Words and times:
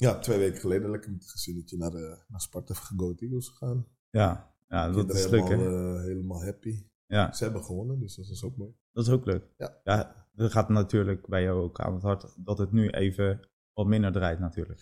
Ja, 0.00 0.18
twee 0.18 0.38
weken 0.38 0.60
geleden 0.60 0.90
lekker 0.90 1.10
met 1.10 1.22
het 1.22 1.30
gezinnetje 1.30 1.76
naar, 1.76 1.90
de, 1.90 2.24
naar 2.28 2.40
Sparta 2.40 2.74
Go 2.74 3.14
Eagles 3.16 3.48
gegaan. 3.48 3.86
Ja, 4.10 4.54
ja 4.68 4.90
dat 4.90 5.14
is 5.14 5.28
leuk 5.28 5.48
hè. 5.48 5.56
helemaal, 5.56 5.96
eh, 5.96 6.02
helemaal 6.02 6.44
happy. 6.44 6.86
Ja, 7.06 7.32
Ze 7.32 7.44
hebben 7.44 7.64
gewonnen, 7.64 8.00
dus 8.00 8.14
dat 8.16 8.28
is 8.28 8.44
ook 8.44 8.56
mooi. 8.56 8.72
dat 8.92 9.06
is 9.06 9.12
ook 9.12 9.24
leuk. 9.24 9.44
Ja. 9.56 9.80
ja, 9.84 10.26
dat 10.32 10.52
gaat 10.52 10.68
natuurlijk 10.68 11.26
bij 11.26 11.42
jou 11.42 11.62
ook 11.62 11.80
aan 11.80 11.94
het 11.94 12.02
hart 12.02 12.34
dat 12.36 12.58
het 12.58 12.72
nu 12.72 12.88
even 12.88 13.48
wat 13.72 13.86
minder 13.86 14.12
draait 14.12 14.38
natuurlijk. 14.38 14.80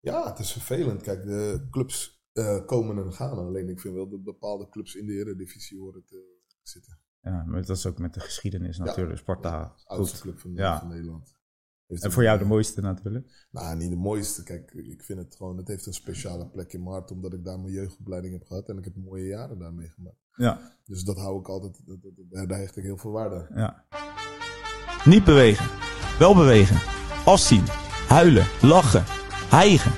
Ja, 0.00 0.28
het 0.28 0.38
is 0.38 0.52
vervelend. 0.52 1.02
Kijk, 1.02 1.22
de 1.24 1.66
clubs 1.70 2.24
eh, 2.32 2.64
komen 2.66 3.04
en 3.04 3.12
gaan. 3.12 3.38
Alleen 3.38 3.68
ik 3.68 3.80
vind 3.80 3.94
wel 3.94 4.08
dat 4.08 4.22
bepaalde 4.22 4.68
clubs 4.68 4.94
in 4.94 5.06
de 5.06 5.12
Eredivisie 5.12 5.78
horen 5.78 6.04
te 6.04 6.40
zitten. 6.62 6.98
Ja, 7.20 7.44
maar 7.44 7.66
dat 7.66 7.76
is 7.76 7.86
ook 7.86 7.98
met 7.98 8.14
de 8.14 8.20
geschiedenis 8.20 8.78
natuurlijk. 8.78 9.18
Sparta, 9.18 9.74
De 9.76 9.84
oudste 9.88 10.16
goed. 10.16 10.24
club 10.24 10.38
van, 10.38 10.52
Ja. 10.54 10.78
van 10.78 10.88
Nederland. 10.88 11.36
En 11.88 12.12
voor 12.12 12.22
jou 12.22 12.38
de 12.38 12.44
mooiste 12.44 12.80
natuurlijk. 12.80 13.46
Nou, 13.50 13.76
niet 13.76 13.90
de 13.90 13.96
mooiste. 13.96 14.42
Kijk, 14.42 14.72
ik 14.72 15.02
vind 15.02 15.18
het 15.18 15.34
gewoon, 15.36 15.56
het 15.56 15.68
heeft 15.68 15.86
een 15.86 15.92
speciale 15.92 16.46
plek 16.48 16.72
in 16.72 16.80
mijn 16.82 16.94
hart, 16.94 17.10
omdat 17.10 17.32
ik 17.32 17.44
daar 17.44 17.58
mijn 17.60 17.72
jeugdopleiding 17.72 18.32
heb 18.32 18.46
gehad 18.46 18.68
en 18.68 18.78
ik 18.78 18.84
heb 18.84 18.96
mooie 18.96 19.26
jaren 19.26 19.58
daarmee 19.58 19.88
gemaakt. 19.88 20.16
Ja, 20.36 20.58
Dus 20.84 21.04
dat 21.04 21.16
hou 21.16 21.38
ik 21.40 21.48
altijd, 21.48 21.80
dat- 21.86 22.02
dat- 22.02 22.12
dat- 22.30 22.48
daar 22.48 22.58
hecht 22.58 22.76
ik 22.76 22.82
heel 22.84 22.96
veel 22.96 23.10
waarde 23.10 23.34
aan. 23.36 23.58
ja. 23.58 23.84
Niet 25.04 25.24
bewegen. 25.24 25.66
Wel 26.18 26.34
bewegen. 26.34 26.76
Afzien. 27.24 27.64
Huilen. 28.08 28.46
Lachen. 28.62 29.04
Hijgen. 29.50 29.92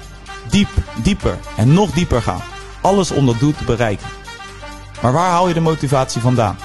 Diep, 0.51 0.69
dieper 1.03 1.39
en 1.57 1.73
nog 1.73 1.91
dieper 1.95 2.23
gaan. 2.23 2.41
Alles 2.83 3.11
om 3.11 3.27
dat 3.27 3.39
doel 3.39 3.53
te 3.53 3.65
bereiken. 3.65 4.07
Maar 5.03 5.13
waar 5.13 5.31
haal 5.31 5.49
je 5.49 5.55
de 5.55 5.61
motivatie 5.61 6.21
vandaan? 6.21 6.57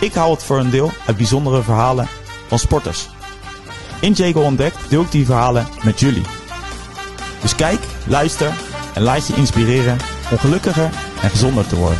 Ik 0.00 0.12
haal 0.12 0.30
het 0.30 0.42
voor 0.42 0.58
een 0.58 0.70
deel 0.70 0.90
uit 1.06 1.16
bijzondere 1.16 1.62
verhalen 1.62 2.06
van 2.48 2.58
sporters. 2.58 3.08
In 4.00 4.12
Jago 4.12 4.42
Ontdekt 4.42 4.90
deel 4.90 5.02
ik 5.02 5.10
die 5.10 5.24
verhalen 5.24 5.66
met 5.84 6.00
jullie. 6.00 6.22
Dus 7.40 7.54
kijk, 7.54 7.80
luister 8.08 8.52
en 8.94 9.02
laat 9.02 9.26
je 9.26 9.34
inspireren 9.36 9.92
om 10.30 10.38
gelukkiger 10.38 10.84
en 11.22 11.30
gezonder 11.30 11.66
te 11.68 11.76
worden. 11.76 11.98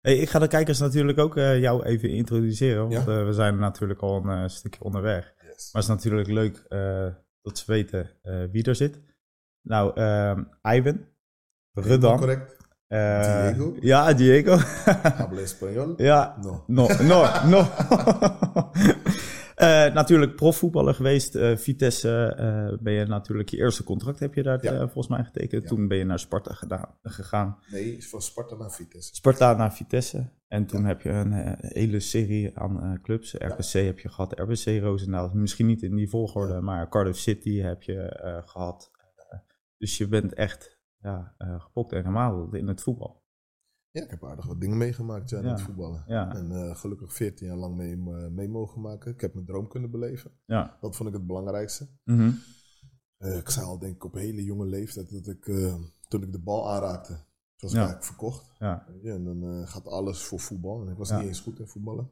Hey, 0.00 0.16
ik 0.16 0.28
ga 0.28 0.38
de 0.38 0.48
kijkers 0.48 0.78
natuurlijk 0.78 1.18
ook 1.18 1.36
eh, 1.36 1.60
jou 1.60 1.84
even 1.84 2.08
introduceren. 2.10 2.80
Want 2.88 2.92
Ja. 2.92 3.00
eh, 3.18 3.24
we 3.26 3.32
zijn 3.32 3.58
natuurlijk 3.58 4.00
al 4.00 4.24
een 4.24 4.42
eh, 4.42 4.48
stukje 4.48 4.84
onderweg. 4.84 5.24
Yes. 5.24 5.72
Maar 5.72 5.82
het 5.82 5.90
is 5.90 5.96
natuurlijk 6.04 6.28
leuk 6.28 6.56
eh, 6.68 7.06
dat 7.42 7.58
ze 7.58 7.64
weten 7.66 8.10
eh, 8.22 8.44
wie 8.52 8.64
er 8.64 8.74
zit. 8.74 9.00
Nou, 9.62 9.92
ehm 9.94 10.42
Ivan, 10.62 11.06
Redan. 11.72 12.18
Correct. 12.18 12.56
Eh, 12.94 13.46
Diego. 13.54 13.74
Ja, 13.80 14.12
Diego. 14.12 14.56
Habla 15.18 15.40
español? 15.40 15.94
ja, 15.96 16.36
No. 16.42 16.64
no, 16.66 16.86
no, 17.02 17.26
no. 17.48 17.66
Eh, 19.54 19.92
natuurlijk 19.94 20.34
profvoetballer 20.36 20.94
geweest. 20.94 21.34
eh, 21.34 21.56
Vitesse 21.56 22.34
eh, 22.38 22.78
ben 22.82 22.92
je 22.92 23.04
natuurlijk 23.04 23.48
je 23.48 23.56
eerste 23.56 23.84
contract 23.84 24.18
heb 24.18 24.34
je 24.34 24.42
daar 24.42 24.58
Ja. 24.64 24.72
eh, 24.72 24.78
volgens 24.78 25.08
mij 25.08 25.24
getekend. 25.24 25.62
Ja. 25.62 25.68
Toen 25.68 25.88
ben 25.88 25.98
je 25.98 26.04
naar 26.04 26.18
Sparta 26.18 26.54
gedaan, 26.54 26.94
gegaan. 27.02 27.58
Nee, 27.70 28.08
van 28.08 28.22
Sparta 28.22 28.56
naar 28.56 28.70
Vitesse. 28.72 29.14
Sparta 29.14 29.54
naar 29.56 29.72
Vitesse. 29.72 30.28
En 30.48 30.66
toen 30.66 30.80
Ja. 30.80 30.86
heb 30.86 31.00
je 31.00 31.08
een 31.10 31.32
eh, 31.32 31.52
hele 31.58 32.00
serie 32.00 32.58
aan 32.58 32.82
eh, 32.82 33.02
clubs. 33.02 33.34
RBC 33.38 33.72
heb 33.72 33.98
je 33.98 34.08
gehad, 34.08 34.38
RBC 34.38 34.82
Roosendaal. 34.82 35.30
Misschien 35.34 35.66
niet 35.66 35.82
in 35.82 35.94
die 35.96 36.08
volgorde, 36.08 36.60
maar 36.60 36.88
Cardiff 36.88 37.18
City 37.18 37.60
heb 37.60 37.82
je 37.82 38.00
eh, 38.00 38.36
gehad. 38.44 38.90
Eh, 39.28 39.38
dus 39.78 39.98
je 39.98 40.08
bent 40.08 40.34
echt 40.34 40.73
ja, 41.04 41.34
eh, 41.38 41.60
gepokt 41.60 41.92
en 41.92 42.02
gemazeld 42.04 42.54
in 42.54 42.68
het 42.68 42.82
voetbal. 42.82 43.22
Ja, 43.90 44.02
ik 44.02 44.10
heb 44.10 44.24
aardig 44.24 44.46
wat 44.46 44.60
dingen 44.60 44.76
meegemaakt 44.76 45.30
ja, 45.30 45.38
in 45.38 45.44
Ja. 45.44 45.50
het 45.50 45.60
voetballen. 45.60 46.04
Ja. 46.06 46.34
En 46.34 46.50
eh, 46.52 46.76
gelukkig 46.76 47.12
14 47.12 47.46
jaar 47.46 47.56
lang 47.56 47.76
mee, 47.76 47.92
eh, 47.92 48.28
mee 48.28 48.48
mogen 48.48 48.80
maken. 48.80 49.12
Ik 49.12 49.20
heb 49.20 49.34
mijn 49.34 49.46
droom 49.46 49.68
kunnen 49.68 49.90
beleven. 49.90 50.30
Ja. 50.44 50.76
Dat 50.80 50.96
vond 50.96 51.08
ik 51.08 51.14
het 51.14 51.26
belangrijkste. 51.26 51.88
Mhm. 52.04 52.30
Ik 53.18 53.48
zei 53.48 53.66
al, 53.66 53.78
denk 53.78 53.94
ik, 53.94 54.04
op 54.04 54.14
hele 54.14 54.44
jonge 54.44 54.66
leeftijd 54.66 55.10
dat 55.10 55.26
ik, 55.26 55.44
toen 56.08 56.22
ik 56.22 56.32
de 56.32 56.38
bal 56.40 56.70
aanraakte, 56.70 57.12
was 57.56 57.70
ik 57.70 57.76
eigenlijk 57.76 58.06
verkocht. 58.06 58.50
ja. 58.58 58.86
En 59.02 59.24
dan 59.24 59.66
gaat 59.68 59.88
alles 59.88 60.22
voor 60.24 60.40
voetbal. 60.40 60.82
En 60.82 60.88
ik 60.92 60.96
was 60.96 61.10
niet 61.10 61.20
eens 61.26 61.40
goed 61.40 61.58
in 61.58 61.66
voetballen. 61.68 62.10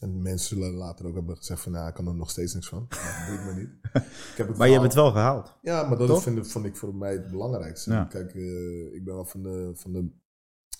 En 0.00 0.22
mensen 0.22 0.56
zullen 0.56 0.74
later 0.74 1.06
ook 1.06 1.14
hebben 1.14 1.36
gezegd 1.36 1.60
van, 1.60 1.72
nou, 1.72 1.88
ik 1.88 1.94
kan 1.94 2.06
er 2.06 2.14
nog 2.14 2.30
steeds 2.30 2.54
niks 2.54 2.68
van. 2.68 2.86
Maar 2.88 3.26
dat 3.30 3.54
me 3.54 3.60
niet. 3.60 3.70
Ik 4.30 4.34
heb 4.36 4.48
het 4.48 4.56
Maar 4.56 4.66
je 4.66 4.72
hebt 4.72 4.84
het 4.84 4.94
wel 4.94 5.10
gehaald. 5.10 5.56
Ja, 5.62 5.88
maar 5.88 5.98
dat 5.98 6.22
vind, 6.22 6.48
vond 6.48 6.64
ik 6.64 6.76
voor 6.76 6.94
mij 6.94 7.12
het 7.12 7.30
belangrijkste. 7.30 7.90
Ja. 7.90 8.04
Kijk, 8.04 8.34
eh, 8.34 8.94
ik 8.94 9.04
ben 9.04 9.14
wel 9.14 9.24
van 9.24 9.42
de, 9.42 9.70
van, 9.74 9.92
de, 9.92 10.10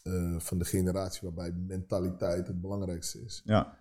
eh, 0.03 0.41
van 0.41 0.59
de 0.59 0.65
generatie 0.65 1.21
waarbij 1.23 1.53
mentaliteit 1.53 2.47
het 2.47 2.61
belangrijkste 2.61 3.25
is. 3.25 3.43
Ja. 3.45 3.77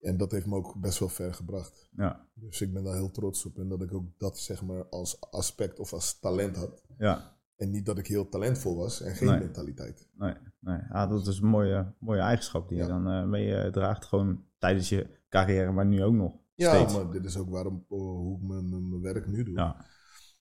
En 0.00 0.16
dat 0.16 0.32
heeft 0.32 0.46
me 0.46 0.56
ook 0.56 0.80
best 0.80 0.98
wel 0.98 1.08
ver 1.08 1.34
gebracht. 1.34 1.88
Ja. 1.96 2.28
Dus 2.34 2.60
ik 2.60 2.72
ben 2.72 2.84
daar 2.84 2.94
heel 2.94 3.10
trots 3.10 3.46
op. 3.46 3.58
En 3.58 3.68
dat 3.68 3.82
ik 3.82 3.94
ook 3.94 4.18
dat 4.18 4.38
zeg 4.38 4.62
maar 4.62 4.88
als 4.88 5.20
aspect 5.30 5.78
of 5.78 5.92
als 5.92 6.18
talent 6.18 6.56
had. 6.56 6.82
Ja. 6.98 7.38
En 7.60 7.70
niet 7.70 7.86
dat 7.86 7.98
ik 7.98 8.06
heel 8.06 8.28
talentvol 8.28 8.76
was 8.76 9.00
en 9.00 9.14
geen 9.14 9.28
Nee. 9.28 9.38
mentaliteit. 9.38 10.08
Nee, 10.14 10.34
nee. 10.60 10.78
Ah, 10.88 11.10
dat 11.10 11.26
is 11.26 11.38
een 11.38 11.48
mooie, 11.48 11.92
mooie 11.98 12.20
eigenschap 12.20 12.68
die 12.68 12.78
je 12.78 12.86
dan 12.86 13.08
eh, 13.08 13.24
mee 13.24 13.54
eh, 13.54 13.72
draagt. 13.72 14.04
Gewoon 14.04 14.44
tijdens 14.58 14.88
je 14.88 15.06
carrière, 15.28 15.72
maar 15.72 15.86
nu 15.86 16.02
ook 16.02 16.14
nog. 16.14 16.38
Ja, 16.54 16.74
steeds. 16.74 16.94
maar 16.94 17.10
dit 17.12 17.24
is 17.24 17.36
ook 17.36 17.50
waarom, 17.50 17.84
oh, 17.88 18.16
hoe 18.16 18.36
ik 18.36 18.42
mijn, 18.42 18.68
mijn, 18.68 19.00
werk 19.00 19.26
nu 19.26 19.42
doe. 19.44 19.54
Ja. 19.54 19.84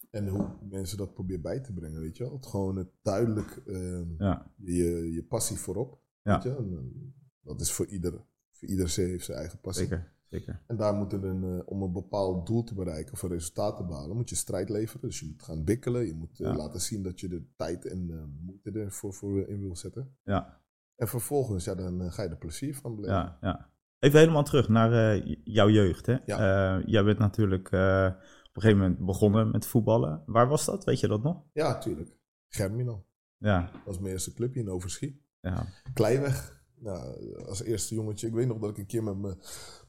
En 0.10 0.28
hoe 0.28 0.48
mensen 0.70 0.98
dat 0.98 1.14
proberen 1.14 1.42
bij 1.42 1.60
te 1.60 1.74
brengen, 1.74 2.02
weet 2.02 2.18
je 2.18 2.24
wel. 2.24 2.34
Het 2.34 2.46
gewoon 2.46 2.76
het 2.76 2.90
duidelijk 3.02 3.62
eh, 3.66 4.18
Ja. 4.18 4.52
je, 4.56 5.14
je 5.14 5.24
passie 5.24 5.58
voorop. 5.58 6.02
Ja. 6.22 6.34
Weet 6.34 6.44
je? 6.44 6.56
En, 6.56 6.72
eh, 6.72 7.12
dat 7.42 7.62
is 7.62 7.72
voor 7.72 7.86
ieder. 7.86 8.14
Voor 8.52 8.68
ieder 8.68 8.94
heeft 8.96 9.26
zijn 9.26 9.38
eigen 9.38 9.60
passie. 9.60 9.88
Zeker. 9.88 10.14
Zeker. 10.30 10.62
En 10.68 10.76
daar 10.78 10.94
moet 10.94 11.14
er 11.14 11.24
een, 11.26 11.44
eh, 11.44 11.62
om 11.66 11.82
een 11.82 11.92
bepaald 11.92 12.48
doel 12.48 12.64
te 12.64 12.74
bereiken 12.74 13.14
of 13.14 13.22
een 13.22 13.30
resultaat 13.30 13.78
te 13.78 13.84
behalen, 13.86 14.16
moet 14.16 14.30
je 14.30 14.36
strijd 14.36 14.70
leveren. 14.70 15.10
Dus 15.10 15.20
je 15.20 15.26
moet 15.26 15.44
gaan 15.44 15.64
bikkelen. 15.64 16.06
Je 16.06 16.14
moet 16.14 16.40
eh, 16.40 16.48
Ja. 16.48 16.56
laten 16.56 16.82
zien 16.82 17.04
dat 17.04 17.20
je 17.20 17.28
de 17.28 17.44
tijd 17.56 17.86
en 17.86 18.10
eh, 18.12 18.46
moeite 18.46 18.72
ervoor 18.80 19.14
voor 19.14 19.48
in 19.48 19.60
wil 19.60 19.76
zetten. 19.76 20.16
Ja. 20.24 20.62
En 20.96 21.08
vervolgens, 21.08 21.66
ja, 21.66 21.76
dan 21.76 22.02
eh, 22.02 22.12
ga 22.12 22.24
je 22.24 22.30
er 22.30 22.38
plezier 22.38 22.76
van 22.76 22.96
beleven. 22.96 23.16
Ja, 23.16 23.38
ja. 23.42 23.70
Even 24.00 24.20
helemaal 24.20 24.44
terug 24.44 24.70
naar 24.70 25.14
eh, 25.14 25.36
jouw 25.44 25.70
jeugd. 25.70 26.06
Hè? 26.06 26.18
Ja. 26.26 26.78
Eh, 26.78 26.86
jij 26.88 27.04
bent 27.04 27.20
natuurlijk 27.20 27.72
eh, 27.72 28.06
op 28.50 28.56
een 28.56 28.62
gegeven 28.62 28.78
moment 28.82 29.06
begonnen 29.06 29.52
met 29.52 29.66
voetballen. 29.66 30.24
Waar 30.26 30.48
was 30.48 30.66
dat? 30.66 30.84
Weet 30.84 31.00
je 31.00 31.08
dat 31.08 31.24
nog? 31.24 31.44
Ja, 31.54 31.78
tuurlijk. 31.78 32.18
Germinal. 32.48 33.06
Ja, 33.38 33.62
Dat 33.72 33.82
was 33.86 34.00
mijn 34.00 34.12
eerste 34.14 34.34
clubje 34.34 34.60
in 34.60 34.70
Overschie. 34.70 35.26
ja, 35.42 35.66
Kleiweg. 35.94 36.59
Nou, 36.82 37.36
als 37.46 37.62
eerste 37.64 37.96
jongetje. 37.96 38.28
Ik 38.28 38.34
weet 38.34 38.48
nog 38.48 38.58
dat 38.60 38.70
ik 38.70 38.78
een 38.78 38.86
keer 38.86 39.04
met 39.04 39.18
mijn 39.18 39.38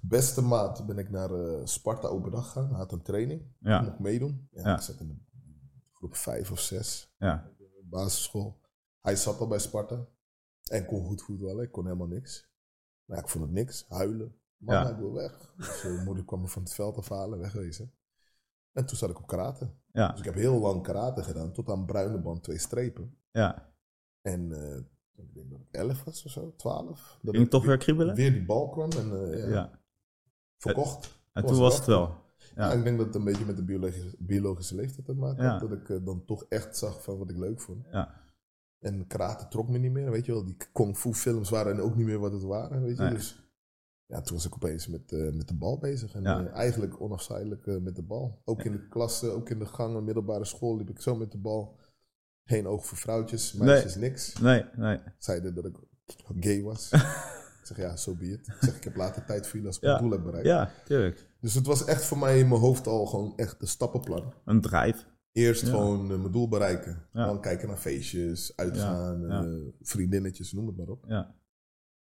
beste 0.01 0.41
maat 0.43 0.87
ben 0.87 0.99
ik 0.99 1.11
naar 1.11 1.31
eh, 1.35 1.61
Sparta 1.65 2.09
open 2.09 2.31
dag 2.31 2.47
gegaan. 2.47 2.69
Hij 2.69 2.77
had 2.79 2.93
een 2.93 3.03
training. 3.03 3.41
Ik 3.41 3.47
ja, 3.59 3.81
mocht 3.83 3.99
meedoen. 3.99 4.49
Ja, 4.51 4.63
Ja. 4.69 4.75
Ik 4.75 4.81
zat 4.83 5.01
in 5.01 5.09
de 5.09 5.17
groep 5.93 6.15
vijf 6.17 6.51
of 6.51 6.61
zes. 6.61 7.15
ja, 7.19 7.51
basisschool. 7.85 8.61
Hij 9.01 9.17
zat 9.17 9.41
al 9.41 9.47
bij 9.49 9.59
Sparta. 9.59 10.07
En 10.71 10.87
kon 10.87 11.05
goed 11.07 11.23
voetballen. 11.23 11.65
Ik 11.65 11.73
kon 11.73 11.85
helemaal 11.85 12.07
niks. 12.07 12.49
Maar 13.05 13.17
ja, 13.17 13.23
ik 13.23 13.29
vond 13.29 13.45
het 13.45 13.53
niks. 13.53 13.85
Huilen. 13.89 14.35
Man, 14.57 14.75
Ja. 14.75 14.89
ik 14.91 14.97
wil 14.97 15.13
weg. 15.13 15.55
Dus 15.57 15.83
mijn 15.83 16.05
moeder 16.05 16.25
kwam 16.25 16.41
me 16.41 16.49
van 16.49 16.63
het 16.63 16.73
veld 16.73 16.97
afhalen. 16.97 17.39
Wegwezen. 17.39 17.93
En 18.73 18.87
toen 18.87 18.97
zat 18.97 19.11
ik 19.11 19.19
op 19.19 19.27
karate. 19.27 19.71
ja, 19.93 20.09
Dus 20.09 20.19
ik 20.19 20.25
heb 20.25 20.35
heel 20.35 20.59
lang 20.59 20.83
karate 20.83 21.23
gedaan. 21.23 21.53
Tot 21.53 21.69
aan 21.69 21.87
bruine 21.87 22.19
band 22.21 22.43
twee 22.43 22.59
strepen. 22.59 23.19
ja. 23.31 23.69
En 24.23 24.53
eh, 24.53 24.81
ik 25.23 25.35
denk 25.35 25.51
dat 25.51 25.61
ik 25.61 25.67
elf 25.71 26.05
was 26.05 26.25
of 26.25 26.31
zo. 26.31 26.55
Twaalf. 26.57 27.19
Dat 27.23 27.35
Ging 27.35 27.45
ik 27.45 27.51
toch 27.51 27.65
weer 27.65 27.77
kriebelen? 27.77 28.15
weer 28.15 28.33
die 28.33 28.45
bal 28.45 28.69
kwam. 28.69 28.91
En 28.91 29.33
eh, 29.33 29.51
ja, 29.51 29.81
verkocht. 30.59 31.19
En 31.33 31.47
toen 31.47 31.59
was 31.59 31.77
het 31.77 31.87
wel. 31.87 32.15
Ja. 32.55 32.73
Ik 32.73 32.85
denk 32.85 32.97
dat 32.97 33.07
het 33.07 33.15
een 33.15 33.25
beetje 33.25 33.45
met 33.45 33.57
de 33.57 33.65
biologische, 33.65 34.17
biologische 34.19 34.75
leeftijd 34.75 35.07
te 35.07 35.15
maken 35.15 35.45
had. 35.45 35.61
Dat 35.61 35.73
ik 35.73 35.89
eh, 35.89 35.97
dan 36.05 36.25
toch 36.25 36.45
echt 36.49 36.77
zag 36.77 37.03
van 37.03 37.19
wat 37.19 37.31
ik 37.31 37.37
leuk 37.37 37.61
vond. 37.61 37.87
Ja. 37.91 38.15
En 38.79 39.07
karate 39.07 39.49
trok 39.49 39.69
me 39.69 39.79
niet 39.79 39.93
meer, 39.93 40.11
weet 40.11 40.27
je 40.27 40.33
wel. 40.33 40.45
Die 40.45 40.57
kung 40.73 40.97
fu 40.97 41.15
films 41.15 41.51
waren 41.51 41.81
ook 41.81 41.97
niet 41.97 42.07
meer 42.07 42.19
wat 42.19 42.33
het 42.33 42.43
waren, 42.43 42.83
weet 42.83 42.97
je. 42.97 43.03
Nee. 43.03 43.13
Dus 43.13 43.51
ja, 44.07 44.21
toen 44.21 44.37
was 44.37 44.47
ik 44.47 44.55
opeens 44.55 44.87
met, 44.89 45.13
eh, 45.13 45.33
met 45.33 45.49
de 45.49 45.55
bal 45.55 45.79
bezig. 45.79 46.15
En 46.15 46.23
Ja. 46.23 46.47
eigenlijk 46.47 47.01
onafscheidelijk 47.01 47.67
eh, 47.67 47.77
met 47.77 47.97
de 47.97 48.03
bal. 48.03 48.41
Ook 48.45 48.63
in 48.63 48.73
de 48.73 48.89
klas, 48.89 49.25
ook 49.25 49.51
in 49.51 49.59
de 49.59 49.67
gangen, 49.67 50.05
middelbare 50.05 50.45
school 50.45 50.77
liep 50.77 50.91
ik 50.91 51.01
zo 51.01 51.17
met 51.17 51.33
de 51.33 51.39
bal. 51.39 51.77
Geen 52.51 52.67
oog 52.67 52.87
voor 52.87 52.99
vrouwtjes, 52.99 53.53
meisjes 53.53 53.95
niks. 53.97 54.39
Nee, 54.39 54.65
nee. 54.77 54.99
Zeiden 55.19 55.55
dat 55.55 55.65
ik 55.65 55.77
gay 56.41 56.63
was. 56.63 56.91
ik 57.61 57.61
zeg 57.67 57.77
ja, 57.77 57.97
zo 57.97 58.11
so 58.11 58.17
be 58.17 58.25
it. 58.31 58.47
Ik 58.47 58.57
zeg 58.61 58.77
ik 58.77 58.85
heb 58.85 58.97
later 58.97 59.25
tijd 59.25 59.43
voor 59.47 59.53
jullie 59.53 59.67
als 59.67 59.77
ik 59.77 59.83
Ja. 59.83 59.89
mijn 59.91 60.03
doel 60.03 60.13
heb 60.13 60.23
bereikt. 60.23 60.47
Ja, 60.47 60.71
tuurlijk. 60.85 61.27
Dus 61.41 61.55
het 61.55 61.67
was 61.67 61.85
echt 61.85 62.05
voor 62.05 62.19
mij 62.19 62.39
in 62.39 62.49
mijn 62.49 62.61
hoofd 62.61 62.87
al 62.87 63.07
gewoon 63.07 63.33
echt 63.37 63.61
de 63.61 63.67
stappenplan. 63.67 64.33
Een 64.45 64.61
drijf. 64.61 65.07
Eerst 65.33 65.63
Ja. 65.63 65.69
gewoon 65.69 66.11
eh, 66.11 66.19
mijn 66.19 66.33
doel 66.33 66.49
bereiken. 66.49 67.07
Ja. 67.13 67.27
Dan 67.27 67.41
kijken 67.41 67.69
naar 67.69 67.77
feestjes, 67.77 68.57
uitgaan, 68.57 69.31
eh, 69.31 69.73
vriendinnetjes, 69.81 70.53
noem 70.53 70.67
het 70.67 70.77
maar 70.77 70.89
op. 70.89 71.05
Ja, 71.09 71.35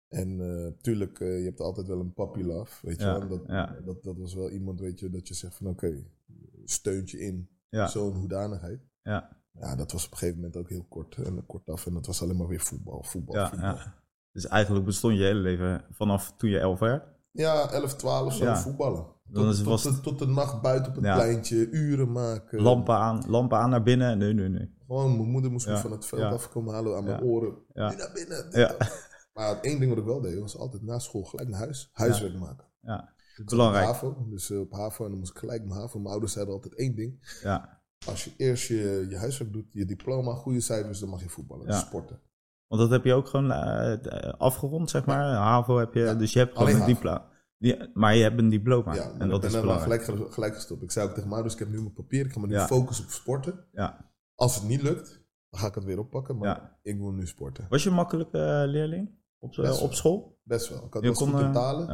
En 0.07 0.39
eh 0.41 0.81
tuurlijk, 0.81 1.19
je 1.19 1.25
hebt 1.43 1.59
altijd 1.59 1.87
wel 1.87 1.99
een 1.99 2.13
puppy 2.13 2.41
love, 2.41 2.87
weet 2.87 2.99
je 2.99 3.05
wel. 3.05 3.27
Dat, 3.27 3.43
ja. 3.47 3.75
dat, 3.85 4.03
dat 4.03 4.17
was 4.17 4.33
wel 4.33 4.49
iemand, 4.49 4.79
weet 4.79 4.99
je, 4.99 5.09
dat 5.09 5.27
je 5.27 5.33
zegt 5.33 5.55
van 5.55 5.67
oké, 5.67 6.03
steunt 6.65 7.09
je 7.09 7.19
in 7.19 7.49
ja, 7.69 7.87
zo'n 7.87 8.13
hoedanigheid. 8.15 8.81
ja, 9.01 9.43
Ja, 9.59 9.75
dat 9.75 9.91
was 9.91 10.05
op 10.05 10.11
een 10.11 10.17
gegeven 10.17 10.39
moment 10.39 10.57
ook 10.57 10.69
heel 10.69 10.85
kort, 10.89 11.15
en 11.15 11.45
kort 11.45 11.69
af. 11.69 11.85
En 11.85 11.93
dat 11.93 12.05
was 12.05 12.21
alleen 12.21 12.37
maar 12.37 12.47
weer 12.47 12.59
voetbal, 12.59 13.03
voetbal, 13.03 13.35
ja, 13.35 13.49
voetbal. 13.49 13.75
ja. 13.75 13.93
Dus 14.31 14.47
eigenlijk 14.47 14.85
bestond 14.85 15.17
je 15.17 15.23
hele 15.23 15.39
leven 15.39 15.85
vanaf 15.91 16.33
toen 16.37 16.49
je 16.49 16.59
elf 16.59 16.79
werd. 16.79 17.03
Ja, 17.31 17.69
11, 17.71 17.95
12 17.95 18.33
zo 18.33 18.43
Ja. 18.43 18.57
voetballen. 18.57 19.05
Dan 19.27 19.43
Tot, 19.43 19.51
is- 19.53 19.57
tot, 19.57 19.67
was 19.67 19.83
de, 19.83 19.99
tot 20.01 20.19
de 20.19 20.27
nacht 20.27 20.61
buiten 20.61 20.95
op 20.95 21.03
het 21.03 21.13
pleintje, 21.13 21.69
uren 21.69 22.11
maken. 22.11 22.61
lampen 22.61 22.95
aan, 22.95 23.23
lampen 23.27 23.57
aan 23.57 23.69
naar 23.69 23.83
binnen. 23.83 24.17
Nee, 24.17 24.33
nee, 24.33 24.49
nee. 24.49 24.73
Gewoon, 24.87 25.17
mijn 25.17 25.29
moeder 25.29 25.51
moest 25.51 25.67
me 25.67 25.77
van 25.77 25.91
het 25.91 26.05
veld 26.05 26.33
afkomen 26.33 26.73
halen 26.73 26.95
aan 26.97 27.03
mijn 27.03 27.21
oren. 27.21 27.55
Ja. 27.73 27.89
Nu 27.89 27.95
naar 27.95 28.11
binnen. 28.13 28.47
Ja. 28.51 28.75
Maar 29.33 29.59
één 29.61 29.79
ding 29.79 29.89
wat 29.89 29.99
ik 29.99 30.05
wel 30.05 30.21
deed, 30.21 30.39
was 30.39 30.57
altijd 30.57 30.81
na 30.83 30.99
school 30.99 31.23
gelijk 31.23 31.49
naar 31.49 31.59
huis. 31.59 31.89
Huiswerk 31.93 32.39
maken. 32.39 32.65
Ja, 32.81 32.99
Ik 33.01 33.25
zat 33.35 33.39
op 33.39 33.45
belangrijk. 33.45 33.85
HAVO, 33.85 34.25
dus 34.29 34.49
eh, 34.51 34.59
op 34.59 34.71
HAVO 34.71 35.03
en 35.03 35.09
dan 35.09 35.19
moest 35.19 35.31
ik 35.31 35.37
gelijk 35.37 35.65
mijn 35.65 35.79
HAVO. 35.79 35.97
Mijn 35.99 36.11
ouders 36.11 36.33
zeiden 36.33 36.53
altijd 36.53 36.75
één 36.75 36.95
ding. 36.95 37.39
Ja, 37.41 37.81
Als 38.07 38.23
je 38.23 38.31
eerst 38.37 38.67
je, 38.67 39.05
je 39.09 39.17
huiswerk 39.17 39.53
doet, 39.53 39.65
je 39.71 39.85
diploma, 39.85 40.33
goede 40.33 40.59
cijfers, 40.61 40.99
dan 40.99 41.09
mag 41.09 41.21
je 41.21 41.29
voetballen. 41.29 41.67
Ja. 41.67 41.79
Sporten. 41.79 42.19
want 42.67 42.81
dat 42.81 42.91
heb 42.91 43.03
je 43.03 43.13
ook 43.13 43.27
gewoon 43.27 43.51
eh, 43.51 44.33
afgerond, 44.37 44.89
zeg 44.89 45.05
maar. 45.05 45.33
HAVO 45.33 45.77
heb 45.77 45.93
je, 45.93 45.99
Ja, 45.99 46.13
dus 46.13 46.33
je 46.33 46.39
hebt 46.39 46.51
gewoon 46.51 46.67
alleen 46.67 46.81
een 46.81 46.87
diploma. 46.87 47.33
Die, 47.57 47.89
maar 47.93 48.15
je 48.15 48.23
hebt 48.23 48.39
een 48.39 48.49
diploma 48.49 48.93
Ja, 48.93 49.03
en 49.03 49.29
dat 49.29 49.43
ik 49.43 49.49
ben 49.49 49.59
is 49.59 49.65
belangrijk. 49.65 50.03
gelijk, 50.03 50.33
gelijk 50.33 50.55
gestopt. 50.55 50.83
Ik 50.83 50.91
zei 50.91 51.07
ook 51.07 51.13
tegen 51.13 51.31
ouders, 51.31 51.53
ik 51.53 51.59
heb 51.59 51.69
nu 51.69 51.77
mijn 51.81 51.93
papier, 51.93 52.25
ik 52.25 52.31
ga 52.31 52.39
me 52.39 52.47
nu 52.47 52.59
focussen 52.59 53.05
op 53.05 53.11
sporten. 53.11 53.65
Ja, 53.71 54.11
Als 54.35 54.55
het 54.55 54.63
niet 54.67 54.81
lukt, 54.81 55.23
dan 55.49 55.59
ga 55.59 55.67
ik 55.67 55.75
het 55.75 55.83
weer 55.83 55.99
oppakken, 55.99 56.37
maar 56.37 56.77
ik 56.81 56.97
wil 56.97 57.11
nu 57.11 57.27
sporten. 57.27 57.65
Was 57.69 57.83
je 57.83 57.89
een 57.89 57.95
makkelijke 57.95 58.37
eh, 58.37 58.63
leerling 58.71 59.09
op, 59.39 59.51
eh, 59.51 59.57
Best 59.57 59.77
wel. 59.79 59.87
op 59.87 59.93
school? 59.93 60.39
Best 60.43 60.69
wel. 60.69 60.85
Ik 60.85 60.93
had 60.93 61.03
Je 61.03 61.09
was 61.09 61.17
goed 61.21 61.53
talen. 61.53 61.89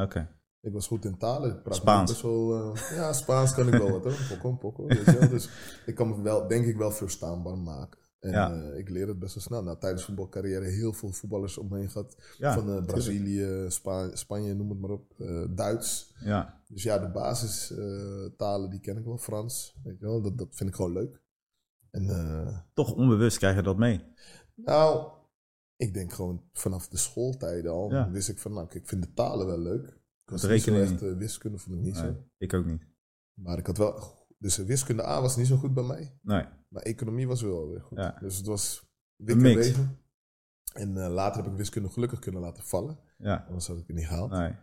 Ik 0.62 0.74
was 0.74 0.88
goed 0.88 1.06
in 1.06 1.18
talen. 1.18 1.50
Ik 1.52 1.64
praat 1.64 1.76
Spaans. 1.76 2.12
Best 2.12 2.22
wel, 2.24 2.74
eh, 2.74 2.96
ja, 2.96 3.14
Spaans 3.14 3.54
kan 3.54 3.68
ik 3.68 3.74
wel 3.74 3.92
wat 3.92 4.04
hoor. 4.04 4.94
Je 4.94 5.18
wel. 5.20 5.30
Dus 5.30 5.50
ik 5.86 5.96
kan 5.96 6.10
me 6.10 6.22
wel, 6.22 6.48
denk 6.48 6.66
ik 6.66 6.78
wel 6.78 6.92
verstaanbaar 6.92 7.58
maken. 7.58 8.00
En 8.20 8.32
Ja. 8.32 8.54
eh, 8.54 8.78
ik 8.78 8.90
leer 8.90 9.08
het 9.08 9.20
best 9.20 9.34
wel 9.34 9.44
snel. 9.44 9.64
Nou, 9.64 9.80
tijdens 9.80 10.06
voetbalcarrière 10.06 10.66
heel 10.66 10.94
veel 10.94 11.12
voetballers 11.12 11.58
om 11.58 11.68
me 11.70 11.78
heen 11.78 11.90
gehad. 11.90 12.16
Ja, 12.38 12.54
van 12.54 12.70
eh. 12.78 12.86
Brazilië, 12.86 13.66
Spa- 13.68 14.16
Spanje, 14.16 14.54
noem 14.54 14.70
het 14.70 14.80
maar 14.80 14.90
op. 14.90 15.14
Duits. 15.50 16.14
Ja, 16.20 16.62
Dus 16.68 16.84
ja, 16.84 16.98
de 17.00 17.10
basistalen 17.12 18.70
die 18.70 18.80
ken 18.80 18.98
ik 18.98 19.06
wel. 19.06 19.18
Frans, 19.18 19.76
weet 19.84 20.00
je 20.00 20.06
wel. 20.06 20.22
Dat, 20.22 20.38
dat 20.38 20.48
vind 20.56 20.70
ik 20.70 20.76
gewoon 20.76 20.94
leuk. 20.94 21.22
En 21.92 22.66
toch 22.74 22.94
onbewust 22.94 23.38
krijg 23.38 23.56
je 23.56 23.62
dat 23.62 23.78
mee. 23.78 24.04
nou, 24.56 25.12
ik 25.76 25.94
denk 25.94 26.14
gewoon 26.14 26.44
vanaf 26.54 26.88
de 26.88 26.98
schooltijden 26.98 27.72
al 27.72 27.92
Ja. 27.92 28.12
wist 28.12 28.30
ik 28.30 28.40
van, 28.40 28.54
nou, 28.54 28.68
ik 28.70 28.88
vind 28.88 29.04
de 29.04 29.14
talen 29.14 29.46
wel 29.48 29.60
leuk. 29.60 30.00
Ik 30.36 30.42
was 30.42 30.48
niet 30.52 30.62
zo 30.62 30.76
echt 30.82 31.02
eh, 31.02 31.18
wiskunde, 31.18 31.58
vond 31.58 31.76
ik 31.76 31.82
niet 31.82 31.94
Nee, 31.94 32.04
zo. 32.04 32.24
ik 32.38 32.54
ook 32.54 32.66
niet. 32.66 32.86
Maar 33.34 33.58
ik 33.58 33.66
had 33.66 33.78
wel, 33.78 34.04
dus 34.38 34.58
wiskunde 34.58 35.06
A 35.06 35.22
was 35.22 35.36
niet 35.36 35.48
zo 35.48 35.58
goed 35.58 35.74
bij 35.74 35.84
mij, 35.84 36.18
Nee, 36.22 36.46
maar 36.68 36.82
economie 36.82 37.28
was 37.28 37.42
wel 37.42 37.68
weer 37.70 37.82
goed. 37.82 37.98
Ja. 37.98 38.18
Dus 38.20 38.38
het 38.38 38.46
was 38.46 38.90
mix. 39.16 39.56
wegen. 39.56 39.98
En 40.74 40.98
eh, 41.04 41.10
later 41.14 41.44
heb 41.44 41.52
ik 41.52 41.58
wiskunde 41.58 41.90
gelukkig 41.90 42.20
kunnen 42.20 42.42
laten 42.42 42.64
vallen, 42.64 43.00
ja, 43.18 43.46
anders 43.48 43.68
had 43.68 43.78
ik 43.78 43.88
het 43.88 43.96
niet 43.96 44.08
gehaald. 44.08 44.32
nee. 44.32 44.56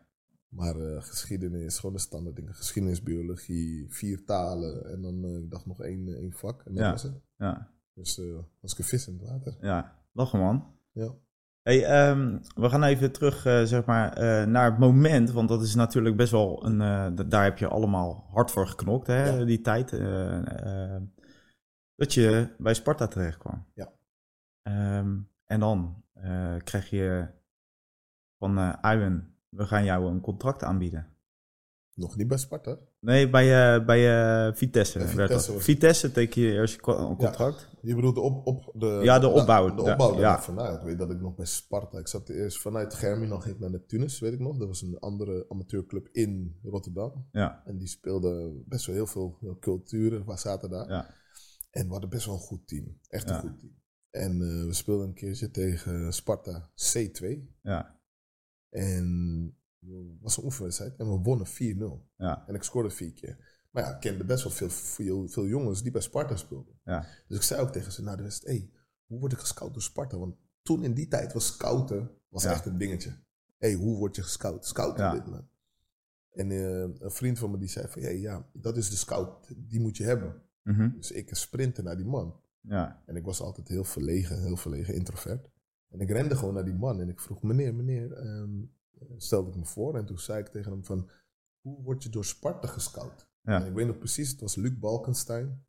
Maar 0.48 0.76
eh, 0.80 1.02
geschiedenis, 1.02 1.78
gewoon 1.78 1.94
de 1.94 2.00
standaard 2.00 2.36
dingen. 2.36 2.54
Geschiedenis, 2.54 3.02
biologie, 3.02 3.86
vier 3.88 4.24
talen 4.24 4.90
en 4.90 5.02
dan 5.02 5.24
eh, 5.24 5.36
ik 5.42 5.50
dacht 5.50 5.66
nog 5.66 5.82
één, 5.82 6.08
één 6.16 6.32
vak 6.32 6.62
en 6.64 6.74
dat 6.74 6.82
Ja. 6.84 6.90
was 6.90 7.02
het. 7.02 7.20
Ja, 7.36 7.74
Dus 7.94 8.20
was 8.60 8.72
ik 8.72 8.78
een 8.78 8.84
vis 8.84 9.06
in 9.08 9.18
het 9.18 9.28
water. 9.28 9.56
ja. 9.60 9.98
lachen 10.12 10.38
man. 10.38 10.76
Ja. 10.92 11.14
Hey, 11.68 11.84
ehm, 11.84 12.38
we 12.54 12.68
gaan 12.68 12.82
even 12.82 13.12
terug 13.12 13.44
eh, 13.46 13.62
zeg 13.62 13.84
maar, 13.84 14.12
eh, 14.12 14.46
naar 14.46 14.70
het 14.70 14.78
moment, 14.78 15.30
want 15.30 15.48
dat 15.48 15.62
is 15.62 15.74
natuurlijk 15.74 16.16
best 16.16 16.32
wel 16.32 16.64
een. 16.66 16.80
eh, 16.80 17.26
daar 17.28 17.44
heb 17.44 17.58
je 17.58 17.68
allemaal 17.68 18.28
hard 18.32 18.50
voor 18.50 18.66
geknokt, 18.68 19.06
hè, 19.06 19.24
Ja. 19.28 19.44
die 19.44 19.60
tijd. 19.60 19.90
dat 21.94 22.14
je 22.14 22.54
bij 22.58 22.74
Sparta 22.74 23.06
terecht 23.06 23.38
kwam. 23.38 23.66
Ja. 23.74 23.92
Ehm, 24.62 25.18
en 25.44 25.60
dan 25.60 26.02
krijg 26.64 26.90
je 26.90 27.28
van 28.38 28.80
Arjen, 28.80 29.36
we 29.48 29.66
gaan 29.66 29.84
jou 29.84 30.10
een 30.10 30.20
contract 30.20 30.62
aanbieden. 30.64 31.06
Nog 31.98 32.16
niet 32.16 32.28
bij 32.28 32.38
Sparta. 32.38 32.78
Nee, 33.00 33.30
bij, 33.30 33.74
eh, 33.76 33.84
bij 33.86 34.46
eh, 34.48 34.54
Vitesse. 34.54 34.98
Bij 34.98 35.14
werd 35.14 35.28
Vitesse 35.30 35.60
Vitesse 35.60 36.12
teken 36.12 36.42
je 36.42 36.52
eerst 36.52 36.78
een 36.86 36.94
Ja. 36.94 37.14
contract. 37.16 37.68
Je 37.82 37.94
bedoelt 37.94 38.14
de, 38.14 38.20
op, 38.20 38.46
op, 38.46 38.72
de, 38.80 39.00
Ja, 39.02 39.18
de 39.18 39.28
opbouw. 39.28 39.68
De, 39.74 39.82
De- 39.82 39.90
opbouw 39.90 40.18
ja. 40.18 40.40
vanuit. 40.40 40.76
Ik 40.78 40.82
weet 40.86 40.98
dat 40.98 41.10
ik 41.10 41.20
nog 41.20 41.34
bij 41.34 41.46
Sparta. 41.46 41.98
Ik 41.98 42.08
zat 42.08 42.28
eerst 42.28 42.58
vanuit 42.60 42.94
Germinal 42.94 43.40
ging 43.40 43.54
ik 43.54 43.60
naar 43.60 43.70
de 43.70 43.84
Tunis, 43.86 44.18
weet 44.20 44.32
ik 44.32 44.38
nog. 44.38 44.56
Dat 44.58 44.68
was 44.68 44.82
een 44.82 44.98
andere 44.98 45.44
amateurclub 45.48 46.08
in 46.12 46.58
Rotterdam. 46.62 47.28
Ja, 47.32 47.62
En 47.64 47.78
die 47.78 47.88
speelde 47.88 48.62
best 48.66 48.86
wel 48.86 48.94
heel 48.94 49.06
veel 49.06 49.38
culturen. 49.60 50.24
Waar 50.24 50.38
zaten 50.38 50.70
daar. 50.70 50.88
ja, 50.88 51.14
En 51.70 51.86
we 51.86 51.92
hadden 51.92 52.10
best 52.10 52.26
wel 52.26 52.34
een 52.34 52.40
goed 52.40 52.68
team. 52.68 52.98
Echt 53.08 53.28
Ja. 53.28 53.34
een 53.34 53.40
goed 53.40 53.58
team. 53.58 53.72
En 54.10 54.32
eh, 54.32 54.64
we 54.66 54.72
speelden 54.72 55.06
een 55.06 55.14
keertje 55.14 55.50
tegen 55.50 56.12
Sparta 56.12 56.70
C2. 56.74 57.26
ja, 57.62 58.00
En 58.70 59.56
was 60.20 60.36
een 60.36 60.44
oefenwedstrijd. 60.44 60.96
En 60.96 61.06
we 61.12 61.18
wonnen 61.18 61.46
4-0. 61.46 62.06
ja, 62.16 62.44
En 62.46 62.54
ik 62.54 62.62
scoorde 62.62 62.90
vier 62.90 63.12
keer. 63.12 63.56
Maar 63.70 63.82
ja, 63.82 63.94
ik 63.94 64.00
kende 64.00 64.24
best 64.24 64.42
wel 64.44 64.52
veel, 64.52 64.70
veel, 64.70 65.28
veel 65.28 65.46
jongens 65.46 65.82
die 65.82 65.92
bij 65.92 66.00
Sparta 66.00 66.36
speelden. 66.36 66.74
ja, 66.84 67.06
Dus 67.28 67.36
ik 67.36 67.42
zei 67.42 67.60
ook 67.60 67.70
tegen 67.72 67.92
ze 67.92 68.02
na 68.02 68.16
de 68.16 68.22
wedstrijd, 68.22 68.58
hey, 68.58 68.70
hoe 69.06 69.18
word 69.18 69.32
ik 69.32 69.38
gescout 69.38 69.72
door 69.72 69.82
Sparta? 69.82 70.18
Want 70.18 70.36
toen 70.62 70.84
in 70.84 70.94
die 70.94 71.08
tijd 71.08 71.32
was 71.32 71.46
scouten 71.46 72.10
was 72.28 72.42
Ja. 72.42 72.50
echt 72.52 72.66
een 72.66 72.78
dingetje. 72.78 73.18
hey, 73.58 73.74
hoe 73.74 73.96
word 73.96 74.16
je 74.16 74.22
gescout? 74.22 74.66
Scouten 74.66 75.04
Ja. 75.04 75.12
dit 75.12 75.26
man. 75.26 75.48
En 76.30 76.50
eh, 76.50 76.80
een 77.04 77.10
vriend 77.10 77.38
van 77.38 77.50
me 77.50 77.58
die 77.58 77.68
zei 77.68 77.88
van, 77.88 78.02
hey, 78.02 78.18
ja, 78.18 78.48
dat 78.52 78.76
is 78.76 78.90
de 78.90 78.96
scout, 78.96 79.48
die 79.56 79.80
moet 79.80 79.96
je 79.96 80.04
hebben. 80.04 80.42
mhm, 80.62 80.90
Dus 80.96 81.10
ik 81.10 81.28
sprintte 81.34 81.82
naar 81.82 81.96
die 81.96 82.06
man. 82.06 82.40
ja, 82.60 83.02
En 83.06 83.16
ik 83.16 83.24
was 83.24 83.40
altijd 83.40 83.68
heel 83.68 83.84
verlegen, 83.84 84.42
heel 84.42 84.56
verlegen, 84.56 84.94
introvert. 84.94 85.48
En 85.88 86.00
ik 86.00 86.10
rende 86.10 86.36
gewoon 86.36 86.54
naar 86.54 86.64
die 86.64 86.74
man 86.74 87.00
en 87.00 87.08
ik 87.08 87.20
vroeg, 87.20 87.42
meneer, 87.42 87.74
meneer, 87.74 88.12
ehm, 88.12 88.50
stelde 89.16 89.50
ik 89.50 89.56
me 89.56 89.64
voor. 89.64 89.96
En 89.96 90.04
toen 90.04 90.18
zei 90.18 90.38
ik 90.40 90.46
tegen 90.48 90.72
hem 90.72 90.84
van, 90.84 91.08
hoe 91.60 91.82
word 91.82 92.02
je 92.02 92.08
door 92.08 92.24
Sparta 92.24 92.68
gescout? 92.68 93.28
Ja. 93.42 93.60
En 93.60 93.66
ik 93.66 93.72
weet 93.72 93.86
nog 93.86 93.98
precies, 93.98 94.30
het 94.30 94.40
was 94.40 94.54
Luc 94.54 94.78
Balkenstein. 94.78 95.66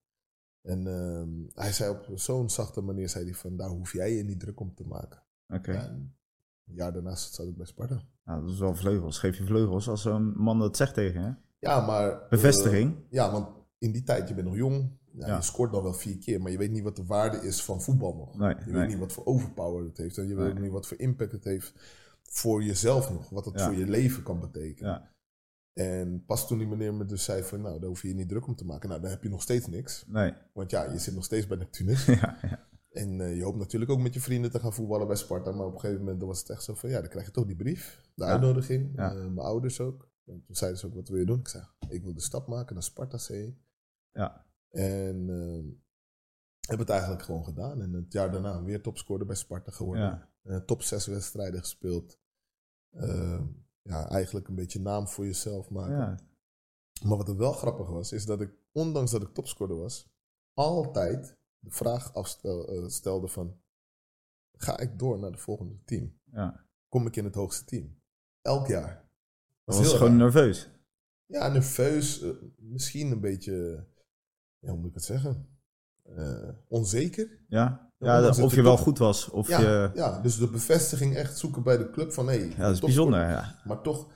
En 0.61 0.87
ehm, 0.87 1.29
hij 1.61 1.71
zei 1.71 1.91
op 1.91 2.07
zo'n 2.19 2.49
zachte 2.49 2.81
manier, 2.81 3.09
zei 3.09 3.23
hij 3.25 3.33
van, 3.33 3.55
daar 3.57 3.69
hoef 3.69 3.93
jij 3.93 4.13
je 4.15 4.23
niet 4.23 4.39
druk 4.39 4.59
om 4.59 4.73
te 4.75 4.83
maken. 4.87 5.23
oké. 5.47 5.71
Ja, 5.71 5.87
en 5.87 6.15
een 6.65 6.75
jaar 6.75 6.93
daarnaast 6.93 7.33
zat 7.33 7.47
ik 7.47 7.57
bij 7.57 7.65
Sparta. 7.65 8.01
Nou, 8.23 8.41
dat 8.41 8.49
is 8.53 8.59
wel 8.59 8.75
vleugels. 8.75 9.19
Geef 9.19 9.37
je 9.37 9.45
vleugels 9.45 9.87
als 9.89 10.05
een 10.05 10.33
man 10.37 10.59
dat 10.59 10.77
zegt 10.77 10.93
tegen 10.93 11.21
je. 11.21 11.33
Ja, 11.59 11.85
maar... 11.85 12.27
Bevestiging. 12.29 12.95
eh, 12.95 13.01
ja, 13.09 13.31
want 13.31 13.47
in 13.77 13.91
die 13.91 14.03
tijd, 14.03 14.27
je 14.27 14.33
bent 14.33 14.47
nog 14.47 14.55
jong. 14.55 14.97
Ja, 15.11 15.27
Ja. 15.27 15.35
Je 15.35 15.41
scoort 15.41 15.71
dan 15.71 15.83
wel 15.83 15.93
vier 15.93 16.17
keer, 16.17 16.41
maar 16.41 16.51
je 16.51 16.57
weet 16.57 16.71
niet 16.71 16.83
wat 16.83 16.95
de 16.95 17.05
waarde 17.05 17.37
is 17.37 17.63
van 17.63 17.81
voetbal 17.81 18.15
nog. 18.15 18.37
Nee, 18.37 18.49
Je 18.49 18.65
nee. 18.65 18.73
weet 18.73 18.87
niet 18.87 18.97
wat 18.99 19.13
voor 19.13 19.25
overpower 19.25 19.83
het 19.83 19.97
heeft. 19.97 20.17
En 20.17 20.27
je 20.27 20.35
weet 20.35 20.51
ook 20.51 20.59
niet 20.59 20.71
wat 20.71 20.87
voor 20.87 20.97
impact 20.99 21.31
het 21.31 21.43
heeft 21.43 21.73
voor 22.29 22.63
jezelf 22.63 23.09
nog. 23.11 23.29
Wat 23.29 23.45
het 23.45 23.61
voor 23.61 23.75
je 23.75 23.87
leven 23.87 24.23
kan 24.23 24.39
betekenen. 24.39 24.91
Ja, 24.91 25.13
En 25.73 26.25
pas 26.25 26.47
toen 26.47 26.57
die 26.57 26.67
meneer 26.67 26.93
me 26.93 27.05
dus 27.05 27.23
zei 27.23 27.43
van, 27.43 27.61
nou, 27.61 27.80
daar 27.80 27.89
hoef 27.89 28.01
je 28.01 28.07
je 28.07 28.13
niet 28.13 28.30
druk 28.30 28.47
om 28.47 28.56
te 28.56 28.65
maken. 28.65 28.89
Nou, 28.89 29.01
dan 29.01 29.09
heb 29.09 29.23
je 29.23 29.30
nog 29.30 29.42
steeds 29.42 29.68
niks. 29.68 30.06
nee. 30.07 30.33
Want 30.54 30.71
ja, 30.71 30.92
je 30.92 30.99
zit 30.99 31.13
nog 31.13 31.23
steeds 31.23 31.47
bij 31.47 31.57
Neptunus. 31.57 32.06
Ja, 32.21 32.37
ja, 32.42 32.68
en 32.89 33.21
eh, 33.21 33.35
je 33.35 33.44
hoopt 33.44 33.57
natuurlijk 33.57 33.92
ook 33.92 33.99
met 33.99 34.13
je 34.13 34.21
vrienden 34.21 34.51
te 34.51 34.59
gaan 34.59 34.73
voetballen 34.73 35.07
bij 35.07 35.15
Sparta. 35.15 35.51
Maar 35.51 35.65
op 35.65 35.73
een 35.73 35.80
gegeven 35.80 36.04
moment 36.04 36.21
was 36.23 36.39
het 36.39 36.49
echt 36.49 36.63
zo 36.63 36.73
van, 36.73 36.89
ja, 36.89 36.99
dan 36.99 37.09
krijg 37.09 37.25
je 37.25 37.31
toch 37.31 37.45
die 37.45 37.56
brief. 37.56 38.01
De 38.15 38.23
Ja. 38.23 38.30
uitnodiging. 38.31 38.97
Eh, 38.97 39.11
mijn 39.13 39.39
ouders 39.39 39.80
ook. 39.80 40.09
En 40.25 40.44
toen 40.45 40.56
zeiden 40.56 40.80
ze 40.80 40.85
ook, 40.87 40.94
wat 40.94 41.07
wil 41.09 41.18
je 41.18 41.25
doen? 41.25 41.39
Ik 41.39 41.47
zei, 41.47 41.63
ik 41.89 42.04
wil 42.04 42.13
de 42.13 42.21
stap 42.21 42.47
maken 42.47 42.73
naar 42.73 42.83
Sparta 42.83 43.18
C. 43.18 43.54
ja, 44.11 44.45
En 44.69 45.30
eh, 45.30 45.77
heb 46.69 46.80
het 46.80 46.89
eigenlijk 46.89 47.21
gewoon 47.21 47.44
gedaan. 47.44 47.81
En 47.81 47.94
het 47.94 48.13
jaar 48.13 48.31
daarna 48.31 48.63
weer 48.63 48.81
topscorer 48.81 49.25
bij 49.25 49.35
Sparta 49.35 49.71
geworden. 49.71 50.30
Eh, 50.49 50.57
top 50.57 50.81
6 50.81 51.06
wedstrijden 51.06 51.59
gespeeld. 51.59 52.19
Eh, 52.89 53.41
ja, 53.81 54.09
eigenlijk 54.09 54.47
een 54.47 54.56
beetje 54.56 54.79
naam 54.79 55.07
voor 55.07 55.25
jezelf 55.25 55.69
maken. 55.69 55.95
ja. 55.97 56.19
Maar 57.03 57.18
wat 57.18 57.27
er 57.27 57.37
wel 57.37 57.51
grappig 57.53 57.87
was, 57.89 58.11
is 58.11 58.25
dat 58.25 58.41
ik, 58.41 58.51
ondanks 58.71 59.11
dat 59.11 59.21
ik 59.21 59.33
topscorer 59.33 59.77
was, 59.77 60.09
altijd 60.53 61.37
de 61.59 61.71
vraag 61.71 62.13
afstelde 62.13 62.89
stelde 62.89 63.27
van, 63.27 63.61
ga 64.51 64.79
ik 64.79 64.99
door 64.99 65.19
naar 65.19 65.31
het 65.31 65.39
volgende 65.39 65.83
team? 65.83 66.19
ja. 66.31 66.68
Kom 66.87 67.06
ik 67.07 67.15
in 67.15 67.23
het 67.23 67.35
hoogste 67.35 67.65
team? 67.65 68.01
Elk 68.41 68.68
jaar. 68.68 69.09
Dat 69.63 69.75
was 69.75 69.87
heel 69.87 69.91
gewoon 69.97 70.09
raar. 70.09 70.18
nerveus. 70.18 70.69
Ja, 71.25 71.47
nerveus. 71.47 72.21
eh, 72.21 72.29
misschien 72.57 73.11
een 73.11 73.19
beetje, 73.21 73.85
ja, 74.59 74.69
hoe 74.69 74.77
moet 74.79 74.87
ik 74.89 74.94
het 74.94 75.03
zeggen? 75.03 75.59
Eh, 76.03 76.49
onzeker. 76.68 77.45
Ja, 77.47 77.88
Ja, 77.99 78.15
ondanks 78.15 78.37
of 78.37 78.44
dat 78.44 78.51
je 78.53 78.61
wel 78.61 78.77
goed 78.77 78.97
was. 78.97 79.29
Of 79.29 79.47
Ja, 79.47 79.59
je... 79.59 79.91
ja, 79.94 80.19
dus 80.19 80.37
de 80.37 80.49
bevestiging 80.49 81.15
echt 81.15 81.37
zoeken 81.37 81.63
bij 81.63 81.77
de 81.77 81.89
club 81.89 82.13
van, 82.13 82.27
hé, 82.27 82.33
Ja, 82.33 82.56
dat 82.57 82.73
is 82.73 82.79
bijzonder. 82.79 83.19
Ja. 83.19 83.56
Maar 83.65 83.81
toch 83.81 84.07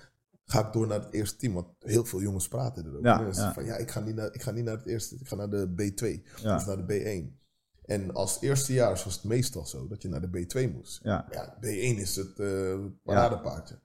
ga 0.46 0.68
ik 0.68 0.74
door 0.74 0.88
naar 0.88 1.00
het 1.00 1.14
eerste 1.14 1.36
team. 1.38 1.54
Want 1.54 1.68
heel 1.80 2.06
veel 2.06 2.22
jongens 2.22 2.48
praten 2.48 2.86
er 2.86 2.98
ook. 2.98 3.04
Ja, 3.04 3.22
Mensen 3.22 3.44
ja. 3.44 3.54
Van, 3.54 3.66
ja, 3.66 3.76
ik 3.76 3.92
ga, 3.92 4.00
niet 4.00 4.16
naar, 4.16 4.34
ik 4.34 4.42
ga 4.42 4.52
niet 4.52 4.64
naar 4.64 4.78
het 4.78 4.86
eerste, 4.86 5.16
ik 5.16 5.28
ga 5.28 5.36
naar 5.36 5.50
de 5.50 5.68
B2 5.68 6.24
Ja. 6.42 6.56
of 6.56 6.66
naar 6.66 6.86
de 6.86 7.02
B1. 7.32 7.42
En 7.86 8.14
als 8.14 8.42
eerstejaars 8.42 9.04
was 9.04 9.14
het 9.14 9.24
meestal 9.24 9.66
zo 9.66 9.88
dat 9.88 10.02
je 10.02 10.10
naar 10.10 10.32
de 10.32 10.46
B2 10.46 10.74
moest. 10.74 11.00
Ja. 11.04 11.28
Ja, 11.32 11.58
B1 11.62 12.00
is 12.00 12.16
het 12.16 12.40
eh 12.40 12.76
paradepaardje. 13.04 13.80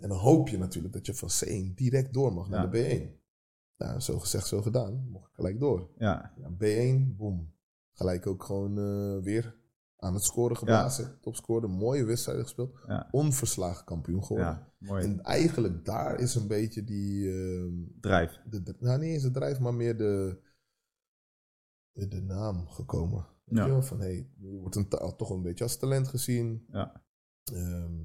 En 0.00 0.08
dan 0.08 0.18
hoop 0.18 0.48
je 0.48 0.58
natuurlijk 0.58 0.94
dat 0.94 1.06
je 1.06 1.14
van 1.14 1.28
C1 1.44 1.74
direct 1.74 2.12
door 2.12 2.32
mag 2.32 2.48
naar 2.48 2.70
de 2.70 2.98
B1. 3.08 3.22
Nou, 3.78 4.00
zo 4.00 4.18
gezegd, 4.18 4.46
zo 4.46 4.62
gedaan. 4.62 5.08
Mocht 5.10 5.28
ik 5.28 5.34
gelijk 5.34 5.60
door. 5.60 5.88
Ja. 5.98 6.32
Ja, 6.36 6.48
B1, 6.58 7.16
boom. 7.16 7.52
Gelijk 7.94 8.26
ook 8.26 8.44
gewoon 8.44 8.78
eh, 8.78 9.22
weer 9.24 9.56
aan 9.96 10.14
het 10.14 10.22
scoren 10.24 10.56
geblazen. 10.56 11.18
Topscorer, 11.20 11.70
mooie 11.70 12.04
wedstrijden 12.04 12.44
gespeeld. 12.44 12.78
Ja. 12.86 13.08
Onverslagen 13.10 13.84
kampioen 13.84 14.24
geworden. 14.24 14.52
Ja, 14.52 14.72
mooi. 14.78 15.04
En 15.04 15.22
eigenlijk 15.22 15.84
daar 15.84 16.20
is 16.20 16.34
een 16.34 16.46
beetje 16.48 16.84
die... 16.84 17.30
ehm, 17.32 17.74
Drijf. 18.00 18.40
de, 18.48 18.74
nou, 18.78 18.98
niet 18.98 19.08
eens 19.10 19.22
de 19.22 19.30
drijf, 19.30 19.60
maar 19.60 19.74
meer 19.74 19.96
de, 19.96 20.40
de, 21.92 22.08
de 22.08 22.20
naam 22.20 22.66
gekomen. 22.68 23.26
Weet 23.44 23.58
Ja. 23.58 23.64
je 23.64 23.70
wel? 23.70 23.82
Van, 23.82 24.00
hey, 24.00 24.30
je 24.38 24.58
wordt 24.60 24.76
een 24.76 24.88
toch 25.16 25.30
een 25.30 25.42
beetje 25.42 25.64
als 25.64 25.76
talent 25.76 26.08
gezien. 26.08 26.64
Ja. 26.68 27.02
Ehm, 27.52 28.02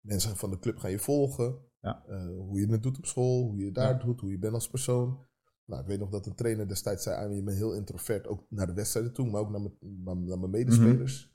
mensen 0.00 0.36
van 0.36 0.50
de 0.50 0.58
club 0.58 0.76
gaan 0.78 0.90
je 0.90 0.98
volgen. 0.98 1.58
Ja. 1.80 2.04
Eh, 2.06 2.24
hoe 2.36 2.60
je 2.60 2.66
het 2.72 2.82
doet 2.82 2.98
op 2.98 3.06
school, 3.06 3.42
hoe 3.48 3.58
je 3.64 3.72
daar 3.72 3.92
Ja. 3.98 4.04
doet, 4.04 4.20
hoe 4.20 4.30
je 4.30 4.38
bent 4.38 4.54
als 4.54 4.68
persoon. 4.68 5.26
Nou, 5.70 5.82
ik 5.82 5.88
weet 5.88 5.98
nog 5.98 6.08
dat 6.10 6.26
een 6.26 6.34
trainer 6.34 6.68
destijds 6.68 7.02
zei, 7.02 7.24
ah, 7.26 7.34
je 7.34 7.42
bent 7.42 7.56
heel 7.56 7.74
introvert, 7.74 8.26
ook 8.26 8.46
naar 8.48 8.66
de 8.66 8.72
wedstrijden 8.72 9.12
toe, 9.12 9.30
maar 9.30 9.40
ook 9.40 9.50
naar 9.50 9.60
mijn, 9.60 10.24
naar, 10.24 10.38
mijn 10.38 10.50
medespelers. 10.50 11.24
Mhm. 11.24 11.34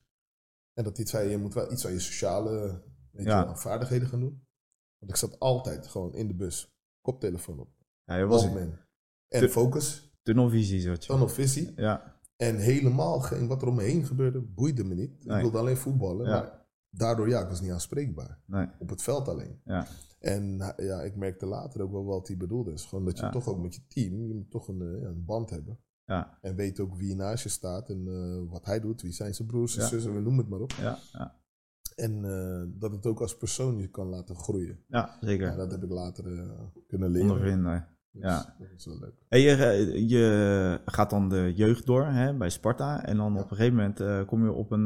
En 0.74 0.84
dat 0.84 0.98
hij 0.98 1.06
zei, 1.06 1.30
je 1.30 1.38
moet 1.38 1.54
wel 1.54 1.72
iets 1.72 1.86
aan 1.86 1.92
je 1.92 2.00
sociale 2.00 2.82
weet 3.12 3.26
Ja. 3.26 3.40
je, 3.40 3.46
wel, 3.46 3.56
vaardigheden 3.56 4.08
gaan 4.08 4.20
doen. 4.20 4.46
Want 4.98 5.12
ik 5.12 5.18
zat 5.18 5.40
altijd 5.40 5.88
gewoon 5.88 6.14
in 6.16 6.28
de 6.28 6.34
bus, 6.36 6.76
koptelefoon 7.02 7.60
op. 7.60 7.70
Ja, 8.04 8.16
je 8.16 8.26
was. 8.26 8.44
En 8.46 8.80
Te- 9.28 9.50
focus, 9.50 10.12
tunnelvisie, 10.24 10.82
zoiets. 10.82 11.08
dan 11.08 11.22
op 11.22 11.30
visie. 11.30 11.74
Ja, 11.76 12.20
En 12.36 12.58
helemaal 12.58 13.20
geen, 13.20 13.48
wat 13.48 13.62
er 13.62 13.68
om 13.68 13.76
me 13.76 13.84
heen 13.84 14.06
gebeurde, 14.06 14.42
boeide 14.42 14.84
me 14.84 14.94
niet. 14.96 15.26
Nee. 15.26 15.36
Ik 15.36 15.42
wilde 15.42 15.58
alleen 15.58 15.78
voetballen. 15.78 16.26
Ja. 16.28 16.32
Maar 16.40 16.66
daardoor, 16.90 17.30
ja, 17.30 17.42
ik 17.42 17.48
was 17.50 17.62
niet 17.62 17.72
aanspreekbaar. 17.72 18.40
nee. 18.46 18.68
Op 18.80 18.90
het 18.90 19.02
veld 19.02 19.28
alleen. 19.28 19.62
Ja. 19.66 19.88
En 20.26 20.62
eh, 20.62 20.86
ja, 20.86 21.02
ik 21.02 21.16
merkte 21.16 21.46
later 21.46 21.82
ook 21.82 21.92
wel 21.92 22.06
wat 22.06 22.28
hij 22.28 22.38
bedoelde. 22.38 22.72
is 22.72 22.86
gewoon 22.86 23.06
dat 23.06 23.18
je 23.18 23.24
Ja. 23.24 23.32
toch 23.32 23.48
ook 23.48 23.60
met 23.62 23.76
je 23.76 23.82
team, 23.88 24.28
je 24.28 24.34
moet 24.34 24.52
toch 24.52 24.68
een, 24.68 24.82
eh, 24.82 25.02
ja, 25.02 25.08
een 25.08 25.26
band 25.26 25.50
hebben. 25.50 25.80
Ja, 26.06 26.38
En 26.42 26.56
weet 26.56 26.80
ook 26.80 26.96
wie 26.96 27.16
naast 27.16 27.44
je 27.44 27.50
staat 27.50 27.90
en 27.90 28.08
eh, 28.08 28.52
wat 28.52 28.66
hij 28.66 28.80
doet. 28.80 29.02
Wie 29.02 29.12
zijn 29.12 29.34
zijn 29.34 29.48
broers, 29.48 29.72
zijn 29.74 29.86
Ja. 29.86 29.92
zussen, 29.92 30.14
we 30.14 30.20
noemen 30.20 30.40
het 30.42 30.50
maar 30.50 30.60
op. 30.60 30.72
ja, 30.72 30.98
ja. 31.12 31.36
En 31.96 32.26
eh, 32.26 32.80
dat 32.80 32.92
het 32.92 33.06
ook 33.06 33.22
als 33.22 33.38
persoon 33.38 33.78
je 33.78 33.88
kan 33.90 34.08
laten 34.08 34.36
groeien. 34.36 34.80
ja 34.88 35.18
zeker. 35.22 35.48
Ja, 35.48 35.56
dat 35.56 35.72
heb 35.72 35.84
ik 35.84 35.90
later 35.90 36.24
kunnen 36.88 37.10
leren. 37.10 37.30
Ondervinden. 37.32 37.88
Dus 38.12 38.22
ja. 38.24 38.56
Dat 38.60 38.68
is 38.78 38.86
wel 38.86 39.00
leuk. 39.00 39.14
En 39.28 39.40
je, 39.40 40.08
je 40.08 40.82
gaat 40.86 41.10
dan 41.10 41.30
de 41.30 41.54
jeugd 41.56 41.86
door 41.86 42.06
hè, 42.06 42.34
bij 42.38 42.50
Sparta. 42.50 43.04
En 43.06 43.18
dan 43.18 43.38
op 43.40 43.52
een 43.52 43.58
gegeven 43.58 43.76
moment 43.76 44.28
kom 44.28 44.44
je 44.44 44.52
op 44.52 44.72
een 44.72 44.86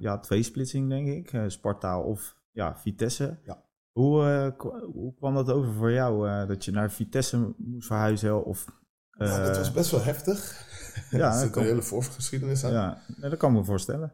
ja, 0.00 0.18
tweesplitsing, 0.20 0.88
denk 0.88 1.08
ik. 1.08 1.50
Sparta 1.50 2.00
of 2.00 2.36
ja, 2.52 2.76
Vitesse. 2.76 3.38
Ja. 3.44 3.66
Hoe, 3.98 4.24
eh, 4.24 4.66
hoe 4.92 5.14
kwam 5.14 5.34
dat 5.34 5.50
over 5.50 5.72
voor 5.72 5.92
jou? 5.92 6.28
eh, 6.28 6.48
dat 6.48 6.64
je 6.64 6.70
naar 6.70 6.90
Vitesse 6.90 7.54
moest 7.56 7.86
verhuizen? 7.86 8.44
Of, 8.44 8.64
Nou, 9.10 9.42
dat 9.42 9.50
eh, 9.50 9.56
was 9.56 9.72
best 9.72 9.90
wel 9.90 10.02
heftig. 10.02 10.66
ja, 11.10 11.32
er 11.34 11.40
zit 11.46 11.56
een 11.56 11.62
hele 11.62 11.82
voorgeschiedenis 11.82 12.64
aan. 12.64 12.72
ja, 12.72 13.02
nee, 13.16 13.30
dat 13.30 13.38
kan 13.38 13.50
ik 13.50 13.58
me 13.58 13.64
voorstellen. 13.64 14.12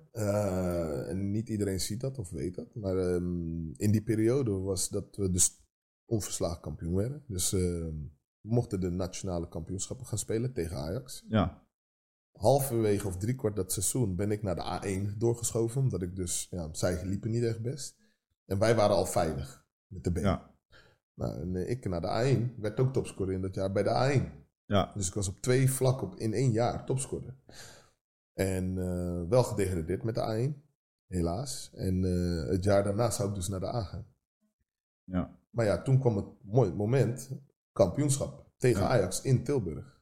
En 1.08 1.30
niet 1.30 1.48
iedereen 1.48 1.80
ziet 1.80 2.00
dat 2.00 2.18
of 2.18 2.30
weet 2.30 2.54
dat. 2.54 2.74
Maar 2.74 2.96
ehm, 2.96 3.72
in 3.76 3.90
die 3.90 4.02
periode 4.02 4.50
was 4.50 4.88
dat 4.88 5.16
we 5.16 5.30
dus 5.30 5.62
onverslagen 6.04 6.60
kampioen 6.60 6.94
werden. 6.94 7.24
Dus 7.26 7.52
ehm, 7.52 7.94
we 8.40 8.48
mochten 8.54 8.80
de 8.80 8.90
nationale 8.90 9.48
kampioenschappen 9.48 10.06
gaan 10.06 10.18
spelen 10.18 10.52
tegen 10.52 10.76
Ajax. 10.76 11.24
Ja, 11.28 11.62
Halverwege 12.32 13.06
of 13.06 13.16
driekwart 13.16 13.56
dat 13.56 13.72
seizoen 13.72 14.16
ben 14.16 14.30
ik 14.30 14.42
naar 14.42 14.54
de 14.54 14.80
A1 14.80 15.16
doorgeschoven. 15.18 15.80
Omdat 15.80 16.02
ik 16.02 16.16
dus, 16.16 16.46
ja, 16.50 16.68
zij 16.72 17.06
liepen 17.06 17.30
niet 17.30 17.44
echt 17.44 17.62
best. 17.62 17.96
En 18.46 18.58
wij 18.58 18.74
waren 18.74 18.96
al 18.96 19.06
veilig 19.06 19.63
met 19.94 20.04
de 20.04 20.12
B. 20.12 20.16
ja, 20.16 20.54
Nou, 21.14 21.58
ik 21.58 21.88
naar 21.88 22.00
de 22.00 22.36
A1 22.36 22.60
werd 22.60 22.80
ook 22.80 22.92
topscorer 22.92 23.34
in 23.34 23.40
dat 23.40 23.54
jaar 23.54 23.72
bij 23.72 23.82
de 23.82 23.90
A1. 23.90 24.44
ja, 24.64 24.92
Dus 24.94 25.08
ik 25.08 25.14
was 25.14 25.28
op 25.28 25.40
twee 25.40 25.70
vlakken 25.70 26.06
op, 26.06 26.16
in 26.16 26.32
één 26.32 26.50
jaar 26.52 26.84
topscorer. 26.84 27.36
En 28.32 28.78
eh, 28.78 29.28
wel 29.28 29.42
gedegradeerd 29.42 30.02
met 30.02 30.14
de 30.14 30.52
A1, 30.54 30.62
helaas. 31.06 31.70
En 31.74 32.04
eh, 32.04 32.50
het 32.50 32.64
jaar 32.64 32.84
daarna 32.84 33.10
zou 33.10 33.28
ik 33.28 33.34
dus 33.34 33.48
naar 33.48 33.60
de 33.60 33.74
A 33.74 33.82
gaan. 33.82 34.06
ja, 35.04 35.38
Maar 35.50 35.64
ja, 35.64 35.82
toen 35.82 35.98
kwam 36.00 36.16
het 36.16 36.26
mooi 36.42 36.72
moment, 36.72 37.30
kampioenschap 37.72 38.52
tegen 38.56 38.82
Ja. 38.82 38.88
Ajax 38.88 39.22
in 39.22 39.44
Tilburg. 39.44 39.92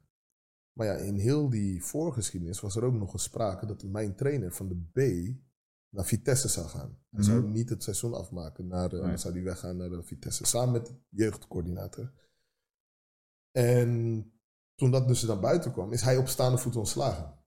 Maar 0.72 0.86
ja, 0.86 0.94
in 0.94 1.14
heel 1.14 1.48
die 1.48 1.84
voorgeschiedenis 1.84 2.60
was 2.60 2.76
er 2.76 2.84
ook 2.84 2.94
nog 2.94 3.12
eens 3.12 3.22
sprake 3.22 3.66
dat 3.66 3.82
mijn 3.82 4.14
trainer 4.14 4.52
van 4.52 4.68
de 4.68 4.76
B 4.76 4.98
naar 5.92 6.04
Vitesse 6.04 6.48
zou 6.48 6.66
gaan. 6.68 6.88
Hij 7.10 7.20
Mhm. 7.20 7.22
zou 7.22 7.42
niet 7.48 7.68
het 7.68 7.82
seizoen 7.82 8.14
afmaken, 8.14 8.66
naar, 8.66 8.92
eh, 8.92 9.04
Nee. 9.06 9.16
zou 9.16 9.34
hij 9.34 9.42
weggaan 9.42 9.76
naar 9.76 9.88
de 9.90 10.02
Vitesse, 10.02 10.46
samen 10.46 10.72
met 10.72 10.86
de 10.86 10.94
jeugdcoördinator. 11.08 12.12
En 13.50 14.32
toen 14.74 14.90
dat 14.90 15.08
dus 15.08 15.22
naar 15.22 15.40
buiten 15.40 15.72
kwam, 15.72 15.92
is 15.92 16.02
hij 16.02 16.16
op 16.16 16.28
staande 16.28 16.58
voet 16.58 16.76
ontslagen. 16.76 17.40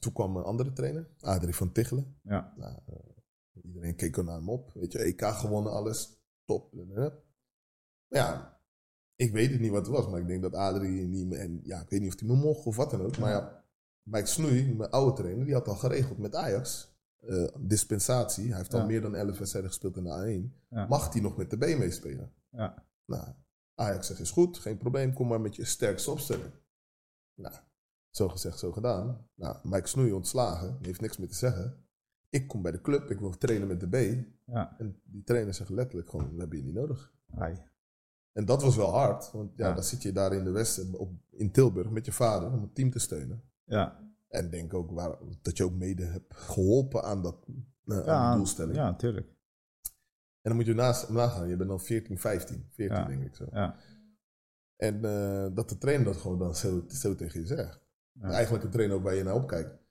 Toen 0.00 0.12
kwam 0.12 0.36
een 0.36 0.44
andere 0.44 0.72
trainer, 0.72 1.08
Adrie 1.20 1.54
van 1.54 1.72
Tichelen. 1.72 2.18
ja, 2.22 2.52
Nou, 2.56 2.78
eh, 2.86 3.64
iedereen 3.64 3.96
keek 3.96 4.16
er 4.16 4.24
naar 4.24 4.36
hem 4.36 4.48
op. 4.50 4.72
Weet 4.72 4.92
je, 4.92 4.98
EK 5.04 5.22
gewonnen, 5.24 5.72
alles. 5.72 6.18
Top. 6.44 6.72
Maar 6.72 7.12
ja, 8.08 8.60
ik 9.16 9.32
weet 9.32 9.50
het 9.50 9.60
niet 9.60 9.70
wat 9.70 9.86
het 9.86 9.96
was, 9.96 10.08
maar 10.08 10.20
ik 10.20 10.26
denk 10.26 10.42
dat 10.42 10.54
Adrie 10.54 11.06
niet 11.06 11.26
meer... 11.26 11.38
En 11.38 11.60
ja, 11.62 11.80
ik 11.80 11.88
weet 11.90 12.00
niet 12.00 12.12
of 12.12 12.20
hij 12.20 12.28
me 12.28 12.34
mocht 12.34 12.66
of 12.66 12.76
wat 12.76 12.90
dan 12.90 13.00
ook. 13.02 13.18
Maar 13.18 13.30
ja, 13.30 13.64
Mike 14.02 14.26
Snoei, 14.26 14.74
mijn 14.74 14.90
oude 14.90 15.16
trainer, 15.22 15.44
die 15.44 15.54
had 15.54 15.68
al 15.68 15.76
geregeld 15.76 16.18
met 16.18 16.34
Ajax. 16.34 16.92
Eh, 17.26 17.48
dispensatie. 17.60 18.48
Hij 18.48 18.56
heeft 18.56 18.74
al 18.74 18.86
meer 18.86 19.00
dan 19.00 19.14
11 19.14 19.38
wedstrijden 19.38 19.70
gespeeld 19.70 19.96
in 19.96 20.04
de 20.04 20.50
A1. 20.50 20.66
Ja. 20.68 20.86
Mag 20.86 21.12
hij 21.12 21.22
nog 21.22 21.36
met 21.36 21.50
de 21.50 21.56
B 21.56 21.60
meespelen? 21.78 22.32
ja, 22.50 22.84
Nou, 23.06 23.28
Ajax 23.74 24.06
zegt 24.06 24.20
is 24.20 24.30
goed, 24.30 24.58
geen 24.58 24.76
probleem, 24.76 25.12
kom 25.12 25.28
maar 25.28 25.40
met 25.40 25.56
je 25.56 25.64
sterkste 25.64 26.10
opstelling. 26.10 26.52
Nou, 27.34 27.54
zo 28.10 28.28
gezegd, 28.28 28.58
zo 28.58 28.72
gedaan. 28.72 29.28
Nou, 29.34 29.56
Mike 29.62 29.86
Snoei 29.88 30.12
ontslagen, 30.12 30.78
heeft 30.82 31.00
niks 31.00 31.16
meer 31.16 31.28
te 31.28 31.34
zeggen. 31.34 31.84
Ik 32.28 32.48
kom 32.48 32.62
bij 32.62 32.72
de 32.72 32.80
club, 32.80 33.10
ik 33.10 33.18
wil 33.20 33.38
trainen 33.38 33.68
met 33.68 33.80
de 33.80 33.88
B. 33.88 34.24
ja. 34.46 34.74
En 34.78 35.00
die 35.04 35.22
trainer 35.22 35.54
zegt 35.54 35.70
letterlijk 35.70 36.10
gewoon, 36.10 36.32
we 36.34 36.38
hebben 36.40 36.58
je 36.58 36.64
niet 36.64 36.74
nodig. 36.74 37.12
Ai. 37.36 37.62
En 38.32 38.44
dat 38.44 38.62
was 38.62 38.76
wel 38.76 38.90
hard, 38.90 39.30
want 39.30 39.52
ja, 39.56 39.68
Ja. 39.68 39.74
dan 39.74 39.84
zit 39.84 40.02
je 40.02 40.12
daar 40.12 40.32
in 40.32 40.44
de 40.44 40.50
Westen, 40.50 40.98
op, 40.98 41.12
in 41.30 41.50
Tilburg, 41.50 41.90
met 41.90 42.04
je 42.04 42.12
vader, 42.12 42.52
om 42.52 42.62
het 42.62 42.74
team 42.74 42.90
te 42.90 42.98
steunen. 42.98 43.42
Ja, 43.64 44.13
En 44.34 44.50
denk 44.50 44.74
ook 44.74 44.90
waar, 44.90 45.18
dat 45.42 45.56
je 45.56 45.64
ook 45.64 45.74
mede 45.74 46.04
hebt 46.04 46.34
geholpen 46.36 47.02
aan, 47.02 47.22
dat, 47.22 47.46
eh, 47.86 47.96
aan 47.98 48.04
ja, 48.04 48.28
die 48.28 48.36
doelstelling. 48.36 48.76
ja, 48.76 48.94
tuurlijk. 48.94 49.26
En 50.40 50.50
dan 50.50 50.54
moet 50.56 50.66
je 50.66 50.74
naast, 50.74 51.08
nagaan, 51.08 51.48
je 51.48 51.56
bent 51.56 51.68
dan 51.68 51.80
14, 51.80 52.18
15, 52.18 52.66
14 52.70 52.96
Ja. 52.96 53.04
denk 53.04 53.22
ik 53.22 53.34
zo. 53.34 53.46
Ja, 53.52 53.76
En 54.76 55.04
eh, 55.04 55.46
dat 55.54 55.68
de 55.68 55.78
trainer 55.78 56.04
dat 56.06 56.16
gewoon 56.16 56.38
dan 56.38 56.54
zo, 56.56 56.84
zo 56.88 57.14
tegen 57.14 57.40
je 57.40 57.46
zegt. 57.46 57.80
Ja. 58.12 58.28
Eigenlijk 58.30 58.64
een 58.64 58.70
trainer 58.70 58.96
ook 58.96 59.02
waar 59.02 59.14
je 59.14 59.22
naar 59.22 59.34
opkijkt. 59.34 59.82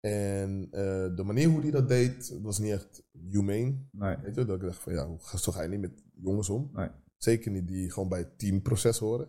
En 0.00 0.68
eh, 0.70 1.16
de 1.16 1.22
manier 1.24 1.48
hoe 1.48 1.60
hij 1.60 1.70
dat 1.70 1.88
deed, 1.88 2.38
was 2.42 2.58
niet 2.58 2.72
echt 2.72 3.02
humane. 3.12 3.78
nee, 3.92 4.16
Weet 4.16 4.34
je, 4.34 4.44
dat 4.44 4.56
ik 4.56 4.62
dacht 4.62 4.78
van 4.78 4.92
ja, 4.92 5.16
zo 5.38 5.52
ga 5.52 5.62
je 5.62 5.68
niet 5.68 5.80
met 5.80 6.02
jongens 6.14 6.48
om. 6.48 6.70
nee. 6.72 6.88
Zeker 7.16 7.50
niet 7.50 7.68
die 7.68 7.90
gewoon 7.90 8.08
bij 8.08 8.18
het 8.18 8.38
teamproces 8.38 8.98
horen. 8.98 9.28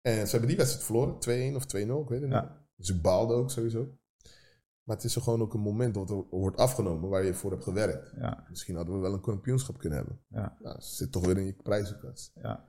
En 0.00 0.24
ze 0.24 0.30
hebben 0.30 0.48
die 0.48 0.56
wedstrijd 0.56 0.84
verloren, 0.86 1.52
2-1 1.52 1.56
of 1.56 1.64
2-0, 1.66 2.02
ik 2.02 2.08
weet 2.08 2.20
het 2.20 2.30
Ja. 2.30 2.40
niet. 2.42 2.66
Dus 2.78 2.88
ik 2.90 3.02
baalde 3.02 3.34
ook 3.34 3.50
sowieso. 3.50 3.98
Maar 4.82 4.96
het 4.96 5.04
is 5.04 5.16
er 5.16 5.22
gewoon 5.22 5.42
ook 5.42 5.54
een 5.54 5.60
moment 5.60 5.94
dat 5.94 6.10
er 6.10 6.24
wordt 6.30 6.56
afgenomen 6.56 7.08
waar 7.08 7.24
je 7.24 7.34
voor 7.34 7.50
hebt 7.50 7.62
gewerkt. 7.64 8.12
Ja, 8.16 8.46
Misschien 8.48 8.76
hadden 8.76 8.94
we 8.94 9.00
wel 9.00 9.12
een 9.12 9.20
kampioenschap 9.20 9.78
kunnen 9.78 9.98
hebben. 9.98 10.20
ja, 10.28 10.56
Nou, 10.60 10.76
zit 10.80 11.12
toch 11.12 11.26
weer 11.26 11.38
in 11.38 11.46
je 11.46 11.52
prijzenkast. 11.62 12.32
ja, 12.34 12.68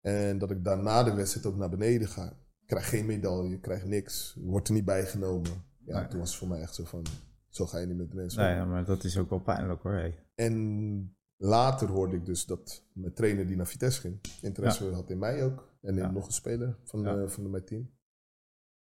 En 0.00 0.38
dat 0.38 0.50
ik 0.50 0.64
daarna 0.64 1.02
de 1.02 1.14
wedstrijd 1.14 1.46
ook 1.46 1.56
naar 1.56 1.68
beneden 1.70 2.08
ga. 2.08 2.26
Ik 2.60 2.66
krijg 2.66 2.88
geen 2.88 3.06
medaille, 3.06 3.48
je 3.48 3.60
krijgt 3.60 3.86
niks. 3.86 4.36
Wordt 4.40 4.68
er 4.68 4.74
niet 4.74 4.84
bijgenomen. 4.84 5.50
Ja, 5.84 5.98
Nee. 6.00 6.08
toen 6.08 6.18
was 6.18 6.28
het 6.28 6.38
voor 6.38 6.48
mij 6.48 6.60
echt 6.60 6.74
zo 6.74 6.84
van, 6.84 7.04
zo 7.48 7.66
ga 7.66 7.78
je 7.78 7.86
niet 7.86 7.96
met 7.96 8.10
de 8.10 8.16
mensen 8.16 8.42
nee, 8.42 8.62
om. 8.62 8.68
maar 8.68 8.84
dat 8.84 9.04
is 9.04 9.18
ook 9.18 9.30
wel 9.30 9.40
pijnlijk 9.40 9.82
hoor. 9.82 9.92
Hey. 9.92 10.24
En 10.34 11.16
later 11.36 11.88
hoorde 11.88 12.16
ik 12.16 12.26
dus 12.26 12.46
dat 12.46 12.84
mijn 12.92 13.14
trainer 13.14 13.46
die 13.46 13.56
naar 13.56 13.66
Vitesse 13.66 14.00
ging, 14.00 14.20
interesse 14.42 14.90
had 14.92 15.10
in 15.10 15.18
mij 15.18 15.44
ook. 15.44 15.68
En 15.80 15.88
in 15.94 16.02
Ja. 16.02 16.10
nog 16.10 16.26
een 16.26 16.32
speler 16.32 16.76
van, 16.84 17.00
Ja. 17.02 17.14
de, 17.14 17.28
van 17.28 17.42
de, 17.42 17.48
mijn 17.48 17.64
team. 17.64 17.90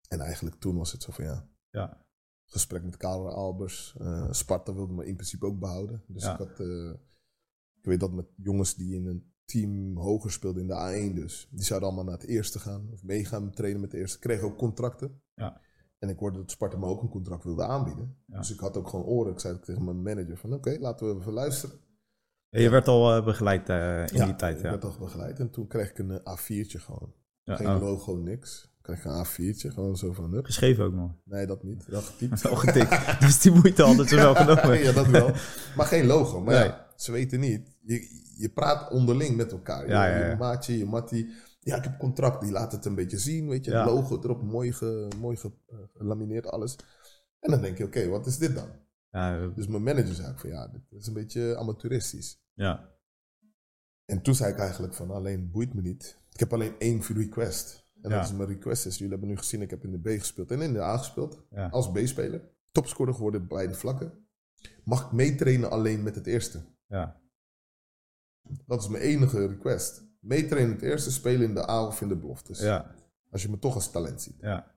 En 0.09 0.21
eigenlijk 0.21 0.57
toen 0.61 0.77
was 0.77 0.93
het 0.93 1.03
zo 1.03 1.13
van 1.13 1.25
ja, 1.25 1.49
Ja, 1.71 2.07
gesprek 2.45 2.83
met 2.85 2.97
Karel 2.97 3.29
Albers. 3.29 3.95
eh, 3.99 4.27
Sparta 4.31 4.75
wilde 4.75 4.93
me 4.93 5.07
in 5.07 5.15
principe 5.15 5.47
ook 5.47 5.59
behouden. 5.59 6.03
Dus 6.07 6.23
Ja. 6.23 6.33
ik 6.33 6.39
had, 6.39 6.61
eh, 6.61 6.91
ik 7.75 7.85
weet 7.85 8.01
dat 8.01 8.13
met 8.13 8.27
jongens 8.37 8.75
die 8.75 8.95
in 8.95 9.07
een 9.07 9.33
team 9.45 9.97
hoger 9.97 10.31
speelden 10.31 10.63
in 10.63 10.69
de 10.69 10.75
A1 10.75 11.15
dus. 11.15 11.49
Die 11.51 11.65
zouden 11.65 11.89
allemaal 11.89 12.07
naar 12.07 12.19
het 12.21 12.29
eerste 12.29 12.59
gaan 12.59 12.89
of 12.93 13.03
meegaan 13.03 13.51
trainen 13.51 13.81
met 13.81 13.91
de 13.91 13.99
eerste. 13.99 14.19
Kregen 14.19 14.47
ook 14.47 14.59
contracten. 14.59 15.23
Ja. 15.35 15.61
En 15.99 16.09
ik 16.09 16.19
hoorde 16.19 16.39
dat 16.39 16.51
Sparta 16.51 16.77
me 16.79 16.87
ook 16.87 17.03
een 17.03 17.09
contract 17.09 17.45
wilde 17.45 17.65
aanbieden. 17.65 18.17
Ja. 18.27 18.39
Dus 18.39 18.51
ik 18.51 18.61
had 18.61 18.77
ook 18.77 18.89
gewoon 18.89 19.05
oren. 19.05 19.33
Ik 19.33 19.41
zei 19.41 19.61
tegen 19.61 19.85
mijn 19.85 20.03
manager 20.03 20.37
van 20.37 20.53
oké, 20.53 20.77
laten 20.81 21.09
we 21.15 21.21
even 21.21 21.33
luisteren. 21.33 21.79
En 22.51 22.63
je 22.63 22.71
werd 22.71 22.89
al 22.89 23.17
eh, 23.17 23.25
begeleid 23.25 23.69
in 24.13 24.25
die 24.25 24.37
tijd, 24.37 24.57
ik 24.57 24.63
ja. 24.63 24.69
werd 24.69 24.81
toch 24.81 24.99
begeleid. 24.99 25.39
En 25.41 25.51
toen 25.51 25.67
kreeg 25.67 25.91
ik 25.91 25.99
een 25.99 26.11
eh, 26.23 26.37
A4'tje 26.39 26.79
gewoon. 26.81 27.15
Geen 27.45 27.67
oh. 27.67 27.81
logo, 27.81 28.17
niks. 28.17 28.74
Ik 28.89 29.05
een 29.05 29.27
A4'tje, 29.27 29.69
gewoon 29.73 29.97
zo 29.97 30.13
van 30.13 30.33
hup. 30.33 30.45
Geschreven 30.45 30.85
ook 30.85 30.95
nog. 30.95 31.11
Nee, 31.25 31.47
dat 31.47 31.63
niet. 31.63 31.87
Wel 31.95 32.01
getypt. 32.03 32.43
Wel 32.43 32.57
getikt. 32.57 33.21
dus 33.21 33.41
die 33.41 33.53
moeite 33.53 33.83
hadden 33.83 34.09
ze 34.09 34.17
wel 34.17 34.35
genomen. 34.35 34.79
ja, 34.79 34.93
dat 34.93 35.07
wel. 35.07 35.31
Maar 35.77 35.87
geen 35.87 36.07
logo. 36.07 36.41
Maar 36.41 36.55
Nee. 36.55 36.65
ja, 36.65 36.87
ze 36.97 37.13
weten 37.13 37.41
niet. 37.41 37.77
Je, 37.81 38.23
je 38.37 38.49
praat 38.49 38.91
onderling 38.91 39.37
met 39.37 39.53
elkaar. 39.53 39.89
Ja, 39.89 40.07
je, 40.07 40.13
ja, 40.13 40.19
ja. 40.25 40.31
je 40.31 40.37
maatje, 40.37 40.79
je 40.79 40.85
mattie. 40.85 41.33
Ja, 41.61 41.77
ik 41.77 41.85
heb 41.85 41.99
contract. 41.99 42.41
Die 42.41 42.53
laat 42.53 42.73
het 42.73 42.85
een 42.85 42.95
beetje 42.95 43.19
zien. 43.19 43.49
Weet 43.49 43.65
je, 43.65 43.75
het 43.77 43.87
logo 43.87 44.19
erop. 44.23 44.43
Mooi, 44.43 44.73
ge, 44.73 45.09
mooi 45.21 45.37
eh, 45.43 45.77
gelamineerd 45.95 46.47
alles. 46.47 46.77
En 47.41 47.51
dan 47.51 47.61
denk 47.61 47.79
je, 47.79 47.85
oké, 47.85 48.09
wat 48.09 48.27
is 48.27 48.39
dit 48.39 48.55
dan? 48.55 48.69
Ja, 49.11 49.47
Dus 49.55 49.67
mijn 49.67 49.83
manager 49.83 50.15
zei 50.15 50.29
ook 50.29 50.39
van 50.41 50.51
ja, 50.51 50.69
dit 50.69 50.83
is 51.01 51.07
een 51.07 51.13
beetje 51.13 51.57
amateuristisch. 51.57 52.41
ja, 52.55 52.89
En 54.05 54.23
toen 54.23 54.35
zei 54.35 54.53
ik 54.53 54.59
eigenlijk 54.59 54.95
van 54.95 55.11
alleen 55.11 55.51
boeit 55.51 55.75
me 55.75 55.81
niet. 55.81 56.19
Ik 56.33 56.41
heb 56.41 56.53
alleen 56.53 56.75
één 56.79 57.03
request. 57.03 57.84
En 58.05 58.11
Ja. 58.11 58.17
dat 58.17 58.25
is 58.25 58.33
mijn 58.33 58.49
request 58.49 58.87
is, 58.87 58.95
jullie 58.95 59.11
hebben 59.13 59.29
nu 59.29 59.37
gezien, 59.37 59.63
ik 59.63 59.71
heb 59.71 59.85
in 59.85 59.91
de 59.91 59.99
B 60.01 60.09
gespeeld 60.19 60.51
en 60.51 60.61
in 60.61 60.73
de 60.73 60.83
A 60.83 60.97
gespeeld. 60.97 61.43
ja. 61.51 61.69
Als 61.69 61.91
B-speler. 61.91 62.41
Topscorer 62.73 63.15
geworden 63.15 63.43
op 63.43 63.49
beide 63.49 63.75
vlakken. 63.75 64.13
Mag 64.85 65.05
ik 65.07 65.13
meetrainen 65.13 65.71
alleen 65.71 66.03
met 66.03 66.15
het 66.15 66.27
eerste? 66.27 66.63
ja. 66.87 67.23
Dat 68.67 68.83
is 68.83 68.89
mijn 68.89 69.03
enige 69.03 69.47
request. 69.47 70.05
Meetrainen 70.21 70.71
in 70.71 70.77
het 70.77 70.85
eerste, 70.85 71.11
spelen 71.13 71.49
in 71.49 71.55
de 71.55 71.69
A 71.71 71.87
of 71.87 72.01
in 72.01 72.09
de 72.09 72.17
beloftes. 72.17 72.61
ja, 72.61 72.95
Als 73.31 73.43
je 73.43 73.49
me 73.51 73.59
toch 73.59 73.75
als 73.75 73.91
talent 73.91 74.23
ziet. 74.23 74.37
ja. 74.41 74.73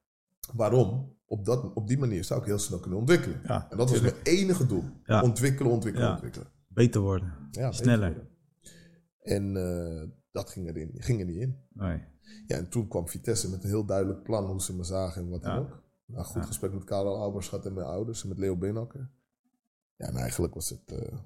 Waarom? 0.53 1.15
Op, 1.25 1.45
dat, 1.45 1.73
op 1.73 1.87
die 1.87 1.97
manier 1.97 2.23
zou 2.23 2.39
ik 2.39 2.45
heel 2.45 2.59
snel 2.59 2.79
kunnen 2.79 2.99
ontwikkelen. 2.99 3.39
Ja, 3.43 3.67
en 3.69 3.77
dat 3.77 3.89
was 3.89 4.01
mijn 4.01 4.13
enige 4.23 4.65
doel. 4.65 4.83
Ja. 5.03 5.21
Ontwikkelen, 5.21 5.71
ontwikkelen, 5.71 6.11
ontwikkelen. 6.11 6.47
Beter 6.67 7.01
worden. 7.01 7.33
Ja, 7.51 7.71
Sneller. 7.71 8.09
beter 8.13 8.23
worden. 8.23 8.35
En 9.19 9.57
eh, 10.03 10.09
dat 10.31 10.49
ging, 10.49 10.67
erin, 10.67 10.91
ging 10.97 11.19
er 11.19 11.25
niet 11.25 11.37
in. 11.41 11.57
Nee. 11.73 12.01
Ja, 12.47 12.57
en 12.57 12.69
toen 12.69 12.87
kwam 12.87 13.07
Vitesse 13.07 13.49
met 13.49 13.63
een 13.63 13.69
heel 13.69 13.85
duidelijk 13.85 14.23
plan 14.23 14.45
hoe 14.45 14.61
ze 14.61 14.75
me 14.75 14.83
zagen 14.83 15.21
en 15.21 15.29
wat 15.29 15.41
dan 15.43 15.53
Ja. 15.53 15.59
ook. 15.59 15.81
Nou, 16.05 16.25
goed 16.25 16.41
Ja. 16.41 16.47
gesprek 16.47 16.73
met 16.73 16.83
Karel 16.83 17.17
Albers 17.17 17.47
gehad 17.47 17.65
en 17.65 17.73
mijn 17.73 17.85
ouders 17.87 18.23
en 18.23 18.29
met 18.29 18.37
Leo 18.37 18.55
Beenhakker. 18.57 19.09
Ja, 19.95 20.07
en 20.07 20.15
eigenlijk 20.15 20.53
was 20.53 20.69
het 20.69 20.91
eh, 20.91 21.17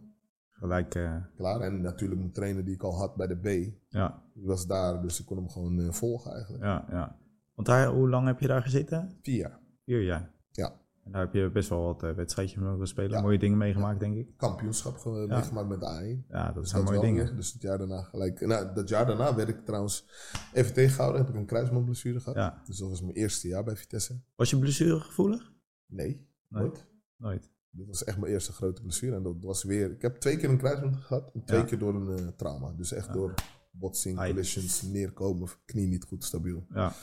Gelijk, 0.49 0.95
eh, 0.95 1.15
klaar. 1.35 1.61
En 1.61 1.81
natuurlijk 1.81 2.19
mijn 2.19 2.31
trainer 2.33 2.65
die 2.65 2.73
ik 2.73 2.83
al 2.83 2.97
had 2.97 3.15
bij 3.15 3.27
de 3.27 3.35
B, 3.35 3.73
ja, 3.89 4.23
die 4.33 4.45
was 4.45 4.67
daar, 4.67 5.01
dus 5.01 5.19
ik 5.19 5.25
kon 5.25 5.37
hem 5.37 5.49
gewoon 5.49 5.79
eh, 5.79 5.91
volgen 5.91 6.31
eigenlijk. 6.33 6.63
ja, 6.63 6.85
ja. 6.89 7.17
Want 7.55 7.67
daar, 7.67 7.87
hoe 7.87 8.09
lang 8.09 8.27
heb 8.27 8.39
je 8.39 8.47
daar 8.47 8.61
gezeten? 8.61 9.17
Vier 9.21 9.37
jaar. 9.37 9.59
Vier 9.85 10.01
jaar. 10.03 10.31
Ja. 10.51 10.73
En 11.03 11.11
daar 11.11 11.21
heb 11.21 11.33
je 11.33 11.49
best 11.51 11.69
wel 11.69 11.83
wat 11.83 12.03
uh, 12.03 12.11
wedstrijdjes 12.11 12.59
mogen 12.59 12.87
spelen. 12.87 13.11
Ja. 13.11 13.21
Mooie 13.21 13.39
dingen 13.39 13.57
meegemaakt, 13.57 13.99
denk 13.99 14.15
ik. 14.15 14.37
Kampioenschap 14.37 14.97
ge- 14.97 15.25
meegemaakt 15.29 15.67
met 15.67 15.79
de 15.79 15.85
A1. 16.25 16.27
Ja, 16.29 16.45
dat 16.51 16.55
Dus 16.61 16.69
zijn 16.69 16.83
mooie 16.83 16.95
wel 16.95 17.05
dingen. 17.05 17.25
weer. 17.25 17.35
Dus 17.35 17.53
het 17.53 17.61
jaar 17.61 17.77
daarna 17.77 18.01
gelijk. 18.01 18.39
Nou, 18.45 18.73
dat 18.73 18.89
jaar 18.89 19.05
daarna 19.05 19.35
werd 19.35 19.49
ik 19.49 19.65
trouwens 19.65 20.07
even 20.53 20.73
tegengehouden. 20.73 21.21
Heb 21.21 21.29
ik 21.29 21.35
een 21.35 21.45
kruisbandblessure 21.45 22.19
gehad. 22.19 22.35
Ja. 22.37 22.61
Dus 22.65 22.77
dat 22.77 22.89
was 22.89 23.01
mijn 23.01 23.15
eerste 23.15 23.47
jaar 23.47 23.63
bij 23.63 23.75
Vitesse. 23.75 24.21
Was 24.35 24.49
je 24.49 24.59
blessuregevoelig? 24.59 25.51
Nee, 25.85 26.07
Nee. 26.07 26.27
nooit. 26.63 26.85
Nooit. 27.17 27.49
Dit 27.69 27.87
was 27.87 28.03
echt 28.03 28.17
mijn 28.17 28.31
eerste 28.31 28.51
grote 28.51 28.81
blessure. 28.81 29.15
En 29.15 29.23
dat 29.23 29.35
was 29.41 29.63
weer... 29.63 29.91
Ik 29.91 30.01
heb 30.01 30.15
twee 30.15 30.37
keer 30.37 30.49
een 30.49 30.57
kruisband 30.57 30.95
gehad. 30.95 31.31
En 31.33 31.43
twee 31.43 31.59
Ja. 31.59 31.65
keer 31.65 31.77
door 31.79 31.95
een 31.95 32.17
eh, 32.17 32.27
trauma. 32.27 32.71
Dus 32.71 32.91
echt 32.91 33.13
door 33.13 33.33
botsing, 33.71 34.17
Ai. 34.17 34.31
collisions, 34.31 34.81
neerkomen. 34.81 35.47
Knie 35.65 35.87
niet 35.87 36.03
goed 36.03 36.23
stabiel. 36.23 36.65
Ja, 36.73 36.93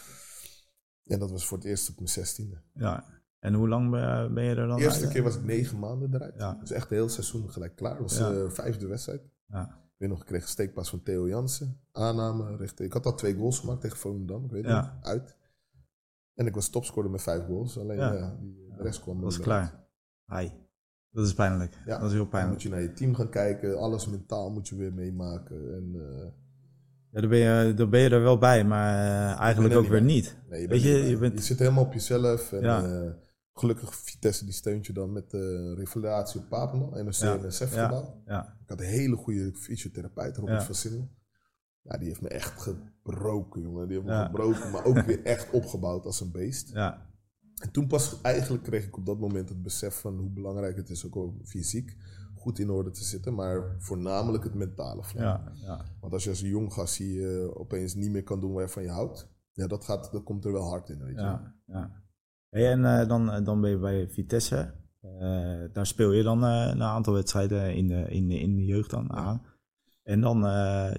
En 1.06 1.18
dat 1.18 1.30
was 1.30 1.46
voor 1.46 1.56
het 1.58 1.66
eerst 1.66 1.88
op 1.90 1.96
mijn 1.96 2.08
zestiende. 2.08 2.62
ja. 2.74 3.16
En 3.38 3.54
hoe 3.54 3.68
lang 3.68 3.90
ben 4.34 4.44
je 4.44 4.54
er 4.54 4.66
dan 4.66 4.76
De 4.76 4.82
eerste 4.82 5.04
uit? 5.04 5.12
keer 5.12 5.22
was 5.22 5.36
ik 5.36 5.44
negen 5.44 5.78
maanden 5.78 6.14
eruit. 6.14 6.34
Ja. 6.38 6.56
Dus 6.60 6.70
echt 6.70 6.90
heel 6.90 7.08
seizoen 7.08 7.50
gelijk 7.50 7.76
klaar. 7.76 7.92
Dat 7.92 8.00
was 8.02 8.18
Ja. 8.18 8.30
de 8.30 8.50
vijfde 8.50 8.86
wedstrijd. 8.86 9.20
Ja, 9.46 9.62
Ik 9.62 10.04
weet 10.04 10.08
nog, 10.08 10.20
ik 10.20 10.26
kreeg 10.26 10.42
een 10.42 10.48
steekpas 10.48 10.90
van 10.90 11.02
Theo 11.02 11.28
Jansen. 11.28 11.80
Aanname 11.92 12.56
richting... 12.56 12.88
Ik 12.88 12.92
had 12.92 13.06
al 13.06 13.14
twee 13.14 13.34
goals 13.34 13.58
gemaakt 13.58 13.80
tegen 13.80 13.96
Volendam. 13.98 14.44
Ik 14.44 14.50
weet 14.50 14.62
het 14.64 14.72
Ja. 14.72 14.80
nog, 14.80 15.04
uit. 15.10 15.36
En 16.34 16.46
ik 16.46 16.54
was 16.54 16.68
topscorer 16.68 17.10
met 17.10 17.22
vijf 17.22 17.44
goals. 17.44 17.78
Alleen 17.78 17.96
Ja. 17.98 18.36
die, 18.40 18.72
de 18.76 18.82
rest 18.82 19.00
kwam 19.02 19.14
dat 19.14 19.24
was 19.24 19.38
klaar. 19.40 19.84
Hai. 20.24 20.52
Dat 21.10 21.26
is 21.26 21.34
pijnlijk. 21.34 21.78
Ja. 21.86 21.96
Dat 21.98 22.06
is 22.06 22.10
heel 22.12 22.20
Dan 22.20 22.28
pijnlijk. 22.28 22.52
moet 22.54 22.62
je 22.62 22.68
naar 22.68 22.80
je 22.80 22.92
team 22.92 23.14
gaan 23.14 23.28
kijken. 23.30 23.78
Alles 23.78 24.06
mentaal 24.06 24.50
moet 24.50 24.68
je 24.68 24.76
weer 24.76 24.92
meemaken. 24.92 25.74
En, 25.74 25.94
eh, 25.94 26.26
Ja, 27.10 27.20
dan, 27.20 27.30
ben 27.30 27.38
je, 27.38 27.74
dan 27.74 27.90
ben 27.90 28.00
je 28.00 28.08
er 28.10 28.22
wel 28.22 28.38
bij, 28.38 28.64
maar 28.64 28.94
eh, 28.94 29.40
eigenlijk 29.40 29.74
ook 29.74 29.80
niet 29.82 29.90
weer 29.90 30.00
bij. 30.04 30.12
niet. 30.12 30.36
nee, 30.48 30.60
je, 30.60 30.68
Weet 30.68 30.82
je, 30.82 30.94
niet 30.94 31.08
je 31.08 31.16
bent- 31.18 31.34
je 31.38 31.40
zit 31.44 31.58
helemaal 31.58 31.84
op 31.84 31.92
jezelf. 31.92 32.52
En, 32.52 32.60
Ja. 32.60 32.82
Eh, 33.62 33.68
gelukkig 33.68 33.94
Vitesse 33.94 34.44
die 34.44 34.54
steunt 34.54 34.86
je 34.86 34.92
dan 34.92 35.12
met 35.12 35.30
de 35.30 35.74
revalidatie 35.74 36.40
op 36.40 36.48
Papendal. 36.48 36.90
NOC 37.04 37.12
Ja. 37.12 37.34
en 37.38 37.46
NSF 37.46 37.74
Ja. 37.74 38.56
Ik 38.62 38.68
had 38.68 38.80
een 38.80 38.86
hele 38.86 39.16
goede 39.16 39.52
fysiotherapeut, 39.54 40.36
Robert 40.36 40.62
van 40.62 40.74
Simmel. 40.74 41.08
Ja, 41.82 41.98
die 41.98 42.08
heeft 42.08 42.20
me 42.20 42.28
echt 42.28 42.62
gebroken, 42.62 43.62
jongen. 43.62 43.88
Die 43.88 43.96
heeft 43.96 44.08
me 44.08 44.24
gebroken, 44.24 44.70
maar 44.70 44.84
ook 44.84 45.00
weer 45.00 45.24
echt 45.24 45.50
opgebouwd 45.50 46.04
als 46.04 46.20
een 46.20 46.32
beest. 46.32 46.68
ja, 46.72 47.06
En 47.62 47.70
toen 47.70 47.86
pas 47.86 48.20
eigenlijk 48.20 48.62
kreeg 48.62 48.86
ik 48.86 48.96
op 48.96 49.06
dat 49.06 49.18
moment 49.18 49.48
het 49.48 49.62
besef 49.62 50.00
van 50.00 50.18
hoe 50.18 50.30
belangrijk 50.30 50.76
het 50.76 50.90
is 50.90 51.06
ook 51.06 51.14
om 51.14 51.40
fysiek 51.44 51.96
goed 52.38 52.58
in 52.58 52.70
orde 52.70 52.90
te 52.90 53.04
zitten, 53.04 53.34
maar 53.34 53.76
voornamelijk 53.78 54.44
het 54.44 54.54
mentale 54.54 55.02
vlak. 55.02 55.22
ja, 55.22 55.52
ja. 55.54 55.84
Want 56.00 56.12
als 56.12 56.24
je 56.24 56.30
als 56.30 56.40
een 56.42 56.48
jong 56.48 56.72
gast 56.72 57.00
eh, 57.00 57.58
opeens 57.60 57.94
niet 57.94 58.10
meer 58.10 58.22
kan 58.22 58.40
doen 58.40 58.52
waar 58.52 58.62
je 58.62 58.68
van 58.68 58.82
je 58.82 58.90
houdt, 58.90 59.28
ja, 59.52 59.66
dat, 59.66 59.84
gaat, 59.84 60.12
dat 60.12 60.22
komt 60.22 60.44
er 60.44 60.52
wel 60.52 60.68
hard 60.68 60.88
in. 60.88 61.04
Weet 61.04 61.14
je. 61.14 61.20
ja, 61.20 61.54
ja. 61.66 62.06
Hey, 62.50 62.70
en 62.70 62.84
eh, 62.84 63.08
dan, 63.08 63.30
eh, 63.30 63.44
dan 63.44 63.60
ben 63.60 63.70
je 63.70 63.78
bij 63.78 64.08
Vitesse. 64.08 64.74
Eh, 65.00 65.64
daar 65.72 65.86
speel 65.86 66.12
je 66.12 66.22
dan 66.22 66.42
een 66.42 66.82
aantal 66.82 67.12
wedstrijden 67.14 67.74
in 67.74 67.86
de, 67.88 68.08
in 68.08 68.28
de, 68.28 68.40
in 68.40 68.54
de 68.56 68.64
jeugd 68.64 68.90
dan 68.90 69.12
aan. 69.12 69.42
En 70.02 70.20
dan, 70.20 70.38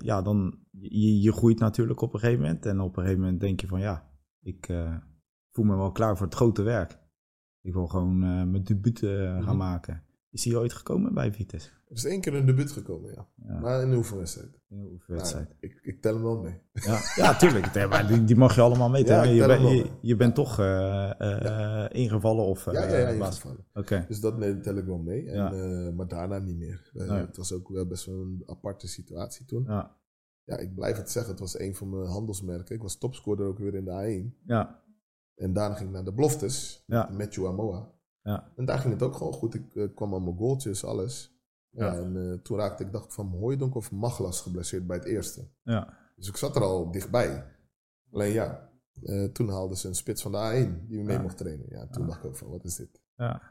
ja, 0.03 0.21
dan 0.21 0.59
je, 0.71 1.21
je 1.21 1.31
groeit 1.31 1.59
natuurlijk 1.59 2.01
op 2.01 2.13
een 2.13 2.19
gegeven 2.19 2.41
moment. 2.41 2.65
En 2.65 2.79
op 2.79 2.97
een 2.97 3.01
gegeven 3.03 3.23
moment 3.23 3.39
denk 3.39 3.62
je 3.62 3.67
van 3.67 3.79
ja, 3.79 4.09
ik 4.41 4.73
voel 5.49 5.65
me 5.65 5.75
wel 5.75 5.91
klaar 5.91 6.17
voor 6.17 6.25
het 6.25 6.35
grote 6.35 6.62
werk. 6.62 6.99
Ik 7.62 7.73
wil 7.73 7.88
gewoon 7.88 8.19
mijn 8.51 8.63
debuut 8.63 8.99
gaan 8.99 9.41
Mhm. 9.43 9.57
maken. 9.57 10.03
Is 10.31 10.41
die 10.41 10.57
ooit 10.57 10.73
gekomen 10.73 11.13
bij 11.13 11.33
Vitesse? 11.33 11.69
Er 11.69 11.95
is 11.95 12.05
één 12.05 12.21
keer 12.21 12.33
een 12.35 12.45
debuut 12.45 12.71
gekomen, 12.71 13.11
ja. 13.13 13.27
Ja, 13.47 13.59
Maar 13.59 13.81
in 13.81 13.89
de 13.89 13.95
oefenwedstrijd. 13.97 14.59
een 14.69 14.89
oefenwedstrijd. 14.91 15.47
Nou, 15.47 15.57
ik, 15.59 15.79
ik 15.83 16.01
tel 16.01 16.13
hem 16.13 16.23
wel 16.23 16.37
mee. 16.41 16.61
Ja, 16.73 16.99
ja 17.15 17.35
tuurlijk. 17.37 17.89
Maar 17.89 18.07
die, 18.07 18.23
die 18.23 18.35
mag 18.35 18.55
je 18.55 18.61
allemaal 18.61 18.89
meten. 18.89 19.15
Ja, 19.15 19.23
je, 19.23 19.45
ben- 19.47 19.75
je, 19.75 19.89
je 20.01 20.15
bent 20.15 20.35
toch 20.35 20.59
eh, 20.59 21.83
eh, 21.83 21.89
ingevallen 21.91 22.45
of... 22.45 22.67
eh, 22.67 22.73
Ja, 22.73 22.79
in 22.81 22.87
Dus 24.07 24.19
dat 24.19 24.37
nee, 24.37 24.59
tel 24.59 24.75
ik 24.75 24.85
wel 24.85 24.97
mee. 24.97 25.29
En, 25.29 25.87
eh, 25.87 25.93
maar 25.93 26.07
daarna 26.07 26.37
niet 26.39 26.57
meer. 26.57 26.89
Eh, 26.93 27.07
Nee. 27.09 27.19
Het 27.25 27.37
was 27.37 27.53
ook 27.53 27.69
wel 27.69 27.85
best 27.87 28.05
wel 28.05 28.15
een 28.21 28.43
aparte 28.45 28.87
situatie 28.87 29.45
toen. 29.45 29.63
ja, 29.67 29.95
Ja, 30.43 30.57
ik 30.57 30.75
blijf 30.75 30.97
het 30.97 31.11
zeggen. 31.11 31.31
Het 31.31 31.39
was 31.41 31.59
een 31.59 31.75
van 31.75 31.89
mijn 31.89 32.05
handelsmerken. 32.09 32.75
Ik 32.75 32.81
was 32.81 32.97
topscorer 32.97 33.47
ook 33.47 33.59
weer 33.59 33.75
in 33.75 33.85
de 33.85 33.91
A1. 34.31 34.37
ja, 34.45 34.81
En 35.35 35.53
daarna 35.53 35.75
ging 35.75 35.87
ik 35.89 35.95
naar 35.95 36.03
de 36.05 36.13
beloftes. 36.13 36.83
Ja. 36.87 37.07
Met 37.09 37.17
Matthew 37.17 37.45
Amoa. 37.47 37.91
Ja, 38.21 38.51
En 38.55 38.65
daar 38.65 38.79
ging 38.79 38.93
het 38.93 39.03
ook 39.03 39.15
gewoon 39.15 39.34
goed. 39.34 39.53
Ik 39.53 39.75
eh, 39.75 39.88
kwam 39.95 40.13
aan 40.13 40.23
mijn 40.23 40.38
goaltjes, 40.38 40.84
alles. 40.86 41.38
Ja, 41.69 41.95
en 41.97 42.32
eh, 42.32 42.39
toen 42.39 42.58
raakte 42.58 42.84
ik, 42.84 42.91
dacht 42.91 43.05
ik, 43.05 43.12
van 43.12 43.27
Hooijdonk 43.27 43.75
of 43.75 43.91
Maglas 43.91 44.41
geblesseerd 44.41 44.88
bij 44.88 44.97
het 44.97 45.05
eerste. 45.05 45.47
ja, 45.63 45.97
Dus 46.15 46.27
ik 46.27 46.38
zat 46.38 46.55
er 46.55 46.62
al 46.63 46.91
dichtbij. 46.91 47.45
Alleen 48.12 48.32
ja, 48.34 48.69
eh, 49.03 49.23
toen 49.23 49.49
haalden 49.49 49.77
ze 49.77 49.88
een 49.88 49.95
spits 49.95 50.21
van 50.21 50.32
de 50.32 50.38
A1 50.38 50.88
die 50.88 50.97
we 50.97 51.03
mee 51.03 51.15
Ja. 51.15 51.21
mocht 51.21 51.38
trainen. 51.38 51.65
Ja, 51.69 51.88
toen 51.88 52.05
dacht 52.08 52.19
ik 52.19 52.25
ook 52.25 52.38
van, 52.38 52.49
wat 52.49 52.63
is 52.65 52.75
dit? 52.75 53.01
ja, 53.15 53.41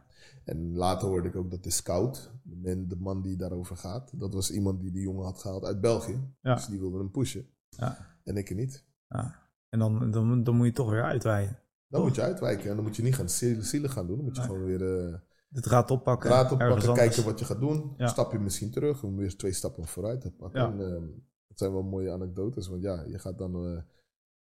En 0.45 0.75
later 0.77 1.09
hoorde 1.09 1.29
ik 1.29 1.37
ook 1.37 1.51
dat 1.51 1.63
de 1.63 1.71
scout, 1.71 2.31
de 2.43 2.97
man, 2.99 3.23
die 3.23 3.37
daarover 3.37 3.77
gaat, 3.77 4.21
dat 4.21 4.35
was 4.35 4.51
iemand 4.51 4.81
die 4.81 4.91
die 4.91 5.03
jongen 5.03 5.25
had 5.25 5.39
gehaald 5.39 5.65
uit 5.65 5.81
België. 5.81 6.21
Ja. 6.41 6.55
Dus 6.55 6.67
die 6.67 6.79
wilde 6.81 6.99
hem 6.99 7.11
pushen. 7.11 7.47
ja, 7.69 8.17
En 8.25 8.37
ik 8.37 8.55
niet. 8.55 8.85
ja. 9.09 9.47
En 9.69 9.79
dan, 9.79 10.11
dan, 10.11 10.43
dan 10.45 10.57
moet 10.57 10.67
je 10.67 10.73
toch 10.73 10.91
weer 10.91 11.03
uitwijken. 11.05 11.59
Dan 11.89 12.03
moet 12.03 12.15
je 12.15 12.23
uitwijken 12.23 12.69
en 12.71 12.75
dan 12.75 12.85
moet 12.85 12.97
je 12.97 13.03
niet 13.03 13.15
gaan 13.15 13.29
ziel- 13.29 13.63
zielig 13.63 13.93
gaan 13.93 14.07
doen. 14.07 14.17
Dan 14.17 14.25
moet 14.25 14.35
je 14.37 14.41
Nee. 14.43 14.51
gewoon 14.51 14.65
weer 14.67 15.07
eh 15.09 15.15
Het 15.53 15.67
gaat 15.67 15.91
oppakken. 15.91 16.31
draad 16.31 16.51
ergens 16.53 16.71
oppakken, 16.71 16.95
kijken 16.95 17.25
wat 17.25 17.39
je 17.39 17.45
gaat 17.45 17.61
doen. 17.61 17.95
Ja. 17.97 18.07
Stap 18.07 18.33
je 18.33 18.39
misschien 18.39 18.71
terug 18.71 19.03
om 19.03 19.17
weer 19.17 19.37
twee 19.37 19.53
stappen 19.53 19.87
vooruit 19.87 20.21
te 20.21 20.31
pakken. 20.31 20.61
Ja. 20.61 20.67
En, 20.69 20.81
ehm, 20.81 21.07
dat 21.49 21.59
zijn 21.59 21.73
wel 21.73 21.83
mooie 21.83 22.11
anekdotes, 22.13 22.69
want 22.69 22.83
ja, 22.83 23.05
je 23.07 23.19
gaat 23.19 23.39
dan 23.39 23.55
eh, 23.67 23.83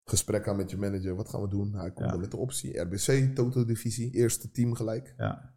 gesprek 0.03 0.47
aan 0.47 0.55
met 0.55 0.69
je 0.71 0.77
manager. 0.77 1.15
Wat 1.15 1.29
gaan 1.29 1.41
we 1.41 1.47
doen? 1.47 1.73
Hij 1.73 1.91
komt 1.91 2.05
Ja. 2.05 2.11
dan 2.11 2.19
met 2.19 2.31
de 2.31 2.37
optie. 2.37 2.77
RBC, 2.79 3.35
Toto-divisie, 3.35 4.11
eerste 4.11 4.51
team 4.51 4.73
gelijk. 4.73 5.13
Ja, 5.17 5.55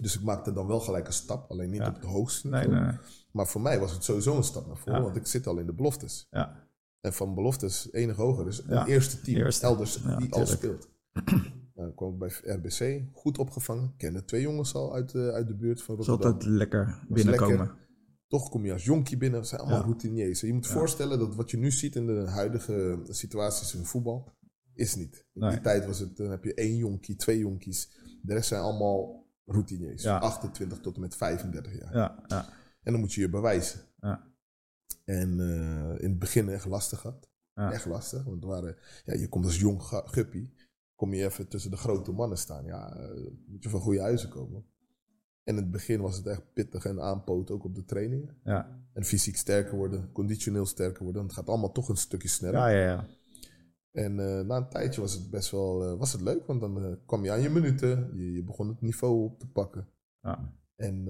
Dus 0.00 0.14
ik 0.16 0.22
maakte 0.22 0.52
dan 0.52 0.66
wel 0.66 0.80
gelijk 0.80 1.06
een 1.06 1.12
stap, 1.12 1.50
alleen 1.50 1.70
niet 1.70 1.80
op 1.86 1.94
het 1.94 2.04
hoogste 2.04 2.48
nee, 2.48 2.60
niveau. 2.60 2.84
nee, 2.84 2.92
nee. 2.92 3.00
Maar 3.32 3.46
voor 3.46 3.60
mij 3.60 3.78
was 3.80 3.92
het 3.92 4.04
sowieso 4.04 4.36
een 4.36 4.42
stap 4.44 4.66
naar 4.66 4.76
voren, 4.76 5.02
want 5.02 5.16
ik 5.16 5.26
zit 5.26 5.46
al 5.46 5.58
in 5.58 5.66
de 5.66 5.72
beloftes. 5.74 6.26
Ja, 6.30 6.66
En 7.00 7.12
van 7.12 7.34
beloftes 7.34 7.92
enig 7.92 8.16
hoger. 8.16 8.44
Dus 8.44 8.62
een 8.66 8.86
eerste 8.86 9.20
team 9.20 9.36
Eerste. 9.38 9.66
elders 9.66 10.02
die 10.18 10.32
al 10.34 10.46
speelt. 10.46 10.88
Nou, 11.24 11.42
dan 11.74 11.94
kwam 11.94 12.12
ik 12.12 12.18
bij 12.18 12.54
RBC, 12.54 13.02
goed 13.12 13.38
opgevangen. 13.38 13.94
Kende 13.96 14.24
twee 14.24 14.42
jongens 14.42 14.74
al 14.74 14.94
uit, 14.94 15.10
de 15.12 15.32
uit 15.32 15.46
de 15.48 15.54
buurt 15.54 15.82
van 15.82 15.98
is 15.98 16.06
Rotterdam. 16.06 16.32
altijd 16.32 16.52
lekker 16.52 17.04
binnenkomen. 17.08 17.56
lekker. 17.58 17.76
Toch 18.26 18.48
kom 18.50 18.64
je 18.64 18.72
als 18.72 18.84
jonkie 18.84 19.16
binnen. 19.16 19.40
Dat 19.40 19.48
zijn 19.48 19.60
allemaal 19.60 19.78
Ja. 19.78 19.84
routiniers. 19.84 20.40
Je 20.40 20.52
moet 20.52 20.66
Ja. 20.66 20.72
voorstellen 20.72 21.18
dat 21.18 21.34
wat 21.34 21.50
je 21.50 21.56
nu 21.56 21.70
ziet 21.70 21.96
in 21.96 22.06
de 22.06 22.26
huidige 22.28 22.98
situaties 23.04 23.74
in 23.74 23.84
voetbal, 23.84 24.32
is 24.74 24.94
niet. 24.96 25.26
In 25.32 25.40
Nee. 25.40 25.50
die 25.50 25.60
tijd 25.60 25.86
was 25.86 25.98
het, 25.98 26.16
dan 26.16 26.30
heb 26.30 26.44
je 26.44 26.54
één 26.54 26.76
jonkie, 26.76 27.16
twee 27.16 27.38
jonkies. 27.38 27.90
De 28.22 28.32
rest 28.34 28.48
zijn 28.48 28.62
allemaal 28.62 29.26
routiniers. 29.44 30.02
Ja. 30.02 30.18
28 30.18 30.78
tot 30.80 30.94
en 30.94 31.00
met 31.00 31.16
35 31.16 31.78
jaar. 31.78 31.94
Ja, 31.96 32.24
ja, 32.26 32.48
En 32.82 32.92
dan 32.92 33.00
moet 33.00 33.12
je 33.12 33.20
je 33.20 33.28
bewijzen. 33.30 33.80
Ja. 34.00 34.26
En 35.04 35.40
eh, 35.40 36.02
in 36.02 36.10
het 36.10 36.18
begin 36.18 36.48
echt 36.48 36.64
lastig. 36.66 37.02
Ja. 37.54 37.72
Echt 37.72 37.86
lastig. 37.86 38.24
Want 38.24 38.44
waren, 38.44 38.76
ja, 39.04 39.14
je 39.14 39.28
komt 39.28 39.44
als 39.44 39.58
jong 39.58 39.82
guppie. 40.04 40.54
Kom 40.98 41.14
je 41.14 41.24
even 41.24 41.48
tussen 41.48 41.70
de 41.70 41.76
grote 41.76 42.12
mannen 42.12 42.38
staan. 42.38 42.64
Ja, 42.64 42.96
eh, 42.96 43.26
moet 43.46 43.62
je 43.62 43.68
van 43.68 43.80
goede 43.80 44.00
huizen 44.00 44.28
komen. 44.28 44.64
En 45.44 45.56
in 45.56 45.62
het 45.62 45.70
begin 45.70 46.00
was 46.00 46.16
het 46.16 46.26
echt 46.26 46.52
pittig 46.52 46.84
en 46.84 47.00
aanpoten 47.00 47.54
ook 47.54 47.64
op 47.64 47.74
de 47.74 47.84
trainingen. 47.84 48.36
ja, 48.44 48.80
En 48.92 49.04
fysiek 49.04 49.36
sterker 49.36 49.76
worden, 49.76 50.12
conditioneel 50.12 50.66
sterker 50.66 51.04
worden. 51.04 51.22
Het 51.22 51.32
gaat 51.32 51.48
allemaal 51.48 51.72
toch 51.72 51.88
een 51.88 51.96
stukje 51.96 52.28
sneller. 52.28 52.58
ja, 52.60 52.68
ja, 52.68 52.84
ja. 52.84 53.06
En 53.92 54.18
eh, 54.38 54.46
na 54.46 54.56
een 54.56 54.68
tijdje 54.68 55.00
was 55.00 55.12
het 55.12 55.30
best 55.30 55.50
wel 55.50 55.84
eh, 55.84 55.98
was 55.98 56.12
het 56.12 56.20
leuk, 56.20 56.46
want 56.46 56.60
dan 56.60 56.98
kwam 57.06 57.24
je 57.24 57.30
aan 57.32 57.40
je 57.40 57.48
minuten. 57.50 58.10
Je, 58.14 58.32
je 58.32 58.42
begon 58.42 58.68
het 58.68 58.80
niveau 58.80 59.24
op 59.24 59.38
te 59.38 59.46
pakken. 59.48 59.88
ja. 60.22 60.52
En 60.76 61.04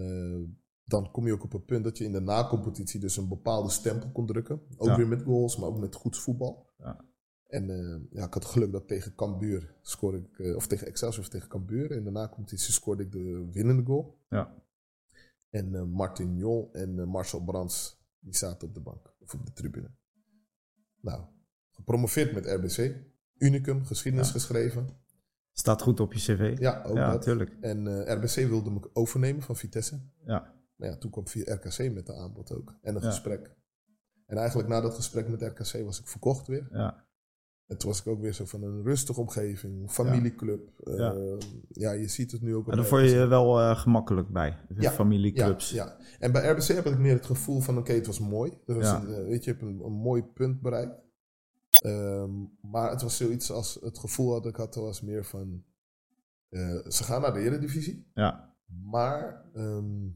dan 0.85 1.11
kom 1.11 1.27
je 1.27 1.33
ook 1.33 1.45
op 1.45 1.53
een 1.53 1.65
punt 1.65 1.85
dat 1.85 1.99
je 1.99 2.05
in 2.05 2.13
de 2.13 2.21
na-competitie 2.21 3.01
dus 3.01 3.17
een 3.17 3.29
bepaalde 3.29 3.71
stempel 3.71 4.11
kon 4.11 4.27
drukken. 4.27 4.61
Ook 4.77 4.89
Ja. 4.89 4.97
weer 4.97 5.09
met 5.09 5.23
goals, 5.23 5.57
maar 5.57 5.69
ook 5.69 5.79
met 5.79 5.95
goed 5.95 6.17
voetbal. 6.19 6.67
Ja. 6.79 7.05
En 7.49 7.71
eh, 7.71 8.01
ja, 8.19 8.25
ik 8.27 8.35
had 8.35 8.45
geluk 8.45 8.73
dat 8.73 8.89
tegen 8.89 9.15
Cambuur 9.15 9.75
scoorde 9.83 10.19
ik, 10.19 10.39
eh, 10.39 10.57
of 10.57 10.67
tegen 10.67 10.87
Excelsior 10.87 11.25
of 11.25 11.29
tegen 11.31 11.49
Cambuur. 11.49 11.89
De 12.05 12.11
na-competitie 12.11 12.73
scoorde 12.73 13.03
ik 13.03 13.13
de 13.13 13.49
winnende 13.53 13.83
goal. 13.85 14.19
Ja. 14.29 14.55
En 15.51 15.75
eh, 15.75 15.83
Martin 15.83 16.37
Jol 16.37 16.69
en 16.73 17.09
Marcel 17.09 17.45
Brands, 17.45 18.03
die 18.19 18.37
zaten 18.37 18.69
op 18.69 18.75
de 18.75 18.81
bank, 18.81 19.15
of 19.21 19.35
op 19.35 19.47
de 19.47 19.53
tribune. 19.53 19.91
Nou, 21.01 21.25
gepromoveerd 21.71 22.33
met 22.35 22.47
RBC. 22.47 22.97
Unicum, 23.39 23.85
geschiedenis 23.85 24.27
Ja. 24.27 24.33
geschreven. 24.33 24.89
Staat 25.53 25.83
goed 25.83 26.01
op 26.01 26.13
je 26.13 26.19
cv. 26.19 26.57
Ja, 26.59 26.83
ook 26.83 26.97
ja 26.97 27.13
natuurlijk. 27.13 27.57
En 27.61 28.13
RBC 28.13 28.35
wilde 28.49 28.71
me 28.71 28.91
overnemen 28.93 29.43
van 29.43 29.57
Vitesse. 29.57 30.01
Ja. 30.25 30.55
Maar 30.77 30.89
ja, 30.89 30.97
toen 30.97 31.11
kwam 31.11 31.29
via 31.29 31.55
RKC 31.55 31.93
met 31.93 32.07
de 32.07 32.15
aanbod 32.15 32.53
ook. 32.53 32.75
En 32.83 32.95
een 32.95 33.03
Ja. 33.03 33.09
gesprek. 33.09 33.57
En 34.27 34.37
eigenlijk 34.37 34.69
na 34.69 34.81
dat 34.81 34.95
gesprek 34.95 35.29
met 35.29 35.43
RKC 35.43 35.85
was 35.85 36.01
ik 36.01 36.07
verkocht 36.09 36.47
weer. 36.47 36.69
Ja. 36.71 37.07
En 37.69 37.79
toen 37.79 37.89
was 37.91 38.01
ik 38.01 38.07
ook 38.07 38.21
weer 38.21 38.33
zo 38.33 38.45
van 38.45 38.63
een 38.63 38.83
rustige 38.83 39.21
omgeving, 39.21 39.91
familieclub. 39.91 40.71
Ja, 40.85 40.93
Ja. 40.95 41.37
ja 41.69 41.91
je 41.93 42.09
ziet 42.09 42.33
het 42.33 42.43
nu 42.43 42.55
ook. 42.55 42.67
Op 42.67 42.73
daar 42.73 42.89
word 42.89 43.11
je 43.11 43.21
RBC. 43.23 43.29
wel 43.29 43.61
eh, 43.61 43.79
gemakkelijk 43.79 44.29
bij. 44.29 44.57
Ja, 44.79 44.91
Familieclubs. 44.91 45.71
Ja, 45.71 45.85
ja. 45.85 45.97
En 46.19 46.33
bij 46.33 46.51
RBC 46.51 46.63
heb 46.67 46.87
ik 46.87 46.99
meer 46.99 47.15
het 47.15 47.27
gevoel 47.27 47.61
van, 47.61 47.79
oké, 47.79 47.93
het 47.93 48.07
was 48.07 48.19
mooi. 48.21 48.53
Was 48.67 48.87
Ja. 48.87 49.01
een, 49.01 49.15
eh, 49.15 49.25
weet 49.25 49.45
je, 49.45 49.51
je 49.51 49.57
hebt 49.57 49.63
een, 49.63 49.81
een 49.85 49.93
mooi 49.93 50.23
punt 50.23 50.61
bereikt. 50.61 50.95
Ehm, 51.83 52.31
maar 52.61 52.91
het 52.91 53.03
was 53.03 53.17
zoiets 53.17 53.51
als, 53.53 53.79
het 53.81 53.99
gevoel 53.99 54.31
dat 54.31 54.47
ik 54.47 54.57
had, 54.57 54.75
was 54.75 55.01
meer 55.01 55.25
van, 55.25 55.63
eh, 56.49 56.77
ze 56.89 57.05
gaan 57.05 57.21
naar 57.21 57.33
de 57.33 57.41
Eredivisie. 57.41 58.11
Ja. 58.15 58.55
Maar, 58.85 59.45
ehm, 59.55 60.07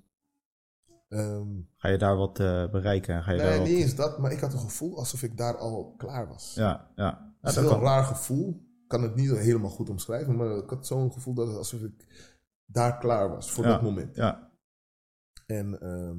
ehm, 1.09 1.49
Ga 1.77 1.89
je 1.89 1.99
daar 1.99 2.17
wat 2.17 2.41
eh, 2.41 2.71
bereiken? 2.71 3.23
Ga 3.23 3.33
je 3.33 3.39
daar 3.39 3.49
nee, 3.49 3.59
wat... 3.59 3.69
niet 3.69 3.79
eens 3.79 3.95
dat, 3.95 4.19
maar 4.19 4.33
ik 4.33 4.41
had 4.41 4.53
een 4.53 4.59
gevoel 4.59 4.97
alsof 4.99 5.23
ik 5.23 5.37
daar 5.37 5.57
al 5.57 5.95
klaar 5.97 6.29
was. 6.29 6.55
Ja, 6.55 6.91
ja. 6.97 7.32
Het 7.43 7.57
is 7.57 7.71
een 7.71 7.81
raar 7.81 8.05
gevoel. 8.05 8.49
Ik 8.83 8.89
kan 8.89 9.03
het 9.03 9.15
niet 9.15 9.37
helemaal 9.37 9.71
goed 9.71 9.91
omschrijven, 9.91 10.37
maar 10.37 10.57
ik 10.57 10.71
had 10.71 10.87
zo'n 10.87 11.13
gevoel 11.13 11.35
dat 11.35 11.57
alsof 11.57 11.81
ik 11.81 12.07
daar 12.67 12.99
klaar 12.99 13.29
was 13.31 13.51
voor 13.51 13.65
Ja. 13.65 13.71
dat 13.71 13.83
moment. 13.83 14.17
Ja, 14.17 14.51
En 15.47 15.81
ehm, 15.81 16.19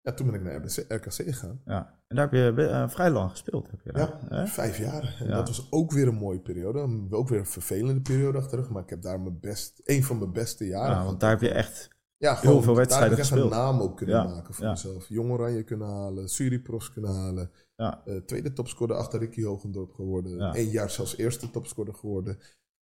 ja, 0.00 0.12
toen 0.14 0.26
ben 0.26 0.34
ik 0.34 0.42
naar 0.42 0.54
RBC, 0.56 0.84
RKC 0.88 1.12
gegaan. 1.12 1.60
ja. 1.64 2.02
En 2.08 2.16
daar 2.16 2.30
heb 2.30 2.56
je 2.56 2.66
eh, 2.66 2.88
vrij 2.88 3.10
lang 3.10 3.30
gespeeld. 3.30 3.70
Heb 3.70 3.80
je 3.84 3.92
daar, 3.92 4.18
Ja, 4.30 4.36
hè? 4.36 4.46
vijf 4.46 4.78
jaar. 4.78 5.16
En 5.20 5.26
Ja. 5.28 5.34
dat 5.34 5.48
was 5.48 5.72
ook 5.72 5.92
weer 5.92 6.08
een 6.08 6.14
mooie 6.14 6.40
periode. 6.40 7.06
Ook 7.10 7.28
weer 7.28 7.38
een 7.38 7.46
vervelende 7.46 8.00
periode 8.00 8.38
achter. 8.38 8.72
Maar 8.72 8.82
ik 8.82 8.90
heb 8.90 9.02
daar 9.02 9.20
mijn 9.20 9.40
best, 9.40 9.80
een 9.84 10.04
van 10.04 10.18
mijn 10.18 10.32
beste 10.32 10.66
jaren 10.66 10.96
Ja, 10.96 11.04
want 11.04 11.20
daar 11.20 11.30
heb 11.30 11.40
je 11.40 11.50
echt... 11.50 11.88
Ja, 12.24 12.36
heel 12.36 12.62
veel 12.62 12.76
wedstrijden 12.76 13.18
echt 13.18 13.28
gespeeld. 13.28 13.50
een 13.52 13.58
naam 13.58 13.80
ook 13.80 13.96
kunnen 13.96 14.14
Ja, 14.16 14.24
maken 14.24 14.54
voor 14.54 14.64
ja. 14.64 14.70
mezelf. 14.70 15.08
Jong 15.08 15.30
Oranje 15.30 15.62
kunnen 15.64 15.86
halen, 15.88 16.28
Suriprofs 16.28 16.92
kunnen 16.92 17.10
halen. 17.14 17.50
Ja, 17.76 18.04
Eh, 18.06 18.16
tweede 18.16 18.52
topscorer 18.52 18.96
achter 18.96 19.18
Ricky 19.20 19.42
Hogendorp 19.42 19.92
geworden. 19.94 20.58
Eén 20.58 20.70
jaar 20.70 20.90
zelfs 20.90 21.16
eerste 21.16 21.50
topscorer 21.50 21.94
geworden 21.94 22.38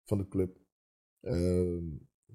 van 0.05 0.19
de 0.19 0.29
club. 0.29 0.59
Ehm, 1.21 1.85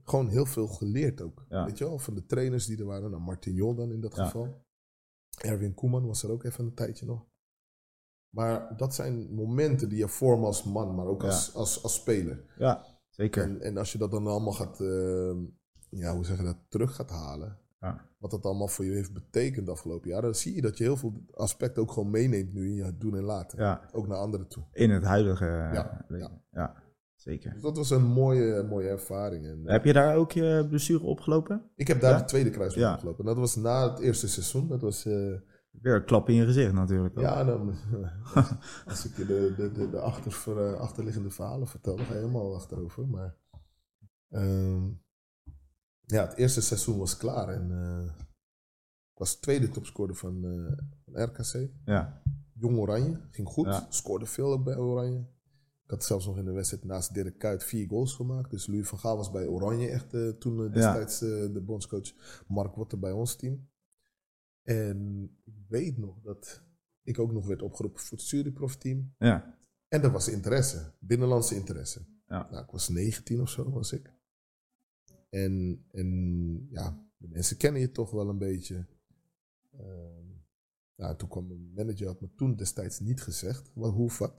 gewoon 0.04 0.28
heel 0.28 0.46
veel 0.46 0.68
geleerd 0.68 1.22
ook. 1.22 1.46
Weet 1.50 1.78
je 1.78 1.84
wel, 1.84 2.00
van 2.00 2.14
de 2.16 2.26
trainers 2.26 2.66
die 2.66 2.78
er 2.78 2.86
waren. 2.86 3.10
Nou, 3.12 3.22
Martin 3.22 3.54
Jol 3.54 3.76
dan 3.76 3.92
in 3.92 4.02
dat 4.02 4.14
geval. 4.14 4.66
Erwin 5.38 5.74
Koeman 5.74 6.06
was 6.08 6.24
er 6.24 6.32
ook 6.32 6.44
even 6.44 6.66
een 6.66 6.74
tijdje 6.74 7.06
nog. 7.06 7.26
Maar 8.30 8.78
dat 8.78 8.96
zijn 8.96 9.34
momenten 9.34 9.90
die 9.90 9.98
je 9.98 10.08
vormen 10.08 10.46
als 10.46 10.64
man, 10.64 10.96
maar 10.96 11.06
ook 11.06 11.24
als, 11.24 11.54
als, 11.54 11.84
als 11.84 11.94
speler. 11.94 12.54
ja 12.58 12.86
zeker. 13.10 13.44
En, 13.44 13.62
en 13.62 13.78
als 13.78 13.92
je 13.92 13.98
dat 13.98 14.12
dan 14.12 14.28
allemaal 14.28 14.54
gaat, 14.54 14.82
ehm, 14.82 15.44
ja, 15.98 16.14
hoe 16.16 16.26
zeg 16.26 16.38
je 16.38 16.44
dat, 16.44 16.58
terug 16.70 16.96
gaat 16.96 17.10
halen. 17.10 17.58
Ja. 17.80 18.06
Wat 18.18 18.32
dat 18.32 18.46
allemaal 18.46 18.68
voor 18.68 18.86
je 18.86 18.92
heeft 18.92 19.14
betekend 19.14 19.66
de 19.66 19.72
afgelopen 19.72 20.10
jaren. 20.10 20.24
Dan 20.24 20.36
zie 20.36 20.56
je 20.56 20.62
dat 20.62 20.78
je 20.78 20.84
heel 20.84 20.98
veel 20.98 21.14
aspecten 21.34 21.82
ook 21.82 21.92
gewoon 21.92 22.10
meeneemt 22.10 22.54
nu 22.54 22.68
in 22.68 22.74
je 22.76 22.98
doen 22.98 23.16
en 23.16 23.24
laten. 23.24 23.60
Ja, 23.60 23.90
Ook 23.92 24.08
naar 24.08 24.18
anderen 24.18 24.48
toe. 24.48 24.64
in 24.72 24.90
het 24.90 25.04
huidige 25.04 25.46
eh, 25.46 25.74
Ja, 25.74 26.06
leven. 26.08 26.42
Ja. 26.52 26.84
zeker. 27.16 27.54
Dus 27.54 27.62
dat 27.62 27.78
was 27.78 27.90
een 27.90 28.04
mooie, 28.06 28.64
mooie 28.64 28.90
ervaring. 28.90 29.46
En, 29.46 29.62
eh, 29.66 29.72
Heb 29.72 29.86
je 29.86 29.94
daar 29.94 30.16
ook 30.16 30.32
je 30.32 30.66
blessure 30.70 31.04
opgelopen? 31.04 31.70
ik 31.76 31.88
heb 31.88 32.02
daar 32.02 32.18
de 32.18 32.26
tweede 32.26 32.50
kruisband 32.50 32.94
opgelopen. 32.94 33.26
Dat 33.26 33.38
was 33.38 33.56
na 33.56 33.90
het 33.90 34.00
eerste 34.00 34.28
seizoen. 34.28 34.68
Dat 34.68 34.82
was, 34.82 35.06
eh, 35.06 35.34
Weer 35.82 35.96
een 35.96 36.06
klap 36.06 36.30
in 36.30 36.36
je 36.36 36.46
gezicht 36.46 36.74
natuurlijk. 36.74 37.18
ook. 37.18 37.24
ja, 37.24 37.44
dan, 37.44 37.74
als 38.86 39.06
ik 39.06 39.18
je 39.18 39.26
de, 39.26 39.54
de, 39.58 39.72
de, 39.72 39.90
de 39.90 40.00
achter, 40.00 40.58
eh, 40.58 40.80
achterliggende 40.80 41.30
verhalen 41.30 41.68
vertel, 41.68 41.96
dan 41.96 42.06
ga 42.06 42.14
je 42.14 42.20
helemaal 42.20 42.56
achterover. 42.56 43.08
Maar 43.08 43.36
ehm, 44.30 44.90
ja, 46.06 46.28
het 46.28 46.38
eerste 46.38 46.62
seizoen 46.62 46.98
was 46.98 47.18
klaar. 47.18 47.50
En 47.50 47.72
eh, 47.72 48.26
ik 49.12 49.18
was 49.20 49.36
tweede 49.36 49.70
topscorer 49.70 50.16
van, 50.16 50.46
eh, 51.14 51.24
RKC. 51.24 51.70
ja. 51.86 52.22
Jong 52.56 52.78
Oranje, 52.78 53.20
ging 53.32 53.48
goed. 53.48 53.66
Ja. 53.66 53.86
Scoorde 53.90 54.26
veel 54.26 54.52
ook 54.52 54.64
bij 54.64 54.76
Oranje. 54.78 55.28
Ik 55.84 55.90
had 55.90 56.04
zelfs 56.04 56.26
nog 56.26 56.38
in 56.38 56.46
de 56.46 56.52
wedstrijd 56.52 56.84
naast 56.84 57.14
Dirk 57.14 57.38
Kuyt 57.38 57.64
vier 57.64 57.88
goals 57.88 58.14
gemaakt. 58.16 58.52
Dus 58.52 58.68
Louis 58.68 58.88
van 58.88 59.00
Gaal 59.00 59.18
was 59.18 59.32
bij 59.32 59.48
Oranje 59.48 59.90
echt 59.90 60.14
eh, 60.14 60.30
toen 60.30 60.66
eh, 60.66 60.74
destijds 60.74 61.22
eh, 61.22 61.30
de 61.30 61.62
bondscoach. 61.62 62.14
Mark 62.48 62.76
Wotter 62.76 63.00
bij 63.00 63.12
ons 63.12 63.36
team. 63.36 63.70
En 64.62 65.30
ik 65.44 65.54
weet 65.68 65.98
nog 65.98 66.22
dat 66.22 66.64
ik 67.04 67.20
ook 67.20 67.32
nog 67.32 67.48
werd 67.48 67.62
opgeroepen 67.62 68.02
voor 68.02 68.18
het 68.18 68.28
Suriprof 68.28 68.76
team. 68.76 69.14
ja. 69.18 69.62
En 69.88 70.02
er 70.02 70.12
was 70.12 70.28
interesse, 70.28 70.94
binnenlandse 71.00 71.56
interesse. 71.56 72.06
Ja. 72.28 72.48
Nou, 72.52 72.64
ik 72.64 72.72
was 72.72 72.90
19 72.90 73.42
of 73.42 73.50
zo, 73.50 73.72
was 73.72 73.92
ik. 73.92 74.14
En, 75.34 75.84
en 75.92 76.68
ja, 76.70 76.98
de 77.18 77.28
mensen 77.30 77.58
kennen 77.58 77.82
je 77.82 77.92
toch 77.92 78.12
wel 78.12 78.30
een 78.30 78.38
beetje. 78.38 78.86
Nou, 80.96 81.16
toen 81.16 81.30
kwam 81.30 81.48
mijn 81.48 81.72
manager, 81.76 82.08
had 82.08 82.22
me 82.22 82.30
toen 82.36 82.56
destijds 82.56 83.00
niet 83.00 83.22
gezegd 83.22 83.72
wat, 83.74 83.92
hoe 83.94 84.12
wat. 84.20 84.34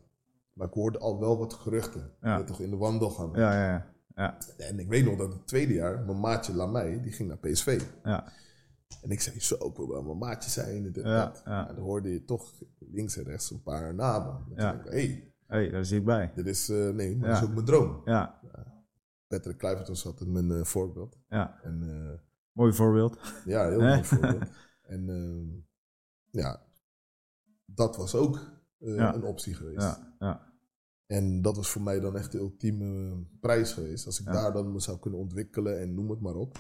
Maar 0.53 0.67
ik 0.67 0.73
hoorde 0.75 0.99
al 0.99 1.21
wel 1.21 1.39
wat 1.39 1.53
geruchten. 1.55 2.11
Ja. 2.21 2.45
Toch 2.45 2.61
in 2.61 2.71
de 2.71 2.77
wandelgang. 2.77 3.37
Ja, 3.37 3.53
ja, 3.53 3.69
ja. 3.69 3.87
ja. 4.15 4.39
En 4.57 4.79
ik 4.79 4.89
weet 4.89 5.05
nog 5.05 5.17
dat 5.19 5.33
het 5.33 5.47
tweede 5.47 5.73
jaar, 5.75 6.05
mijn 6.05 6.21
maatje 6.21 6.55
Lamey, 6.55 7.01
die 7.03 7.13
ging 7.13 7.29
naar 7.29 7.39
PSV. 7.39 7.83
ja. 8.05 8.33
En 9.03 9.11
ik 9.11 9.21
zei, 9.21 9.41
zo, 9.41 9.55
ik 9.69 9.77
wil 9.77 9.89
wel 9.89 10.03
mijn 10.03 10.19
maatje 10.19 10.51
zijn. 10.51 10.85
En 10.95 11.03
Ja, 11.03 11.33
dan 11.67 11.77
hoorde 11.85 12.11
je 12.13 12.25
toch 12.25 12.63
links 12.79 13.17
en 13.17 13.25
rechts 13.25 13.51
een 13.51 13.63
paar 13.63 13.95
namen. 13.95 14.45
Dan 14.49 14.65
Ja. 14.65 14.73
denk 14.73 14.85
ik, 14.85 14.91
hey, 14.91 15.33
hey, 15.47 15.71
daar 15.71 15.85
zit 15.85 15.99
ik 15.99 16.05
bij. 16.05 16.33
dit 16.35 16.47
is, 16.47 16.69
eh, 16.69 16.89
nee, 16.91 17.17
maar 17.17 17.29
dat 17.29 17.39
is 17.39 17.45
ook 17.45 17.55
mijn 17.55 17.65
droom. 17.67 18.01
Ja, 18.05 18.41
Patrick 19.37 19.59
Kluivert 19.59 19.89
was 19.89 20.07
altijd 20.07 20.31
mijn 20.31 20.51
eh, 20.51 20.65
voorbeeld. 20.65 21.19
ja. 21.29 21.61
En 21.63 21.83
eh, 21.83 22.19
Mooi 22.53 22.73
voorbeeld. 22.73 23.19
ja, 23.45 23.69
heel 23.69 23.81
mooi 23.91 24.05
voorbeeld. 24.05 24.43
En 24.83 25.09
ehm, 25.09 25.61
ja, 26.41 26.63
dat 27.65 27.97
was 27.97 28.15
ook 28.15 28.41
eh, 28.79 28.95
Ja. 28.97 29.15
een 29.15 29.25
optie 29.25 29.55
geweest. 29.55 29.81
Ja, 29.83 30.15
ja. 30.19 30.53
En 31.07 31.43
dat 31.43 31.57
was 31.57 31.71
voor 31.71 31.83
mij 31.83 32.01
dan 32.01 32.17
echt 32.17 32.33
de 32.33 32.39
ultieme 32.39 33.17
prijs 33.41 33.73
geweest. 33.73 34.07
Als 34.07 34.21
ik 34.21 34.27
daar 34.27 34.53
dan 34.53 34.73
me 34.73 34.81
zou 34.81 34.99
kunnen 34.99 35.21
ontwikkelen 35.21 35.81
en 35.81 35.95
noem 35.95 36.11
het 36.11 36.21
maar 36.21 36.35
op. 36.35 36.59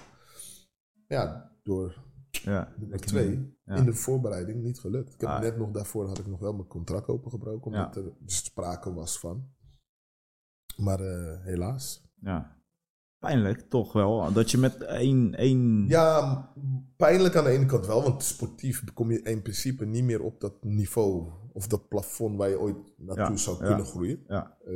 Ja, 1.06 1.52
door 1.62 2.02
ja. 2.30 2.72
nummer 2.78 3.00
twee. 3.00 3.56
Ja. 3.64 3.74
in 3.74 3.84
de 3.84 3.94
voorbereiding 3.94 4.62
niet 4.62 4.78
gelukt. 4.80 5.14
Ik 5.14 5.20
heb 5.20 5.30
Ah. 5.30 5.40
net 5.40 5.56
nog 5.56 5.70
daarvoor 5.70 6.06
had 6.06 6.18
ik 6.18 6.26
nog 6.26 6.40
wel 6.40 6.52
mijn 6.52 6.68
contract 6.68 7.08
opengebroken, 7.08 7.66
omdat 7.72 7.96
er 7.96 8.12
sprake 8.26 8.92
was 8.94 9.18
van. 9.18 9.52
Maar 10.76 11.00
helaas. 11.40 12.12
Ja. 12.20 12.62
Pijnlijk, 13.24 13.60
toch 13.60 13.92
wel. 13.92 14.32
Dat 14.32 14.50
je 14.50 14.58
met 14.58 14.82
één... 14.82 15.34
één... 15.34 15.84
Ja, 15.88 16.52
pijnlijk 16.96 17.36
aan 17.36 17.44
de 17.44 17.50
ene 17.50 17.66
kant 17.66 17.86
wel, 17.86 18.02
want 18.02 18.22
sportief 18.22 18.84
kom 18.94 19.10
je 19.10 19.22
in 19.22 19.42
principe 19.42 19.84
niet 19.84 20.04
meer 20.04 20.22
op 20.22 20.40
dat 20.40 20.64
niveau 20.64 21.30
of 21.52 21.66
dat 21.66 21.88
plafond 21.88 22.36
waar 22.36 22.48
je 22.48 22.60
ooit 22.60 22.76
naartoe 22.96 23.24
Ja, 23.24 23.36
zou 23.36 23.58
ja. 23.58 23.66
kunnen 23.66 23.86
groeien. 23.86 24.24
Ja. 24.28 24.56
Eh, 24.64 24.74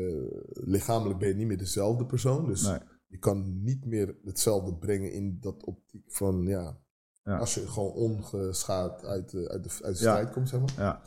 lichamelijk 0.51 1.19
ben 1.19 1.29
je 1.29 1.35
niet 1.35 1.47
meer 1.47 1.59
dezelfde 1.59 2.07
persoon, 2.07 2.47
dus 2.47 2.63
Nee. 2.63 2.79
je 3.07 3.19
kan 3.19 3.63
niet 3.63 3.85
meer 3.85 4.17
hetzelfde 4.25 4.75
brengen 4.75 5.13
in 5.13 5.37
dat 5.41 5.65
optiek 5.65 6.05
van 6.13 6.47
ja, 6.47 6.79
als 7.23 7.55
je 7.55 7.69
gewoon 7.69 7.93
ongeschaad 7.93 9.05
uit 9.05 9.31
de, 9.31 9.49
uit 9.49 9.65
de, 9.65 9.85
uit 9.85 9.95
de 9.95 10.01
strijd 10.01 10.31
komt, 10.31 10.49
zeg 10.49 10.61
maar. 10.61 10.75
Ja. 10.77 11.03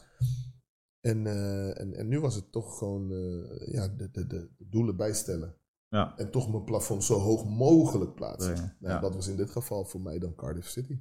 En, 1.01 1.27
eh, 1.27 1.79
en, 1.79 1.93
en 1.93 2.07
nu 2.07 2.19
was 2.19 2.35
het 2.35 2.51
toch 2.51 2.77
gewoon 2.77 3.11
eh, 3.11 3.73
ja, 3.73 3.87
de, 3.87 4.09
de, 4.11 4.27
de 4.27 4.49
doelen 4.57 4.95
bijstellen. 4.95 5.55
Ja. 5.91 6.13
En 6.17 6.31
toch 6.31 6.51
mijn 6.51 6.63
plafond 6.63 7.03
zo 7.03 7.17
hoog 7.19 7.45
mogelijk 7.45 8.15
plaatsen. 8.15 8.53
Nou, 8.79 8.93
ja. 8.93 8.99
Dat 8.99 9.15
was 9.15 9.27
in 9.27 9.35
dit 9.35 9.49
geval 9.49 9.85
voor 9.85 10.01
mij 10.01 10.19
dan 10.19 10.35
Cardiff 10.35 10.67
City. 10.69 10.99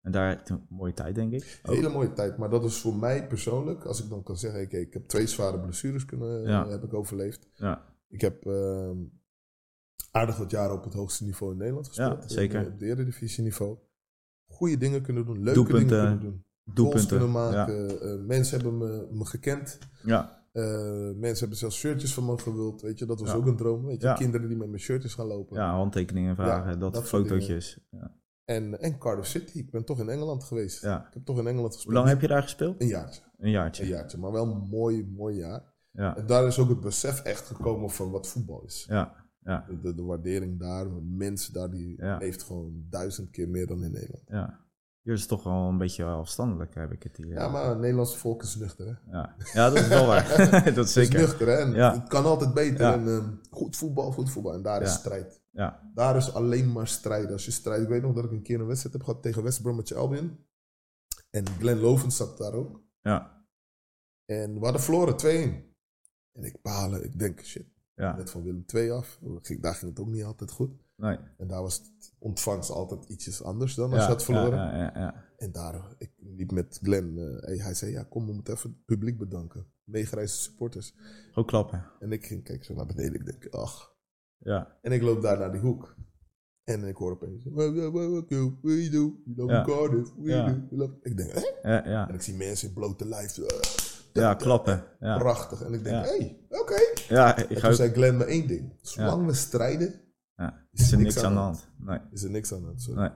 En 0.00 0.12
daar 0.12 0.42
een 0.44 0.66
mooie 0.68 0.92
tijd, 0.92 1.14
denk 1.14 1.32
ik. 1.32 1.60
Ook. 1.64 1.74
Hele 1.74 1.88
mooie 1.88 2.12
tijd, 2.12 2.36
maar 2.36 2.50
dat 2.50 2.64
is 2.64 2.80
voor 2.80 2.94
mij 2.94 3.26
persoonlijk, 3.26 3.84
als 3.84 4.02
ik 4.02 4.08
dan 4.10 4.22
kan 4.22 4.36
zeggen, 4.36 4.80
ik 4.80 4.92
heb 4.92 5.06
twee 5.06 5.26
zware 5.26 5.60
blessures 5.60 6.04
kunnen, 6.04 6.42
Ja. 6.42 6.68
heb 6.68 6.82
ik 6.84 6.94
overleefd. 6.94 7.48
Ja. 7.54 7.84
Ik 8.08 8.20
heb 8.20 8.46
ehm, 8.46 8.96
aardig 10.10 10.36
wat 10.36 10.50
jaren 10.50 10.74
op 10.76 10.84
het 10.84 10.94
hoogste 10.94 11.24
niveau 11.24 11.52
in 11.52 11.58
Nederland 11.58 11.86
gespeeld. 11.88 12.22
Ja, 12.22 12.28
zeker. 12.28 12.66
Op 12.66 12.78
de 12.78 12.86
Eredivisie 12.86 13.42
niveau. 13.44 13.76
Goede 14.46 14.76
dingen 14.76 15.02
kunnen 15.02 15.24
doen, 15.26 15.42
leuke 15.42 15.52
Doelpunten, 15.54 15.88
dingen 15.88 16.18
kunnen 16.18 16.20
doen. 16.64 16.74
Doelpunten. 16.74 17.08
kunnen 17.08 17.26
Ja. 17.28 17.32
maken. 17.32 18.00
eh, 18.00 18.26
mensen 18.26 18.60
hebben 18.60 18.78
me, 18.78 19.06
me 19.10 19.24
gekend. 19.24 19.78
Ja. 20.02 20.35
Eh, 20.56 21.10
mensen 21.14 21.38
hebben 21.38 21.56
zelfs 21.58 21.76
shirtjes 21.78 22.14
van 22.14 22.24
me 22.24 22.38
gewild. 22.38 22.82
Weet 22.82 22.98
je, 22.98 23.06
dat 23.06 23.20
was 23.20 23.30
Ja. 23.30 23.36
ook 23.36 23.46
een 23.46 23.56
droom. 23.56 23.84
Weet 23.84 24.00
je, 24.00 24.06
Ja. 24.06 24.14
kinderen 24.14 24.48
die 24.48 24.56
met 24.56 24.68
mijn 24.68 24.80
shirtjes 24.80 25.14
gaan 25.14 25.26
lopen. 25.26 25.56
ja, 25.56 25.70
handtekeningen 25.70 26.34
vragen, 26.36 26.78
dat, 26.78 26.94
dat 26.94 27.08
fotootjes. 27.08 27.78
Ja. 27.90 28.14
En, 28.44 28.80
en 28.80 28.98
Cardiff 28.98 29.28
City. 29.28 29.58
Ik 29.58 29.70
ben 29.70 29.84
toch 29.84 30.00
in 30.00 30.08
Engeland 30.08 30.44
geweest. 30.44 30.82
Ja. 30.82 31.06
Ik 31.06 31.14
heb 31.14 31.24
toch 31.24 31.38
in 31.38 31.46
Engeland 31.46 31.66
Hoe 31.66 31.74
gespeeld. 31.74 31.94
lang 31.94 32.08
heb 32.08 32.20
je 32.20 32.26
daar 32.28 32.42
gespeeld? 32.42 32.80
Een 32.80 32.86
jaartje. 32.86 33.22
Een 33.38 33.50
jaartje. 33.50 33.82
Een 33.82 33.88
jaartje. 33.88 34.18
Maar 34.18 34.32
wel 34.32 34.46
een 34.50 34.68
mooi, 34.70 35.06
mooi 35.16 35.36
jaar. 35.36 35.74
Ja, 35.90 36.16
En 36.16 36.26
daar 36.26 36.46
is 36.46 36.58
ook 36.58 36.68
het 36.68 36.80
besef 36.80 37.20
echt 37.22 37.46
gekomen 37.46 37.90
van 37.90 38.10
wat 38.10 38.28
voetbal 38.28 38.62
is. 38.64 38.84
ja, 38.88 39.14
ja, 39.44 39.64
De, 39.68 39.80
de, 39.80 39.94
de 39.94 40.02
waardering 40.02 40.58
daar, 40.60 40.84
de 40.84 41.00
mensen 41.16 41.52
daar, 41.52 41.70
die 41.70 41.94
Ja. 41.96 42.18
heeft 42.18 42.42
gewoon 42.42 42.84
duizend 42.90 43.30
keer 43.30 43.48
meer 43.48 43.66
dan 43.66 43.82
in 43.84 43.92
Nederland. 43.92 44.24
ja. 44.28 44.64
Hier 45.06 45.14
is 45.14 45.20
het 45.20 45.30
toch 45.30 45.42
wel 45.42 45.68
een 45.68 45.78
beetje 45.78 46.04
afstandelijk, 46.04 46.74
heb 46.74 46.92
ik 46.92 47.02
het 47.02 47.16
hier. 47.16 47.32
Ja, 47.32 47.48
maar 47.48 47.68
het 47.68 47.78
Nederlandse 47.78 48.18
volk 48.18 48.42
is 48.42 48.56
nuchter, 48.56 48.86
hè? 48.86 49.12
ja. 49.12 49.36
ja, 49.52 49.70
dat 49.70 49.78
is 49.78 49.88
wel 49.88 50.06
waar. 50.06 50.28
dat 50.38 50.64
is 50.64 50.64
Het 50.64 50.76
is 50.76 50.92
zeker. 50.92 51.18
nuchter, 51.20 51.46
hè? 51.46 51.54
En 51.54 51.72
Ja. 51.72 51.94
Het 51.94 52.08
kan 52.08 52.24
altijd 52.24 52.54
beter. 52.54 52.80
Ja. 52.80 52.92
En, 52.92 53.08
ehm, 53.08 53.34
goed 53.50 53.76
voetbal, 53.76 54.12
goed 54.12 54.30
voetbal. 54.30 54.52
En 54.54 54.62
daar 54.62 54.82
is 54.82 54.92
strijd. 54.92 55.40
Ja, 55.50 55.90
Daar 55.94 56.16
is 56.16 56.32
alleen 56.32 56.72
maar 56.72 56.88
strijd. 56.88 57.32
Als 57.32 57.44
je 57.44 57.50
strijd... 57.50 57.82
Ik 57.82 57.88
weet 57.88 58.02
nog 58.02 58.14
dat 58.14 58.24
ik 58.24 58.30
een 58.30 58.42
keer 58.42 58.60
een 58.60 58.66
wedstrijd 58.66 58.94
heb 58.94 59.04
gehad 59.04 59.22
tegen 59.22 59.42
West 59.42 59.62
Bromwich 59.62 59.92
Albion. 59.92 60.46
En 61.30 61.46
Glenn 61.58 61.80
Lovens 61.80 62.16
zat 62.16 62.38
daar 62.38 62.52
ook. 62.52 62.82
ja, 63.00 63.46
En 64.24 64.54
we 64.54 64.64
hadden 64.64 64.82
verloren, 64.82 65.14
2-1. 65.14 65.24
En 66.32 66.44
ik 66.44 66.62
balen. 66.62 67.04
Ik 67.04 67.18
denk, 67.18 67.40
shit, 67.44 67.66
ja. 67.94 68.16
net 68.16 68.30
van 68.30 68.42
Willem 68.42 68.66
2 68.66 68.92
af. 68.92 69.18
Daar 69.60 69.74
ging 69.74 69.90
het 69.90 70.00
ook 70.00 70.08
niet 70.08 70.24
altijd 70.24 70.50
goed. 70.50 70.85
Nee. 70.96 71.18
En 71.38 71.46
daar 71.46 71.62
was 71.62 71.76
het 71.78 72.14
ontvangst 72.18 72.70
altijd 72.70 73.04
ietsjes 73.04 73.42
anders 73.42 73.74
dan 73.74 73.92
als 73.92 74.02
je 74.02 74.08
had 74.08 74.24
verloren. 74.24 74.58
Ja, 74.58 74.76
ja, 74.76 74.90
ja, 74.94 75.24
En 75.36 75.52
daar, 75.52 75.94
ik 75.98 76.12
liep 76.16 76.50
met 76.50 76.78
Glenn. 76.82 77.18
eh, 77.18 77.58
hij- 77.62 77.74
zei, 77.74 77.90
ja, 77.92 78.02
kom, 78.02 78.26
we 78.26 78.32
moeten 78.32 78.54
even 78.54 78.70
het 78.70 78.84
publiek 78.84 79.18
bedanken. 79.18 79.66
Meegereisde 79.84 80.38
supporters. 80.38 80.94
Ook 81.34 81.46
klappen. 81.46 81.84
En 82.00 82.12
ik 82.12 82.26
ging 82.26 82.44
kijken 82.44 82.64
zo 82.64 82.74
naar 82.74 82.86
beneden. 82.86 83.14
Ik 83.14 83.26
denk, 83.26 83.46
ach. 83.54 83.94
Ja, 84.38 84.78
En 84.82 84.92
ik 84.92 85.02
loop 85.02 85.22
daar 85.22 85.38
naar 85.38 85.52
die 85.52 85.60
hoek. 85.60 85.94
En 86.64 86.84
ik 86.84 86.96
hoor 86.96 87.12
opeens, 87.12 87.44
"What 87.44 87.74
what- 87.74 87.92
what- 87.92 88.10
what 88.10 88.28
do 88.30 88.58
we 88.62 88.88
do? 88.90 89.14
We 89.24 89.32
love 89.36 89.52
Ja. 89.52 89.64
Cardiff, 89.64 90.12
we 90.18 90.28
Ja. 90.30 90.46
do. 90.46 90.52
we 90.70 90.76
love-" 90.76 90.94
Ik 91.02 91.16
denk, 91.16 91.32
hè? 91.32 91.70
ja, 91.72 91.88
ja. 91.88 92.08
En 92.08 92.14
ik 92.14 92.22
zie 92.22 92.34
mensen 92.34 92.68
in 92.68 92.74
blote 92.74 93.06
lijf. 93.08 93.38
eh, 93.38 93.58
Ja, 94.12 94.34
klappen. 94.34 94.84
Ja, 95.00 95.18
Prachtig. 95.18 95.62
En 95.62 95.72
ik 95.72 95.84
denk, 95.84 96.04
hé, 96.04 96.16
hey, 96.16 96.40
oké. 96.48 96.74
ja 97.08 97.36
ik 97.36 97.48
En 97.50 97.54
ga 97.56 97.60
toen 97.60 97.70
ook... 97.70 97.76
zei 97.76 97.92
Glenn 97.92 98.16
me 98.16 98.24
één 98.24 98.46
ding. 98.46 98.72
Zolang 98.80 99.26
we 99.26 99.32
strijden, 99.34 100.00
Ja, 100.36 100.66
is 100.72 100.92
er 100.92 100.98
niks 100.98 101.22
aan 101.22 101.32
de 101.32 101.38
hand. 101.38 101.68
Nee, 101.78 102.00
is 102.10 102.22
er 102.22 102.30
niks 102.30 102.52
aan 102.52 102.60
de 102.60 102.66
hand. 102.66 102.82
Sorry. 102.82 103.00
nee. 103.00 103.10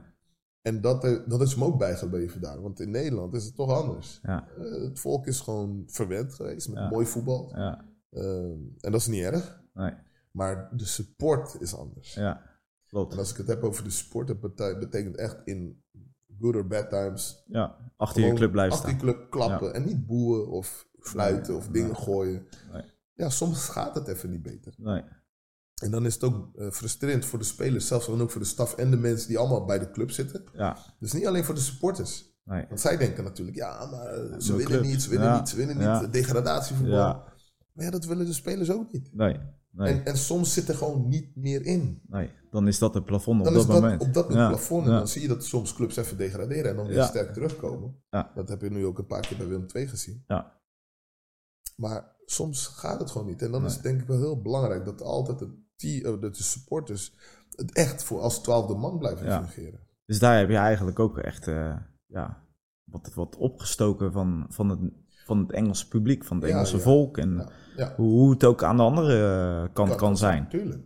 En 0.62 0.80
dat, 0.80 1.04
eh, 1.04 1.18
dat 1.28 1.40
is 1.40 1.54
me 1.56 1.64
ook 1.64 1.78
bijgebleven 1.78 2.40
daar. 2.40 2.60
Want 2.62 2.80
in 2.80 2.90
Nederland 2.90 3.34
is 3.34 3.44
het 3.44 3.54
toch 3.54 3.70
anders. 3.82 4.18
Ja, 4.22 4.48
Eh, 4.58 4.82
het 4.82 5.00
volk 5.00 5.26
is 5.26 5.40
gewoon 5.40 5.82
verwend 5.86 6.34
geweest 6.34 6.68
met 6.68 6.78
Ja. 6.78 6.88
mooi 6.88 7.06
voetbal. 7.06 7.52
ja, 7.56 7.84
Eh, 8.10 8.22
en 8.50 8.76
dat 8.80 8.94
is 8.94 9.06
niet 9.06 9.22
erg. 9.22 9.62
nee. 9.74 9.92
Maar 10.30 10.68
de 10.76 10.84
support 10.84 11.56
is 11.60 11.74
anders. 11.74 12.14
Ja, 12.14 12.42
klopt. 12.86 13.12
En 13.12 13.18
als 13.18 13.30
ik 13.30 13.36
het 13.36 13.46
heb 13.48 13.62
over 13.64 13.84
de 13.84 13.90
support, 13.90 14.26
dat 14.26 14.40
bete- 14.40 14.76
betekent 14.78 15.16
echt 15.16 15.36
in 15.44 15.82
good 16.40 16.54
or 16.54 16.66
bad 16.66 16.90
times. 16.90 17.44
Ja, 17.46 17.76
achter 17.96 18.22
je 18.22 18.32
club 18.34 18.50
blijven 18.52 18.74
achter 18.76 18.90
je 18.90 18.96
staan. 18.98 19.08
club 19.12 19.30
klappen. 19.30 19.74
En 19.74 19.84
niet 19.84 20.06
boeien 20.06 20.48
of 20.48 20.88
fluiten 20.98 21.56
of 21.56 21.68
dingen 21.68 21.96
gooien. 21.96 22.46
Nee. 22.72 22.82
Ja, 23.14 23.28
soms 23.28 23.68
gaat 23.68 23.94
het 23.94 24.08
even 24.08 24.30
niet 24.30 24.42
beter. 24.42 24.74
Nee, 24.76 25.02
En 25.80 25.90
dan 25.90 26.06
is 26.06 26.14
het 26.14 26.24
ook 26.24 26.56
eh, 26.56 26.70
frustrerend 26.70 27.24
voor 27.24 27.38
de 27.38 27.44
spelers, 27.44 27.86
zelfs 27.86 28.08
en 28.08 28.20
ook 28.20 28.30
voor 28.30 28.40
de 28.40 28.46
staf 28.46 28.74
en 28.74 28.90
de 28.90 28.96
mensen 28.96 29.28
die 29.28 29.38
allemaal 29.38 29.64
bij 29.64 29.78
de 29.78 29.90
club 29.90 30.10
zitten. 30.10 30.44
ja, 30.52 30.76
Dus 30.98 31.12
niet 31.12 31.26
alleen 31.26 31.44
voor 31.44 31.54
de 31.54 31.60
supporters. 31.60 32.34
nee. 32.44 32.64
Want 32.68 32.80
zij 32.80 32.96
denken 32.96 33.24
natuurlijk, 33.24 33.56
ja, 33.56 33.86
maar 33.90 34.14
ze 34.14 34.50
De 34.50 34.56
winnen 34.56 34.66
club. 34.66 34.82
niet, 34.82 35.02
ze 35.02 35.08
winnen 35.10 35.28
Ja. 35.28 35.38
niet, 35.38 35.48
ze 35.48 35.56
winnen 35.56 35.78
Ja. 35.80 36.00
niet. 36.00 36.12
Degradatievoetbal. 36.12 36.96
Ja. 36.98 37.24
Maar 37.72 37.84
ja, 37.84 37.90
dat 37.90 38.04
willen 38.04 38.26
de 38.26 38.32
spelers 38.32 38.70
ook 38.70 38.92
niet. 38.92 39.14
Nee, 39.14 39.40
nee, 39.70 39.92
En, 39.94 40.04
en 40.04 40.16
soms 40.16 40.52
zit 40.52 40.68
er 40.68 40.74
gewoon 40.74 41.08
niet 41.08 41.36
meer 41.36 41.64
in. 41.66 42.02
nee. 42.08 42.30
Dan 42.50 42.68
is 42.68 42.78
dat 42.78 42.94
het 42.94 43.04
plafond 43.04 43.38
op 43.38 43.44
Dan 43.44 43.52
dat 43.54 43.62
is 43.62 43.68
dat 43.68 43.80
moment. 43.80 44.02
op 44.02 44.14
dat 44.14 44.32
Ja, 44.32 44.48
plafond. 44.48 44.86
En 44.86 44.92
dan 44.92 45.08
zie 45.08 45.22
je 45.22 45.28
dat 45.28 45.44
soms 45.44 45.74
clubs 45.74 45.96
even 45.96 46.16
degraderen 46.16 46.70
en 46.70 46.76
dan 46.76 46.86
weer 46.86 47.02
sterk 47.04 47.32
terugkomen. 47.32 48.02
Ja. 48.10 48.30
Dat 48.34 48.48
heb 48.48 48.62
je 48.62 48.70
nu 48.70 48.86
ook 48.86 48.98
een 48.98 49.06
paar 49.06 49.20
keer 49.20 49.36
bij 49.36 49.46
Willem 49.46 49.66
II 49.72 49.86
gezien. 49.88 50.24
Ja. 50.26 50.60
Maar 51.76 52.16
soms 52.24 52.66
gaat 52.66 53.00
het 53.00 53.10
gewoon 53.10 53.26
niet. 53.26 53.42
En 53.42 53.50
dan 53.50 53.64
is 53.64 53.72
het 53.74 53.82
denk 53.82 54.00
ik 54.00 54.06
wel 54.06 54.18
heel 54.18 54.42
belangrijk 54.42 54.84
dat 54.84 55.02
altijd 55.02 55.38
de, 55.38 55.48
eh, 55.82 56.20
dat 56.20 56.36
de 56.36 56.42
supporters 56.42 57.14
het 57.54 57.72
echt 57.72 58.02
voor 58.02 58.20
als 58.20 58.42
twaalfde 58.42 58.74
man 58.74 58.98
blijven 58.98 59.26
Ja. 59.26 59.46
fungeren. 59.46 59.80
Dus 60.06 60.18
daar 60.18 60.38
heb 60.38 60.48
je 60.48 60.56
eigenlijk 60.56 60.98
ook 60.98 61.18
echt 61.18 61.48
eh, 61.48 61.76
ja, 62.06 62.44
wat, 62.84 63.14
wat 63.14 63.36
opgestoken 63.36 64.12
van, 64.12 64.46
van, 64.48 64.68
het, 64.68 64.78
van 65.24 65.38
het 65.38 65.52
Engelse 65.52 65.88
publiek, 65.88 66.24
van 66.24 66.36
het 66.40 66.50
Engelse 66.50 66.76
ja. 66.76 66.82
volk. 66.82 67.18
En 67.18 67.48
hoe, 67.96 68.30
het 68.30 68.44
ook 68.44 68.62
aan 68.62 68.76
de 68.76 68.82
andere 68.82 69.62
eh, 69.62 69.74
kant 69.74 69.94
kan 69.94 70.16
zijn. 70.16 70.48
Tuurlijk. 70.48 70.82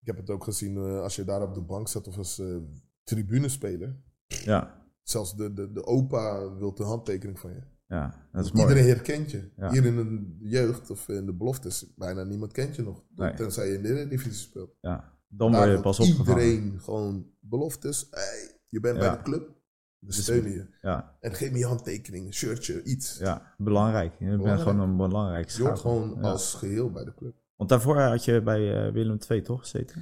Ik 0.00 0.06
heb 0.06 0.16
het 0.16 0.30
ook 0.30 0.44
gezien 0.44 0.78
als 0.78 1.16
je 1.16 1.24
daar 1.24 1.42
op 1.42 1.54
de 1.54 1.62
bank 1.62 1.88
zat 1.88 2.08
of 2.08 2.18
als 2.18 2.38
eh 2.38 2.56
tribunespeler. 3.02 3.96
Ja, 4.26 4.84
Zelfs 5.02 5.36
de, 5.36 5.52
de, 5.52 5.72
de 5.72 5.84
opa 5.84 6.54
wil 6.54 6.74
de 6.74 6.84
handtekening 6.84 7.38
van 7.38 7.50
je. 7.50 7.62
Ja 7.86 8.28
dat 8.32 8.44
is 8.44 8.52
mooi. 8.52 8.68
Iedereen 8.68 8.88
herkent 8.88 9.30
je. 9.30 9.50
Ja. 9.56 9.70
Hier 9.70 9.84
in 9.84 9.96
de 10.38 10.48
jeugd 10.48 10.90
of 10.90 11.08
in 11.08 11.26
de 11.26 11.32
beloftes, 11.34 11.94
bijna 11.96 12.22
niemand 12.24 12.52
kent 12.52 12.76
je 12.76 12.82
nog. 12.82 13.02
Nee. 13.14 13.34
Tenzij 13.34 13.68
je 13.68 13.74
in 13.74 13.82
de 13.82 13.88
Eredivisie 13.88 14.32
speelt. 14.32 14.76
Ja, 14.80 15.12
dan 15.28 15.52
word 15.52 15.70
je 15.70 15.80
pas 15.80 16.00
opgevangen. 16.00 16.42
Iedereen 16.44 16.80
gewoon 16.80 17.30
beloftes. 17.40 18.06
Hey, 18.10 18.58
je 18.68 18.80
bent 18.80 18.96
Ja. 18.96 19.00
bij 19.08 19.16
de 19.16 19.22
club. 19.22 19.54
We 19.98 20.06
Dus- 20.06 20.22
steunen 20.22 20.50
je. 20.52 20.66
Ja, 20.82 21.16
En 21.20 21.34
geef 21.34 21.52
me 21.52 21.58
je 21.58 21.66
handtekening, 21.66 22.26
een 22.26 22.34
shirtje, 22.34 22.82
iets. 22.82 23.18
ja, 23.18 23.54
belangrijk. 23.58 24.12
Je 24.18 24.24
bent 24.26 24.36
Belangrijk. 24.38 24.68
gewoon 24.70 24.88
een 24.88 24.96
belangrijk 24.96 25.48
Je 25.48 25.62
hoort 25.62 25.78
schakel. 25.78 25.98
gewoon 26.00 26.14
Ja. 26.22 26.30
als 26.30 26.54
geheel 26.54 26.90
bij 26.90 27.04
de 27.04 27.14
club. 27.14 27.34
Want 27.56 27.70
daarvoor 27.70 28.00
had 28.00 28.24
je 28.24 28.42
bij 28.42 28.86
eh, 28.86 28.92
Willem 28.92 29.18
II 29.30 29.42
toch 29.42 29.60
gezeten? 29.60 30.00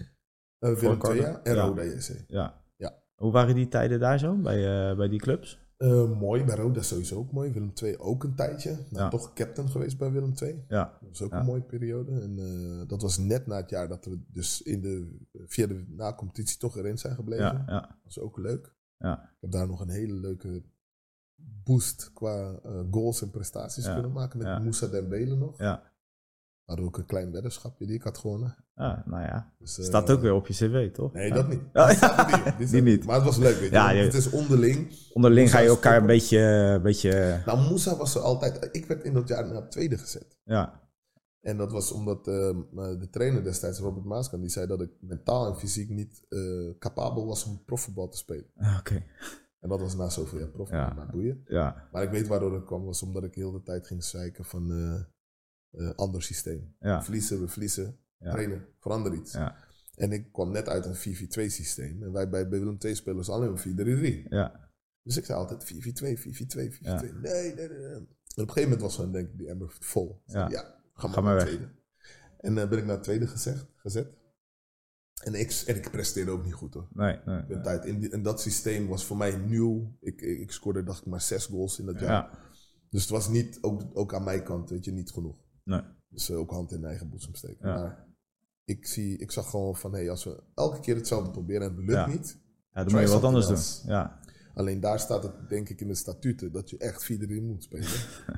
Uh, 0.61 0.75
Willem 0.79 0.99
II 1.05 1.21
ja, 1.21 1.41
en. 1.43 1.55
Roda 1.55 1.83
JC. 1.83 2.25
Ja. 2.29 2.63
Ja. 2.77 3.03
Hoe 3.15 3.33
waren 3.33 3.55
die 3.55 3.69
tijden 3.69 4.01
daar 4.01 4.19
zo, 4.19 4.37
bij, 4.37 4.89
eh, 4.91 4.97
bij 4.97 5.09
die 5.09 5.21
clubs? 5.21 5.64
Eh, 5.77 6.19
mooi, 6.19 6.45
bij 6.45 6.57
Roda 6.57 6.83
sowieso 6.83 7.19
ook 7.19 7.33
mooi. 7.33 7.51
Willem 7.53 7.73
II 7.83 7.97
ook 7.99 8.25
een 8.25 8.35
tijdje. 8.35 8.71
Nou, 8.71 9.05
Ja. 9.05 9.09
Toch 9.09 9.33
captain 9.33 9.69
geweest 9.69 9.99
bij 9.99 10.11
Willem 10.13 10.33
II. 10.43 10.65
Ja, 10.69 10.99
Dat 11.01 11.09
was 11.09 11.23
ook 11.23 11.31
Ja. 11.31 11.39
een 11.41 11.45
mooie 11.47 11.63
periode. 11.63 12.21
En 12.21 12.39
eh, 12.39 12.89
dat 12.89 13.03
was 13.03 13.19
net 13.19 13.47
na 13.47 13.57
het 13.57 13.71
jaar 13.71 13.89
dat 13.89 14.05
we 14.05 14.21
dus 14.27 14.63
in 14.63 14.81
de, 14.81 15.17
via 15.47 15.67
de 15.67 15.85
na-competitie 15.89 16.59
toch 16.59 16.77
erin 16.77 16.99
zijn 16.99 17.15
gebleven. 17.15 17.65
ja, 17.67 17.81
Dat 17.81 17.97
was 18.05 18.19
ook 18.19 18.39
leuk. 18.39 18.75
ja. 18.99 19.23
Ik 19.23 19.41
heb 19.41 19.51
daar 19.51 19.67
nog 19.67 19.81
een 19.81 19.89
hele 19.91 20.13
leuke 20.15 20.63
boost 21.65 22.11
qua 22.13 22.53
eh, 22.63 22.81
goals 22.91 23.23
en 23.23 23.31
prestaties 23.31 23.85
kunnen 23.93 24.13
maken. 24.13 24.39
Met. 24.39 24.63
Moussa 24.63 24.87
Dembele 24.87 25.35
nog. 25.37 25.59
ja. 25.59 25.93
Hadden 26.65 26.85
we 26.85 26.91
ook 26.91 26.99
een 26.99 27.07
klein 27.07 27.33
weddenschapje 27.33 27.87
die 27.87 27.95
ik 27.95 28.03
had 28.03 28.19
gewonnen. 28.19 28.57
Ah, 28.75 29.07
nou 29.07 29.23
ja, 29.23 29.53
Dus, 29.59 29.79
eh, 29.79 29.85
staat 29.85 30.11
ook 30.11 30.21
weer 30.21 30.33
op 30.33 30.47
je 30.47 30.53
cv, 30.53 30.93
toch? 30.93 31.13
Nee, 31.13 31.33
dat 31.33 31.49
niet. 31.49 31.61
Ja, 31.73 31.87
Die 31.87 31.95
niet 31.97 32.05
op. 32.05 32.45
Die 32.45 32.57
die 32.57 32.67
staat- 32.67 32.83
niet. 32.83 33.05
Maar 33.05 33.15
het 33.15 33.25
was 33.25 33.37
leuk, 33.37 33.55
weet 33.59 33.69
je. 33.69 33.75
Ja, 33.75 33.91
je- 33.91 34.03
Het 34.03 34.15
is 34.15 34.31
onderling. 34.31 34.93
Onderling 35.13 35.51
ga 35.51 35.59
je 35.59 35.67
Moussa 35.69 35.79
is 35.81 35.85
elkaar 35.85 35.93
een 35.93 35.99
topper. 35.99 36.17
beetje, 36.17 36.81
beetje 36.83 37.43
Nou, 37.47 37.59
Moussa 37.69 37.97
was 37.97 38.15
er 38.15 38.21
altijd... 38.21 38.69
Ik 38.73 38.87
werd 38.87 39.05
in 39.05 39.13
dat 39.13 39.29
jaar 39.29 39.47
naar 39.53 39.69
tweede 39.69 39.99
gezet. 39.99 40.39
ja, 40.45 40.81
En 41.41 41.57
dat 41.57 41.73
was 41.73 41.93
omdat 41.93 42.29
eh, 42.29 42.35
de 42.99 43.09
trainer 43.11 43.45
destijds, 43.45 43.79
Robert 43.79 44.05
Maaskan, 44.05 44.41
die 44.41 44.51
zei 44.51 44.67
dat 44.67 44.81
ik 44.81 44.91
mentaal 45.01 45.47
en 45.47 45.57
fysiek 45.59 45.89
niet 45.89 46.25
eh, 46.29 46.39
capabel 46.79 47.27
was 47.27 47.45
om 47.45 47.63
profvoetbal 47.65 48.09
te 48.09 48.17
spelen. 48.17 48.47
Ah, 48.57 48.77
oké. 48.79 49.03
En 49.61 49.69
dat 49.69 49.81
was 49.81 49.97
na 49.97 50.09
zoveel 50.09 50.39
jaar 50.39 50.49
profvoetbal, 50.49 50.89
Ja. 50.89 50.95
maar 50.95 51.11
boeien. 51.11 51.43
Ja, 51.47 51.89
Maar 51.93 52.03
ik 52.03 52.11
weet 52.11 52.27
waardoor 52.27 52.51
dat 52.51 52.65
kwam, 52.65 52.85
was 52.85 53.03
omdat 53.03 53.25
ik 53.25 53.35
heel 53.35 53.53
de 53.53 53.63
tijd 53.63 53.87
ging 53.87 54.05
zeiken 54.05 54.45
van 54.45 54.71
eh, 55.79 55.91
ander 55.95 56.23
systeem. 56.23 56.75
ja, 56.81 57.03
Verliezen, 57.03 57.41
we 57.41 57.49
verliezen, 57.49 57.99
Ja. 58.19 58.31
trainen, 58.31 58.67
verander 58.81 59.15
iets. 59.15 59.33
ja, 59.33 59.57
En 59.95 60.13
ik 60.13 60.33
kwam 60.33 60.51
net 60.51 60.69
uit 60.69 60.85
een 60.87 60.95
4-4-2 60.97 61.51
systeem. 61.51 62.03
En 62.03 62.13
wij 62.13 62.29
bij, 62.29 62.49
bij 62.49 62.59
Willem 62.59 62.77
II 62.85 62.95
spelen 62.95 63.25
ze 63.25 63.33
alleen 63.33 63.53
maar 63.53 63.59
4-3-3. 63.61 64.27
ja, 64.29 64.71
Dus 65.03 65.17
ik 65.17 65.25
zei 65.25 65.39
altijd 65.39 65.65
4-4-2, 65.65 66.19
4-4-2, 66.19 66.71
4-4-2. 66.71 66.79
Ja. 66.81 67.01
Nee, 67.03 67.13
nee, 67.55 67.55
nee, 67.55 67.69
nee. 67.69 67.87
En 68.35 68.43
op 68.43 68.49
een 68.49 68.55
gegeven 68.55 68.63
moment 68.63 68.81
was 68.81 68.95
gewoon 68.95 69.13
denk 69.13 69.29
ik 69.29 69.39
die 69.39 69.49
emmer 69.49 69.77
vol. 69.81 70.23
Ja. 70.27 70.49
ja, 70.51 70.61
ga 70.95 71.07
maar, 71.07 71.15
Ga 71.15 71.21
maar 71.21 71.23
naar 71.23 71.35
weg. 71.35 71.45
tweede. 71.45 71.69
En 72.39 72.59
eh 72.59 72.69
ben 72.69 72.79
ik 72.79 72.85
naar 72.87 73.03
tweede 73.03 73.27
gezegd, 73.27 73.67
gezet. 73.75 74.09
En 75.23 75.35
ik, 75.35 75.63
en 75.67 75.77
ik 75.77 75.91
presteerde 75.91 76.31
ook 76.31 76.45
niet 76.45 76.55
goed 76.55 76.75
hoor. 76.75 76.89
nee, 76.93 77.19
nee. 77.25 77.61
Tijd. 77.61 77.85
In, 77.85 77.99
die, 78.01 78.11
in 78.11 78.23
dat 78.23 78.41
systeem 78.41 78.87
was 78.89 79.05
voor 79.05 79.17
mij 79.17 79.37
nieuw. 79.37 79.97
Ik, 80.01 80.21
ik, 80.21 80.39
ik 80.39 80.51
scoorde 80.51 80.83
dacht 80.83 81.01
ik 81.01 81.07
maar 81.07 81.21
zes 81.21 81.47
goals 81.47 81.79
in 81.79 81.87
dat 81.87 82.01
jaar. 82.01 82.11
Ja, 82.11 82.31
Dus 82.91 83.01
het 83.03 83.11
was 83.11 83.29
niet, 83.29 83.59
ook, 83.61 83.83
ook 83.93 84.15
aan 84.15 84.25
mijn 84.25 84.43
kant, 84.45 84.71
weet 84.71 84.85
je, 84.85 84.93
niet 84.93 85.11
genoeg. 85.11 85.37
Nee, 85.65 85.81
Dus 86.09 86.31
eh, 86.31 86.39
ook 86.39 86.51
hand 86.51 86.73
in 86.73 86.85
eigen 86.85 87.09
boezem 87.11 87.35
steken. 87.35 87.69
Ja. 87.69 87.75
Maar 87.81 88.07
ik, 88.65 88.87
zie, 88.87 89.19
ik 89.19 89.31
zag 89.31 89.51
gewoon 89.51 89.77
van, 89.77 89.93
hé, 89.93 89.99
hey, 89.99 90.11
als 90.11 90.25
we 90.25 90.43
elke 90.55 90.81
keer 90.81 90.95
hetzelfde 90.97 91.31
proberen 91.31 91.63
en 91.63 91.69
het 91.69 91.79
lukt 91.79 91.93
Ja. 91.93 92.07
niet. 92.07 92.39
ja, 92.73 92.85
dan 92.85 92.93
moet 92.93 93.03
je 93.03 93.15
wat 93.15 93.25
anders 93.25 93.49
else. 93.49 93.83
doen. 93.83 93.91
Ja, 93.93 94.19
Alleen 94.55 94.81
daar 94.81 95.01
staat 95.01 95.23
het 95.23 95.49
denk 95.49 95.69
ik 95.69 95.81
in 95.81 95.89
de 95.89 95.95
statuten 95.95 96.53
dat 96.53 96.71
je 96.71 96.79
echt 96.79 97.13
4-3 97.13 97.43
moet 97.43 97.63
spelen. 97.63 97.89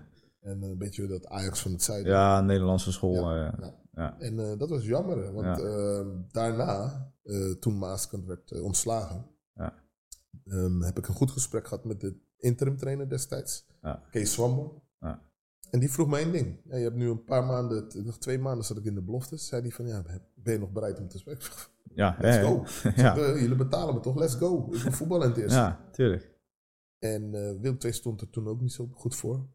en 0.41 0.63
eh, 0.63 0.69
een 0.69 0.79
beetje 0.79 1.07
dat 1.07 1.27
Ajax 1.27 1.61
van 1.63 1.73
het 1.73 1.83
zuiden. 1.83 2.13
ja 2.13 2.41
Nederlandse 2.41 2.93
school. 2.93 3.35
Ja, 3.35 3.53
eh, 3.61 3.69
ja. 3.93 4.19
En 4.19 4.59
dat 4.59 4.69
was 4.71 4.85
jammer, 4.85 5.33
want 5.33 5.61
ehm, 5.63 6.09
daarna, 6.31 7.13
toen 7.61 7.79
Maaskant 7.79 8.27
werd 8.27 8.61
ontslagen, 8.61 9.27
Ja. 9.55 9.75
ehm, 10.47 10.81
heb 10.81 10.99
ik 10.99 11.09
een 11.09 11.15
goed 11.15 11.31
gesprek 11.31 11.69
gehad 11.69 11.85
met 11.85 12.01
de 12.01 12.17
interim 12.37 12.77
trainer 12.77 13.09
destijds, 13.09 13.67
Ja. 13.83 14.03
Kees 14.11 14.33
Swamborn. 14.33 14.83
En 15.77 15.83
die 15.83 15.91
vroeg 15.91 16.09
me 16.09 16.19
één 16.19 16.33
ding. 16.33 16.61
Ja, 16.65 16.77
je 16.77 16.83
hebt 16.83 16.97
nu 16.97 17.09
een 17.09 17.25
paar 17.25 17.45
maanden, 17.45 17.87
nog 18.05 18.19
twee 18.19 18.39
maanden 18.39 18.65
zat 18.65 18.77
ik 18.77 18.85
in 18.85 18.95
de 18.95 19.03
beloftes. 19.03 19.47
Zei 19.47 19.63
hij 19.63 19.71
van, 19.71 19.87
ja, 19.87 20.05
ben 20.35 20.53
je 20.53 20.59
nog 20.59 20.73
bereid 20.73 20.99
om 21.01 21.09
te 21.09 21.19
spelen? 21.19 21.39
Ja, 21.95 22.17
Let's 22.21 22.47
go. 22.47 22.65
ja. 23.03 23.17
Eh, 23.17 23.41
jullie 23.41 23.57
betalen 23.57 23.95
me 23.95 24.01
toch, 24.01 24.17
let's 24.17 24.35
go. 24.35 24.69
Ik 24.73 24.83
wil 24.83 24.93
voetballen 24.93 25.25
in 25.25 25.33
het 25.33 25.41
eerste. 25.41 25.59
ja, 25.59 25.89
tuurlijk. 25.93 26.35
En 26.99 27.35
eh 27.35 27.61
Willem 27.61 27.77
II 27.85 27.93
stond 27.93 28.21
er 28.21 28.31
toen 28.31 28.49
ook 28.49 28.61
niet 28.61 28.73
zo 28.73 28.89
goed 28.95 29.17
voor. 29.17 29.47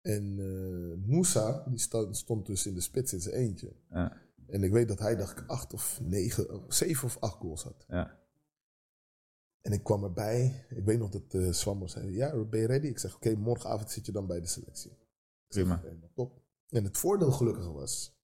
En 0.00 0.36
eh 0.38 1.08
Moussa, 1.08 1.64
die 1.68 1.78
stond 2.10 2.46
dus 2.46 2.66
in 2.66 2.74
de 2.74 2.80
spits 2.80 3.12
in 3.12 3.20
zijn 3.20 3.34
eentje. 3.34 3.72
Ja, 3.90 4.16
En 4.46 4.62
ik 4.62 4.72
weet 4.72 4.88
dat 4.88 4.98
hij, 4.98 5.16
dacht 5.16 5.38
ik, 5.38 5.44
acht 5.46 5.72
of 5.72 6.00
negen, 6.02 6.64
of 6.64 6.74
zeven 6.74 7.04
of 7.04 7.16
acht 7.20 7.36
goals 7.36 7.62
had. 7.62 7.84
ja, 7.88 8.18
En 9.60 9.72
ik 9.72 9.82
kwam 9.82 10.04
erbij. 10.04 10.66
Ik 10.68 10.84
weet 10.84 10.98
nog 10.98 11.10
dat 11.10 11.34
uh, 11.34 11.52
Swammer 11.52 11.88
zei, 11.88 12.10
ja, 12.14 12.44
ben 12.44 12.60
je 12.60 12.66
ready? 12.66 12.86
Ik 12.86 12.98
zeg, 12.98 13.14
oké, 13.14 13.34
morgenavond 13.34 13.90
zit 13.90 14.06
je 14.06 14.12
dan 14.12 14.26
bij 14.26 14.40
de 14.40 14.46
selectie. 14.46 14.92
Ik 15.56 15.66
zeg, 15.66 15.80
Prima. 15.80 15.80
"Oké, 15.84 15.96
nou, 16.00 16.12
top. 16.14 16.42
En 16.68 16.84
het 16.84 16.98
voordeel 16.98 17.32
gelukkig 17.32 17.66
was, 17.72 18.18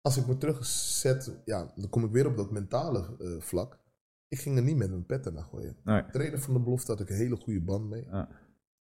als 0.00 0.16
ik 0.16 0.26
me 0.26 0.36
terugzet, 0.36 1.40
ja, 1.44 1.72
dan 1.76 1.88
kom 1.88 2.04
ik 2.04 2.10
weer 2.10 2.26
op 2.26 2.36
dat 2.36 2.50
mentale 2.50 3.16
eh, 3.18 3.40
vlak. 3.40 3.78
Ik 4.28 4.38
ging 4.38 4.56
er 4.56 4.62
niet 4.62 4.76
met 4.76 4.90
mijn 4.90 5.06
petten 5.06 5.34
naar 5.34 5.44
gooien. 5.44 5.76
nee. 5.84 6.04
trainer 6.10 6.40
van 6.40 6.54
de 6.54 6.60
belofte 6.60 6.90
had 6.90 7.00
ik 7.00 7.10
een 7.10 7.16
hele 7.16 7.36
goede 7.36 7.60
band 7.60 7.88
mee. 7.88 8.04
Ja. 8.04 8.28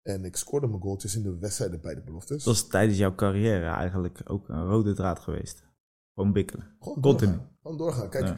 En 0.02 0.26
ik 0.26 0.36
scoorde 0.36 0.68
mijn 0.68 0.82
goaltjes 0.82 1.16
in 1.16 1.24
de 1.24 1.38
wedstrijden 1.38 1.82
bij 1.82 1.96
de 1.96 2.02
beloftes. 2.02 2.44
Dat 2.44 2.54
was 2.54 2.68
tijdens 2.68 2.98
jouw 2.98 3.16
carrière 3.16 3.66
eigenlijk 3.70 4.22
ook 4.26 4.50
een 4.50 4.66
rode 4.68 4.94
draad 4.94 5.20
geweest. 5.20 5.64
Gewoon 6.14 6.34
bikkelen. 6.34 6.76
Gewoon 6.80 7.02
continu. 7.02 7.32
doorgaan. 7.32 7.58
Gewoon 7.62 7.78
doorgaan. 7.78 8.10
Kijk, 8.10 8.26
Ja. 8.26 8.38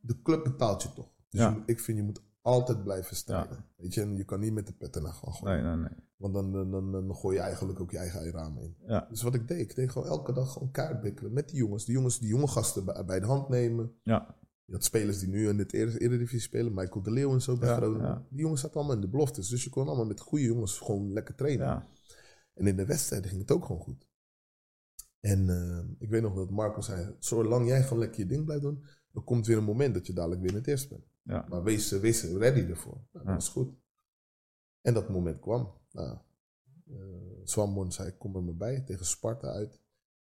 de 0.00 0.22
club 0.22 0.44
betaalt 0.44 0.82
je 0.82 0.92
toch. 0.92 1.10
Dus 1.28 1.40
Ja. 1.40 1.48
je 1.50 1.56
moet- 1.56 1.68
ik 1.68 1.80
vind 1.80 1.98
je 1.98 2.04
moet 2.04 2.22
altijd 2.40 2.82
blijven 2.82 3.16
strijden. 3.16 3.64
Weet 3.76 3.94
je, 3.94 4.00
en 4.00 4.16
je 4.16 4.24
kan 4.24 4.40
niet 4.40 4.52
met 4.52 4.66
de 4.66 4.72
petten 4.72 5.02
naar 5.02 5.12
gaan 5.12 5.32
gooien. 5.32 5.64
Nee, 5.64 5.76
nee, 5.76 5.88
nee. 5.88 5.98
Want 6.22 6.34
dan, 6.34 6.52
dan, 6.52 6.70
dan, 6.70 6.92
dan 6.92 7.14
gooi 7.14 7.36
je 7.36 7.42
eigenlijk 7.42 7.80
ook 7.80 7.90
je 7.90 7.98
eigen 7.98 8.30
raam 8.30 8.58
in. 8.58 8.76
Ja, 8.86 9.06
Dus 9.10 9.22
wat 9.22 9.34
ik 9.34 9.48
deed, 9.48 9.58
ik 9.60 9.74
deed 9.74 9.90
gewoon 9.90 10.08
elke 10.08 10.32
dag 10.32 10.52
gewoon 10.52 10.70
kaart 10.70 11.00
bikkelen 11.00 11.32
met 11.32 11.48
die 11.48 11.56
jongens. 11.58 11.84
Die 11.84 11.94
jongens, 11.94 12.18
die 12.18 12.28
jonge 12.28 12.46
gasten 12.48 12.84
bij, 12.84 13.04
bij 13.04 13.20
de 13.20 13.26
hand 13.26 13.48
nemen. 13.48 13.94
ja, 14.02 14.36
Je 14.64 14.72
had 14.72 14.84
spelers 14.84 15.18
die 15.18 15.28
nu 15.28 15.48
in 15.48 15.58
het 15.58 15.72
Ere- 15.72 15.98
Eredivisie 15.98 16.40
spelen. 16.40 16.74
Michael 16.74 17.02
de 17.02 17.10
Leeuw 17.10 17.32
en 17.32 17.40
zo 17.42 17.56
bij 17.58 17.68
Ja, 17.68 17.76
Groningen. 17.76 18.06
ja. 18.06 18.26
Die 18.30 18.40
jongens 18.40 18.60
zaten 18.60 18.76
allemaal 18.76 18.94
in 18.94 19.00
de 19.00 19.08
beloftes. 19.08 19.48
Dus 19.48 19.64
je 19.64 19.70
kon 19.70 19.86
allemaal 19.86 20.06
met 20.06 20.20
goede 20.20 20.44
jongens 20.44 20.78
gewoon 20.78 21.12
lekker 21.12 21.34
trainen. 21.34 21.66
ja. 21.66 21.88
En 22.54 22.66
in 22.66 22.76
de 22.76 22.86
wedstrijden 22.86 23.28
ging 23.28 23.40
het 23.40 23.50
ook 23.50 23.64
gewoon 23.64 23.80
goed. 23.82 24.08
En 25.20 25.48
eh, 25.48 25.84
ik 25.98 26.10
weet 26.10 26.22
nog 26.22 26.34
dat 26.34 26.50
Marco 26.50 26.80
zei: 26.80 27.16
Zolang 27.18 27.66
jij 27.66 27.82
gewoon 27.82 27.98
lekker 27.98 28.20
je 28.20 28.26
ding 28.26 28.44
blijft 28.44 28.62
doen, 28.62 28.84
dan 29.12 29.24
komt 29.24 29.46
weer 29.46 29.56
een 29.56 29.64
moment 29.64 29.94
dat 29.94 30.06
je 30.06 30.12
dadelijk 30.12 30.40
weer 30.40 30.50
in 30.50 30.56
het 30.56 30.66
eerst 30.66 30.88
bent. 30.88 31.04
Ja. 31.22 31.46
Maar 31.48 31.62
wees, 31.62 31.90
wees 31.90 32.22
ready 32.24 32.60
ervoor. 32.70 33.00
Nou, 33.12 33.26
dat 33.26 33.40
is 33.42 33.48
goed. 33.48 33.74
En 34.80 34.94
dat 34.94 35.08
moment 35.08 35.40
kwam. 35.40 35.72
Nou, 35.92 36.18
Swamborn 37.44 37.92
zei: 37.92 38.16
Kom 38.18 38.36
er 38.36 38.42
maar 38.42 38.56
bij 38.56 38.80
tegen 38.80 39.06
Sparta 39.06 39.48
uit. 39.48 39.80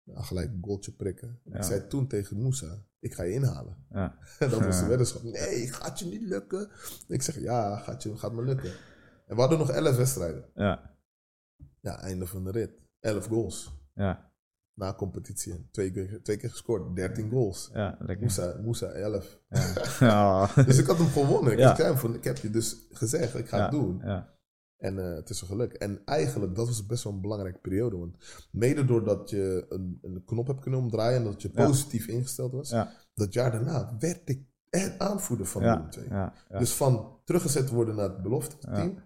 Nou, 0.03 0.23
gelijk 0.23 0.51
een 0.51 0.63
goaltje 0.63 0.91
prikken. 0.91 1.39
Ja. 1.43 1.57
Ik 1.57 1.63
zei 1.63 1.87
toen 1.87 2.07
tegen 2.07 2.41
Moussa: 2.41 2.83
Ik 2.99 3.13
ga 3.13 3.23
je 3.23 3.33
inhalen. 3.33 3.85
ja. 3.89 4.17
dat 4.39 4.65
was 4.65 4.79
de 4.79 4.85
weddenschap. 4.87 5.23
Nee, 5.23 5.67
gaat 5.73 5.99
je 5.99 6.05
niet 6.05 6.21
lukken. 6.21 6.69
Ik 7.07 7.21
zeg: 7.21 7.39
Ja, 7.39 7.77
gaat, 7.77 8.03
je, 8.03 8.17
gaat 8.17 8.33
me 8.33 8.43
lukken. 8.43 8.71
En 9.27 9.35
we 9.35 9.41
hadden 9.41 9.57
nog 9.59 9.69
11 9.71 9.95
wedstrijden. 9.97 10.45
ja. 10.55 10.93
Ja, 11.79 11.99
einde 12.01 12.25
van 12.27 12.43
de 12.43 12.51
rit. 12.51 12.71
11 12.99 13.25
goals 13.27 13.73
ja. 13.93 14.31
na 14.73 14.93
competitie. 14.93 15.67
Twee 15.71 15.91
keer, 15.91 16.23
twee 16.23 16.37
keer 16.37 16.49
gescoord, 16.49 16.95
13 16.95 17.29
goals. 17.29 17.69
ja. 17.73 17.95
lekker. 17.99 18.19
Moussa, 18.19 18.59
Moussa 18.63 18.87
11. 18.87 19.39
Ja. 19.99 20.49
Dus 20.65 20.77
ik 20.77 20.85
had 20.85 20.97
hem 20.97 21.07
gewonnen. 21.07 21.53
Ik, 21.53 21.59
Ja. 21.59 21.75
zei 21.75 21.87
hem 21.87 21.97
van, 21.97 22.15
ik 22.15 22.23
heb 22.23 22.37
je 22.37 22.49
dus 22.49 22.87
gezegd, 22.91 23.35
ik 23.35 23.47
ga 23.47 23.61
het 23.61 23.71
doen. 23.71 24.01
Ja. 24.03 24.33
En 24.85 24.99
eh, 24.99 25.15
het 25.15 25.29
is 25.29 25.41
een 25.41 25.47
geluk. 25.47 25.73
En 25.73 26.01
eigenlijk, 26.05 26.55
dat 26.55 26.67
was 26.67 26.85
best 26.85 27.03
wel 27.03 27.13
een 27.13 27.21
belangrijke 27.21 27.59
periode. 27.59 27.97
Want 27.97 28.15
mede 28.51 28.85
doordat 28.85 29.29
je 29.29 29.65
een, 29.69 29.99
een 30.01 30.23
knop 30.25 30.47
hebt 30.47 30.59
kunnen 30.61 30.79
omdraaien 30.79 31.17
en 31.17 31.23
dat 31.23 31.41
je 31.41 31.49
Ja. 31.53 31.65
positief 31.65 32.07
ingesteld 32.07 32.51
was, 32.51 32.69
Ja. 32.69 32.91
dat 33.13 33.33
jaar 33.33 33.51
daarna 33.51 33.95
werd 33.99 34.21
ik 34.25 34.41
echt 34.69 34.99
aanvoerder 34.99 35.45
van 35.45 35.61
Ja. 35.61 35.89
Ja. 36.09 36.33
Dus 36.59 36.73
van 36.73 37.19
teruggezet 37.23 37.69
worden 37.69 37.95
naar 37.95 38.09
het 38.09 38.21
belofte 38.21 38.57
team, 38.57 38.97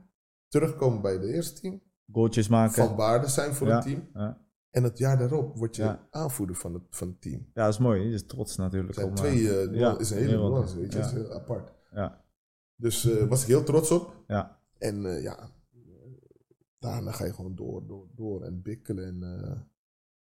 terugkomen 0.48 1.02
bij 1.02 1.20
de 1.20 1.34
eerste 1.34 1.62
team, 1.62 1.82
Goaltjes 2.12 2.48
maken. 2.48 2.74
van 2.88 2.96
waarde 2.96 3.28
zijn 3.28 3.54
voor 3.54 3.68
het 3.68 3.82
team. 3.82 4.08
En 4.70 4.84
het 4.84 4.98
jaar 4.98 5.18
daarop 5.18 5.58
word 5.58 5.76
je 5.76 5.98
aanvoerder 6.12 6.56
van 6.56 6.74
het, 6.74 6.84
van 6.90 7.08
het 7.08 7.22
team. 7.22 7.48
ja, 7.54 7.64
dat 7.64 7.74
is 7.74 7.80
mooi. 7.80 8.02
Je 8.02 8.14
is 8.14 8.26
trots 8.26 8.56
natuurlijk. 8.58 8.94
Zijn 8.94 9.08
om, 9.08 9.16
twee, 9.16 9.50
eh, 9.50 9.88
eh, 9.92 10.00
is 10.00 10.10
een 10.10 10.18
hele 10.18 10.38
nuance, 10.38 10.80
weet 10.80 10.94
je, 10.94 11.00
dat 11.00 11.08
is 11.08 11.14
heel 11.14 11.34
apart. 11.34 11.74
Ja. 11.92 12.24
Dus 12.76 13.06
eh 13.06 13.28
was 13.28 13.42
ik 13.42 13.48
heel 13.48 13.64
trots 13.64 13.92
op. 13.92 14.16
Ja. 14.28 14.60
En 14.78 15.02
ja, 15.22 15.50
daarna 16.80 17.12
ga 17.12 17.26
je 17.26 17.34
gewoon 17.34 17.56
door, 17.56 17.88
door, 17.88 18.08
door 18.16 18.44
en 18.44 18.62
bikkelen. 18.62 19.06
En 19.06 19.24
eh, 19.24 19.62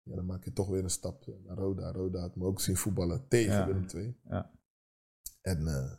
ja, 0.03 0.15
dan 0.15 0.27
maak 0.27 0.45
je 0.45 0.53
toch 0.53 0.69
weer 0.69 0.83
een 0.83 0.91
stap 0.91 1.27
naar 1.45 1.57
Roda. 1.57 1.93
Roda 1.93 2.21
had 2.21 2.37
me 2.37 2.45
ook 2.45 2.61
zien 2.61 2.77
voetballen 2.77 3.29
tegen 3.29 3.53
Ja. 3.55 3.67
Willem 3.67 3.87
II. 3.95 4.17
Ja. 4.29 4.51
En 5.41 5.67
eh, 5.67 5.93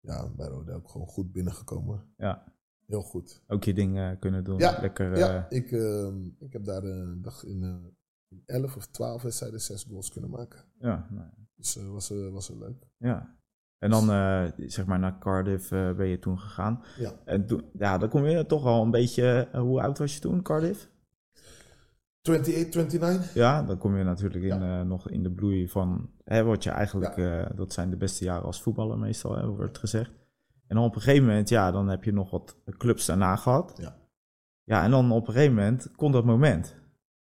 ja, 0.00 0.28
bij 0.28 0.46
Roda 0.48 0.74
ook 0.74 0.88
gewoon 0.88 1.06
goed 1.06 1.32
binnengekomen. 1.32 2.12
Ja. 2.16 2.52
Heel 2.86 3.02
goed. 3.02 3.42
Ook 3.46 3.64
je 3.64 3.74
ding 3.74 3.96
eh, 3.98 4.10
kunnen 4.20 4.44
doen. 4.44 4.58
Ja, 4.58 4.80
Lekker. 4.80 5.18
Ja, 5.18 5.50
ik, 5.50 5.72
eh, 5.72 6.14
ik 6.38 6.52
heb 6.52 6.64
daar 6.64 6.84
een 6.84 7.22
dag 7.22 7.44
in 7.44 7.92
in 8.28 8.42
11 8.46 8.76
of 8.76 8.86
12 8.86 9.22
wedstrijden 9.22 9.60
zes 9.60 9.82
goals 9.84 10.10
kunnen 10.10 10.30
maken. 10.30 10.64
ja, 10.78 11.08
nou, 11.10 11.28
Dus 11.54 11.74
was, 11.74 12.08
was 12.08 12.48
leuk. 12.48 12.86
ja. 12.98 13.36
En 13.78 13.90
dan, 13.90 14.10
eh, 14.10 14.44
zeg 14.56 14.86
maar, 14.86 14.98
naar 14.98 15.18
Cardiff 15.18 15.72
eh, 15.72 15.92
ben 15.92 16.06
je 16.06 16.18
toen 16.18 16.38
gegaan. 16.38 16.82
Ja. 16.98 17.12
En 17.24 17.46
toen, 17.46 17.62
ja, 17.78 17.98
dan 17.98 18.08
kom 18.08 18.24
je 18.26 18.46
toch 18.46 18.64
al 18.64 18.82
een 18.82 18.90
beetje... 18.90 19.48
eh, 19.52 19.60
hoe 19.60 19.80
oud 19.82 19.98
was 19.98 20.14
je 20.14 20.20
toen, 20.20 20.42
Cardiff? 20.42 20.88
28, 22.22 22.74
29? 22.74 23.34
Ja, 23.34 23.62
dan 23.62 23.78
kom 23.78 23.96
je 23.96 24.04
natuurlijk 24.04 24.44
in, 24.44 24.60
Ja. 24.62 24.82
nog 24.82 25.08
in 25.10 25.22
de 25.22 25.30
bloei 25.30 25.68
van... 25.68 26.10
Hè, 26.24 26.42
wat 26.44 26.62
je 26.64 26.70
eigenlijk... 26.70 27.16
dat 27.56 27.72
zijn 27.72 27.90
de 27.90 27.96
beste 27.96 28.24
jaren 28.24 28.44
als 28.44 28.62
voetballer 28.62 28.98
meestal, 28.98 29.36
hè, 29.36 29.46
wordt 29.46 29.78
gezegd. 29.78 30.10
En 30.66 30.76
dan 30.76 30.84
op 30.84 30.94
een 30.94 31.00
gegeven 31.00 31.26
moment, 31.26 31.48
ja, 31.48 31.70
dan 31.70 31.88
heb 31.88 32.04
je 32.04 32.12
nog 32.12 32.30
wat 32.30 32.56
clubs 32.78 33.06
daarna 33.06 33.36
gehad. 33.36 33.72
Ja. 33.76 33.96
Ja, 34.64 34.82
en 34.84 34.90
dan 34.90 35.12
op 35.12 35.26
een 35.26 35.32
gegeven 35.32 35.54
moment 35.54 35.90
komt 35.96 36.12
dat 36.12 36.24
moment 36.24 36.74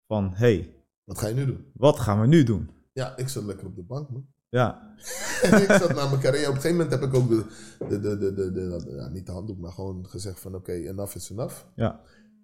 van... 0.06 0.30
hey, 0.34 0.74
Wat 1.04 1.18
ga 1.18 1.26
je 1.28 1.34
nu 1.34 1.46
doen? 1.46 1.64
wat 1.74 1.98
gaan 1.98 2.20
we 2.20 2.26
nu 2.26 2.42
doen? 2.42 2.70
Ja, 2.92 3.16
ik 3.16 3.28
zat 3.28 3.44
lekker 3.44 3.66
op 3.66 3.76
de 3.76 3.82
bank, 3.82 4.10
man. 4.10 4.26
Ja, 4.50 4.94
En 5.42 5.62
ik 5.62 5.70
zat 5.70 5.94
na 5.94 6.08
mijn 6.08 6.20
carrière. 6.20 6.48
Op 6.48 6.54
een 6.54 6.60
gegeven 6.60 6.70
moment 6.76 6.90
heb 6.90 7.02
ik 7.02 7.14
ook 7.14 7.28
de, 7.28 7.44
de, 7.88 8.00
de, 8.00 8.18
de, 8.18 8.34
de, 8.34 8.52
de- 8.52 8.92
ja, 8.96 9.08
niet 9.08 9.26
de 9.26 9.32
handdoek, 9.32 9.58
maar 9.58 9.72
gewoon 9.72 10.06
gezegd 10.08 10.40
van 10.40 10.54
oké, 10.54 10.72
enough 10.72 11.16
is 11.16 11.30
enough. 11.30 11.64
ja, 11.74 12.00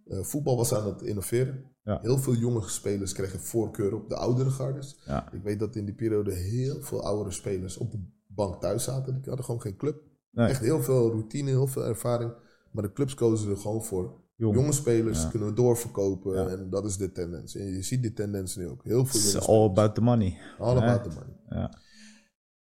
Eh, 0.06 0.22
voetbal 0.22 0.56
was 0.56 0.74
aan 0.74 0.86
het 0.86 1.02
innoveren. 1.02 1.64
Ja. 1.82 1.98
Heel 2.02 2.18
veel 2.18 2.34
jonge 2.34 2.68
spelers 2.68 3.12
kregen 3.12 3.40
voorkeur 3.40 3.94
op 3.94 4.08
de 4.08 4.16
oudere 4.16 4.50
gardes. 4.50 4.98
ja, 5.06 5.32
Ik 5.32 5.42
weet 5.42 5.58
dat 5.58 5.76
in 5.76 5.84
die 5.84 5.94
periode 5.94 6.32
heel 6.34 6.80
veel 6.82 7.02
oudere 7.02 7.30
spelers 7.30 7.76
op 7.78 7.90
de 7.92 7.98
bank 8.26 8.60
thuis 8.60 8.84
zaten. 8.84 9.14
Die 9.14 9.24
hadden 9.24 9.44
gewoon 9.44 9.60
geen 9.60 9.76
club. 9.76 10.02
nee, 10.30 10.48
Echt 10.48 10.60
heel 10.60 10.82
veel 10.82 11.10
routine, 11.10 11.48
heel 11.50 11.66
veel 11.66 11.84
ervaring. 11.84 12.32
Maar 12.70 12.82
de 12.82 12.92
clubs 12.92 13.14
kozen 13.14 13.50
er 13.50 13.56
gewoon 13.56 13.84
voor. 13.84 14.20
jong. 14.36 14.54
Jonge 14.54 14.72
spelers 14.72 15.22
Ja. 15.22 15.28
kunnen 15.28 15.48
we 15.48 15.54
doorverkopen. 15.54 16.34
Ja. 16.34 16.48
En 16.48 16.70
dat 16.70 16.84
is 16.84 16.96
de 16.96 17.12
tendens. 17.12 17.56
En 17.56 17.64
je 17.66 17.82
ziet 17.82 18.02
die 18.02 18.12
tendens 18.12 18.56
nu 18.56 18.68
ook. 18.68 18.84
Heel 18.84 19.04
veel 19.06 19.20
It's 19.20 19.48
all 19.48 19.64
about 19.64 19.94
the 19.94 20.00
money. 20.00 20.38
All 20.58 20.76
about 20.76 21.02
the 21.02 21.08
money. 21.08 21.36
Ja, 21.48 21.70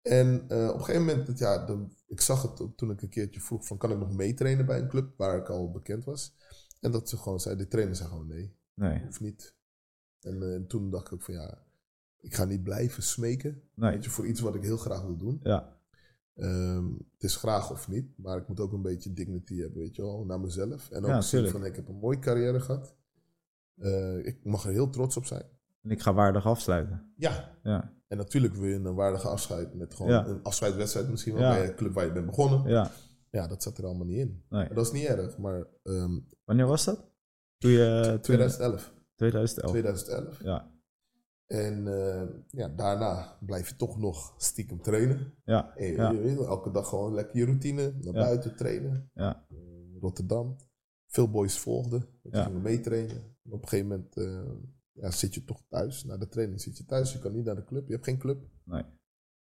En 0.04 0.44
eh, 0.48 0.68
op 0.70 0.74
een 0.80 0.84
gegeven 0.84 1.06
moment, 1.06 1.40
ja, 1.40 1.66
dan, 1.66 1.94
ik 2.08 2.22
zag 2.22 2.42
het 2.42 2.78
toen 2.78 2.92
ik 2.92 3.02
een 3.02 3.10
keertje 3.10 3.42
vroeg 3.42 3.66
van 3.68 3.78
kan 3.78 3.92
ik 3.92 3.98
nog 3.98 4.12
meetrainen 4.14 4.66
bij 4.66 4.80
een 4.80 4.88
club 4.88 5.18
waar 5.18 5.38
ik 5.38 5.50
al 5.50 5.72
bekend 5.72 6.04
was. 6.06 6.36
En 6.82 6.92
dat 6.92 7.10
ze 7.10 7.18
gewoon 7.18 7.40
zei, 7.40 7.56
de 7.56 7.68
trainer 7.68 7.96
zei 7.96 8.10
gewoon 8.10 8.28
nee, 8.28 8.56
nee, 8.74 9.02
hoeft 9.04 9.20
niet. 9.22 9.56
En, 10.22 10.42
eh, 10.44 10.54
en 10.54 10.68
toen 10.68 10.90
dacht 10.90 11.08
ik 11.08 11.14
ook 11.14 11.22
van 11.22 11.34
ja, 11.34 11.58
ik 12.20 12.34
ga 12.36 12.46
niet 12.46 12.64
blijven 12.64 13.04
smeken. 13.04 13.62
nee, 13.76 13.92
Weet 13.92 14.04
je, 14.04 14.10
voor 14.10 14.28
iets 14.28 14.40
wat 14.42 14.56
ik 14.56 14.64
heel 14.64 14.78
graag 14.78 15.02
wil 15.02 15.18
doen. 15.18 15.40
ja, 15.44 15.82
Ehm, 16.36 16.86
het 16.94 17.24
is 17.24 17.36
graag 17.36 17.72
of 17.72 17.88
niet, 17.88 18.18
maar 18.18 18.38
ik 18.38 18.48
moet 18.48 18.60
ook 18.60 18.72
een 18.74 18.82
beetje 18.82 19.14
dignity 19.14 19.60
hebben, 19.60 19.80
weet 19.82 19.96
je 19.96 20.02
wel, 20.02 20.26
naar 20.26 20.40
mezelf. 20.40 20.90
En 20.90 21.04
ook 21.04 21.10
Ja, 21.10 21.22
zien 21.22 21.50
van 21.50 21.66
ik 21.66 21.76
heb 21.76 21.88
een 21.88 21.96
mooie 22.00 22.20
carrière 22.20 22.60
gehad. 22.60 22.96
Eh, 23.78 24.26
ik 24.26 24.44
mag 24.44 24.66
er 24.66 24.72
heel 24.72 24.90
trots 24.90 25.18
op 25.18 25.26
zijn. 25.26 25.44
en 25.82 25.90
ik 25.92 26.02
ga 26.02 26.14
waardig 26.14 26.46
afsluiten. 26.46 27.14
Ja, 27.16 27.58
Ja, 27.64 27.94
en 28.14 28.20
natuurlijk 28.20 28.56
wil 28.56 28.68
je 28.70 28.76
een 28.76 28.96
waardige 28.96 29.28
afscheid 29.28 29.74
met 29.74 29.94
gewoon 29.94 30.12
Ja. 30.12 30.26
een 30.26 30.44
afscheidswedstrijd 30.44 31.10
misschien 31.10 31.34
wel 31.34 31.50
bij 31.50 31.68
een 31.68 31.76
club 31.76 31.94
waar 31.94 32.06
je 32.06 32.12
bent 32.12 32.26
begonnen. 32.26 32.70
ja, 32.70 32.92
Ja, 33.32 33.48
dat 33.48 33.64
zat 33.64 33.78
er 33.78 33.86
allemaal 33.86 34.06
niet 34.06 34.18
in. 34.18 34.44
nee. 34.50 34.74
Dat 34.74 34.86
is 34.86 34.92
niet 34.92 35.06
erg, 35.06 35.38
maar 35.38 35.68
ehm, 35.84 36.20
Wanneer 36.46 36.68
was 36.68 36.86
dat? 36.86 37.06
Toen 37.58 37.72
je... 37.72 38.02
Toen, 38.12 38.20
2011. 38.22 38.94
2011. 39.16 39.72
2011. 39.72 40.44
Ja, 40.44 40.72
En 41.48 41.88
eh, 41.88 42.24
ja, 42.50 42.68
daarna 42.68 43.38
blijf 43.40 43.70
je 43.70 43.76
toch 43.76 43.98
nog 44.00 44.34
stiekem 44.38 44.82
trainen. 44.82 45.34
ja, 45.46 45.76
En 45.76 45.98
elke 46.38 46.72
dag 46.72 46.88
gewoon 46.90 47.14
lekker 47.14 47.38
je 47.40 47.46
routine, 47.46 47.82
naar 48.02 48.14
Ja. 48.14 48.22
buiten 48.22 48.56
trainen. 48.56 49.10
ja, 49.14 49.46
Eh, 49.50 49.58
Rotterdam. 50.02 50.56
Veel 51.08 51.30
boys 51.30 51.60
volgden. 51.60 52.00
We 52.22 52.30
Ja. 52.38 52.44
gingen 52.44 52.62
meetrainen. 52.62 53.16
En 53.44 53.52
Op 53.52 53.62
een 53.62 53.68
gegeven 53.68 53.88
moment 53.90 54.16
eh, 54.18 54.52
ja, 54.94 55.12
zit 55.12 55.34
je 55.34 55.44
toch 55.44 55.62
thuis. 55.70 56.04
Na 56.04 56.18
de 56.18 56.28
training 56.28 56.62
zit 56.62 56.78
je 56.78 56.86
thuis. 56.86 57.14
Je 57.14 57.20
kan 57.20 57.34
niet 57.34 57.46
naar 57.46 57.56
de 57.56 57.64
club. 57.66 57.88
Je 57.88 57.94
hebt 57.94 58.06
geen 58.06 58.18
club. 58.18 58.44
nee. 58.64 58.84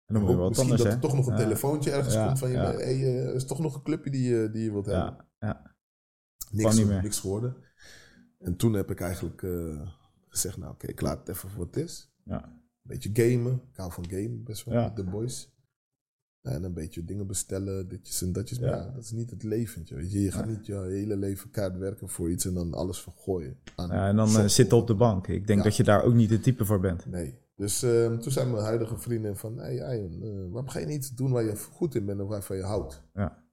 En 0.06 0.18
dan 0.18 0.26
moet 0.26 0.36
je 0.36 0.36
Ook 0.38 0.42
wat 0.42 0.50
misschien 0.50 0.70
anders, 0.72 0.90
dat 0.90 1.04
er 1.04 1.08
toch 1.10 1.18
nog 1.18 1.28
een 1.28 1.38
Ja. 1.38 1.44
telefoontje 1.44 1.92
ergens 1.92 2.14
Ja, 2.14 2.26
komt 2.26 2.40
van 2.40 2.50
je. 2.50 2.56
ja. 2.56 2.72
Hey, 2.72 2.84
eh, 3.02 3.28
er 3.28 3.36
is 3.36 3.46
toch 3.46 3.60
nog 3.60 3.76
een 3.76 3.82
clubje 3.84 4.12
die, 4.12 4.30
je- 4.30 4.50
die 4.52 4.64
je 4.64 4.72
wilt 4.72 4.86
hebben. 4.86 5.26
Ja, 5.40 5.48
ja, 5.48 5.76
niks, 6.52 6.76
niet 6.78 6.88
meer. 6.88 7.02
niks 7.02 7.20
geworden. 7.20 7.56
En 8.40 8.56
toen 8.56 8.74
heb 8.74 8.92
ik 8.92 9.00
eigenlijk 9.02 9.44
eh, 9.44 9.92
gezegd, 10.28 10.58
nou 10.58 10.72
oké, 10.74 10.88
ik 10.88 11.02
laat 11.02 11.20
het 11.20 11.30
even 11.30 11.50
voor 11.50 11.60
wat 11.66 11.76
het 11.76 11.84
is. 11.84 12.14
ja, 12.24 12.44
Een 12.46 12.62
beetje 12.82 13.10
gamen. 13.14 13.54
Ik 13.72 13.78
hou 13.78 13.92
van 13.92 14.10
gamen 14.10 14.44
best 14.44 14.64
wel 14.66 14.74
Ja. 14.74 14.84
met 14.84 14.96
de 14.96 15.04
boys. 15.04 15.51
En 16.42 16.64
een 16.64 16.74
beetje 16.74 17.04
dingen 17.06 17.28
bestellen, 17.28 17.88
ditjes 17.88 18.22
en 18.22 18.32
datjes. 18.32 18.60
Maar 18.60 18.70
Ja. 18.70 18.76
ja, 18.76 18.92
dat 18.92 19.04
is 19.04 19.12
niet 19.12 19.30
het 19.30 19.44
leventje. 19.44 19.96
Weet 19.96 20.12
je. 20.12 20.22
je 20.22 20.32
gaat 20.32 20.46
Nee. 20.46 20.56
niet 20.56 20.66
je 20.66 20.80
hele 20.80 21.18
leven 21.18 21.50
kaart 21.50 21.78
werken 21.78 22.10
voor 22.10 22.32
iets 22.32 22.46
en 22.46 22.54
dan 22.54 22.74
alles 22.74 23.02
vergooien. 23.02 23.60
aan 23.76 23.88
Ja, 23.90 24.08
en 24.08 24.16
dan 24.16 24.28
eh, 24.28 24.34
shop. 24.34 24.48
zitten 24.48 24.78
op 24.78 24.88
de 24.88 24.96
bank. 24.96 25.28
Ik 25.28 25.48
denk 25.48 25.60
Ja. 25.60 25.66
dat 25.66 25.76
je 25.76 25.84
daar 25.84 26.04
ook 26.04 26.14
niet 26.14 26.30
het 26.30 26.44
type 26.44 26.66
voor 26.66 26.80
bent. 26.80 27.06
Nee. 27.06 27.40
Dus 27.56 27.84
ehm, 27.84 28.20
toen 28.20 28.32
zei 28.32 28.52
mijn 28.52 28.64
huidige 28.64 28.98
vrienden 28.98 29.38
van, 29.38 29.58
hey, 29.58 29.84
Arjen, 29.86 30.22
eh, 30.24 30.30
waarom 30.52 30.68
ga 30.70 30.80
je 30.80 30.86
niet 30.86 31.18
doen 31.18 31.32
waar 31.32 31.44
je 31.44 31.56
goed 31.58 31.96
in 31.96 32.06
bent 32.06 32.20
en 32.20 32.28
waarvan 32.28 32.58
je 32.58 32.64
houdt? 32.64 33.02
Ja. 33.14 33.44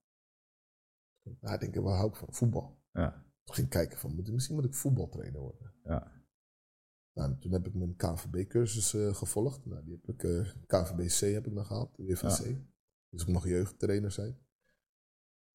Ja, 1.41 1.53
ik 1.53 1.61
denk, 1.61 1.75
waar 1.85 1.97
hou 1.97 2.09
ik 2.09 2.17
van? 2.17 2.29
Voetbal. 2.31 2.79
Ja. 2.93 3.11
Toen 3.45 3.55
ging 3.55 3.67
ik 3.67 3.73
kijken 3.73 3.99
van, 3.99 4.15
moet- 4.15 4.33
misschien 4.33 4.55
moet 4.57 4.65
ik 4.65 4.75
voetbaltrainer 4.75 5.41
worden. 5.41 5.73
Ja. 5.85 6.13
Nou, 7.13 7.39
toen 7.39 7.53
heb 7.53 7.67
ik 7.67 7.75
mijn 7.75 7.97
KVB-cursus 7.97 8.95
eh, 8.95 9.15
gevolgd. 9.15 9.67
Nou, 9.67 9.85
die 9.85 10.01
heb 10.05 10.15
ik, 10.15 10.23
eh 10.25 10.47
KVB-C 10.67 11.33
heb 11.35 11.47
ik 11.47 11.53
nog 11.53 11.67
gehaald, 11.67 11.97
de 11.97 12.05
WVC. 12.05 12.57
Dus 13.11 13.23
ik 13.23 13.29
mag 13.29 13.45
jeugdtrainer 13.45 14.11
zijn. 14.13 14.39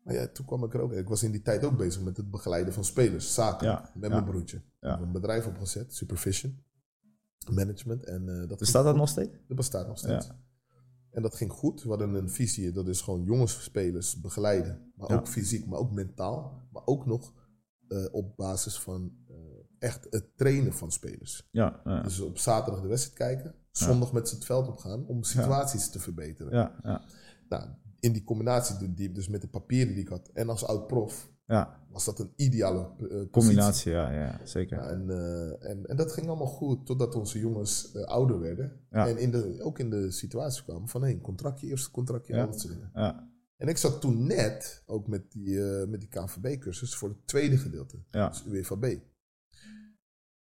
Maar 0.04 0.14
ja, 0.14 0.28
toen 0.28 0.46
kwam 0.46 0.64
ik 0.64 0.74
er 0.74 0.80
ook. 0.82 0.92
Ik 0.92 1.08
was 1.08 1.24
in 1.24 1.32
die 1.32 1.42
tijd 1.42 1.64
ook 1.64 1.78
bezig 1.78 2.02
met 2.02 2.18
het 2.18 2.32
begeleiden 2.32 2.74
van 2.74 2.84
spelers, 2.86 3.34
zaken, 3.34 3.68
Ja, 3.68 3.92
met 3.96 4.10
ja. 4.10 4.16
mijn 4.16 4.30
broertje. 4.32 4.58
Ik 4.58 4.64
heb 4.80 5.00
een 5.02 5.12
bedrijf 5.12 5.48
opgezet, 5.48 5.94
Supervision, 5.94 6.64
management. 7.52 8.04
En, 8.04 8.30
eh, 8.42 8.50
dat 8.50 8.60
Bestaat 8.60 8.84
dat 8.84 8.92
goed. 8.92 9.00
nog 9.00 9.10
steeds? 9.10 9.32
Dat 9.48 9.58
bestaat 9.58 9.88
nog 9.88 9.98
steeds. 9.98 10.26
Ja. 10.26 10.40
En 11.12 11.22
dat 11.22 11.36
ging 11.36 11.52
goed. 11.52 11.84
We 11.84 11.90
hadden 11.90 12.14
een 12.14 12.30
visie, 12.30 12.72
dat 12.72 12.88
is 12.88 13.02
gewoon 13.02 13.24
jongensspelers 13.24 14.20
begeleiden. 14.22 14.92
Maar 14.96 15.12
ook 15.12 15.28
fysiek, 15.28 15.66
maar 15.66 15.80
ook 15.80 15.92
mentaal. 15.92 16.62
Maar 16.72 16.82
ook 16.86 17.06
nog 17.06 17.34
eh, 17.88 18.06
op 18.12 18.36
basis 18.38 18.80
van 18.80 19.18
eh, 19.28 19.36
echt 19.80 20.08
het 20.10 20.38
trainen 20.38 20.74
van 20.74 20.92
spelers. 20.92 21.48
Ja, 21.52 21.82
ja, 21.84 22.02
Dus 22.02 22.20
op 22.20 22.38
zaterdag 22.38 22.82
de 22.82 22.88
wedstrijd 22.88 23.18
kijken. 23.18 23.56
Zondag 23.72 24.14
met 24.14 24.30
z'n 24.30 24.36
het 24.36 24.46
veld 24.46 24.68
opgaan 24.68 25.06
om 25.08 25.24
situaties 25.24 25.90
te 25.90 26.00
verbeteren. 26.00 26.54
ja, 26.54 26.80
ja, 26.84 27.02
Nou, 27.50 27.70
in 28.00 28.12
die 28.14 28.24
combinatie 28.24 28.94
die- 28.94 29.12
dus 29.12 29.28
met 29.28 29.42
de 29.42 29.48
papieren 29.48 29.94
die 29.94 30.04
ik 30.04 30.10
had 30.10 30.28
en 30.34 30.50
als 30.50 30.66
oud 30.66 30.88
prof, 30.88 31.32
ja. 31.46 31.86
was 31.90 32.06
dat 32.06 32.20
een 32.20 32.34
ideale 32.36 32.90
eh. 33.10 33.30
Combinatie, 33.32 33.92
ja, 33.92 34.12
ja, 34.12 34.40
zeker. 34.44 34.78
Ja, 34.78 34.90
en, 34.90 35.10
eh, 35.10 35.70
en, 35.70 35.86
en 35.86 35.96
dat 35.96 36.12
ging 36.12 36.28
allemaal 36.28 36.48
goed 36.48 36.86
totdat 36.86 37.16
onze 37.16 37.40
jongens 37.40 37.92
eh, 37.92 38.04
ouder 38.04 38.40
werden. 38.40 38.80
Ja. 38.92 39.08
En 39.08 39.18
in 39.18 39.32
de, 39.32 39.58
ook 39.62 39.80
in 39.80 39.90
de 39.90 40.12
situatie 40.12 40.64
kwamen 40.64 40.88
van 40.88 41.02
hey, 41.02 41.12
een 41.12 41.22
contractje, 41.22 41.68
eerste 41.68 41.92
contractje, 41.92 42.36
Ja. 42.36 42.46
dat. 42.46 42.70
Ja, 42.94 43.32
En 43.58 43.68
ik 43.68 43.78
zat 43.78 44.02
toen 44.02 44.28
net 44.28 44.84
ook 44.86 45.08
met 45.08 45.32
die, 45.32 45.60
met 45.88 46.00
die 46.00 46.10
KNVB-cursus 46.10 46.96
voor 46.96 47.10
het 47.10 47.28
tweede 47.28 47.58
gedeelte, 47.58 47.98
ja, 48.12 48.30
dus 48.30 48.44
UWVB. 48.46 49.00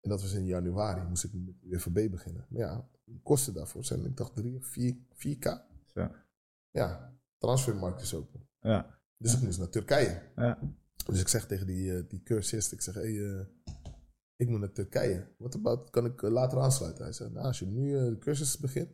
En 0.02 0.10
dat 0.10 0.22
was 0.22 0.34
in 0.34 0.46
januari, 0.46 1.02
moest 1.08 1.24
ik 1.24 1.32
met 1.34 1.56
UWVB 1.64 2.12
beginnen. 2.12 2.46
Maar 2.50 2.60
ja, 2.60 2.88
de 3.04 3.20
kosten 3.24 3.54
daarvoor 3.54 3.86
zijn, 3.86 4.06
ik 4.06 4.18
dacht, 4.18 4.36
3 4.36 4.56
of 4.56 4.66
4, 4.66 4.96
4k. 5.14 5.46
zo. 5.94 6.10
Ja, 6.78 7.20
transfermarkt 7.38 8.02
is 8.02 8.14
open. 8.14 8.48
ja, 8.60 9.00
Dus 9.18 9.34
ik 9.34 9.42
moest 9.42 9.58
naar 9.60 9.70
Turkije. 9.70 10.22
ja, 10.36 10.60
Dus 11.06 11.20
ik 11.22 11.28
zeg 11.28 11.46
tegen 11.46 11.68
die, 11.68 11.96
eh, 11.98 12.04
die 12.08 12.24
cursist, 12.24 12.72
ik 12.72 12.82
zeg, 12.82 12.94
hey, 12.94 13.26
eh, 13.26 13.46
ik 14.36 14.50
moet 14.50 14.60
naar 14.60 14.72
Turkije. 14.72 15.28
Wat 15.38 15.56
about, 15.56 15.90
kan 15.90 16.06
ik 16.06 16.22
eh, 16.24 16.30
later 16.32 16.60
aansluiten? 16.60 17.04
Hij 17.04 17.14
zei, 17.14 17.30
nou, 17.32 17.46
als 17.46 17.60
je 17.60 17.66
nu 17.66 17.92
de 17.92 18.18
cursus 18.20 18.58
begint 18.58 18.90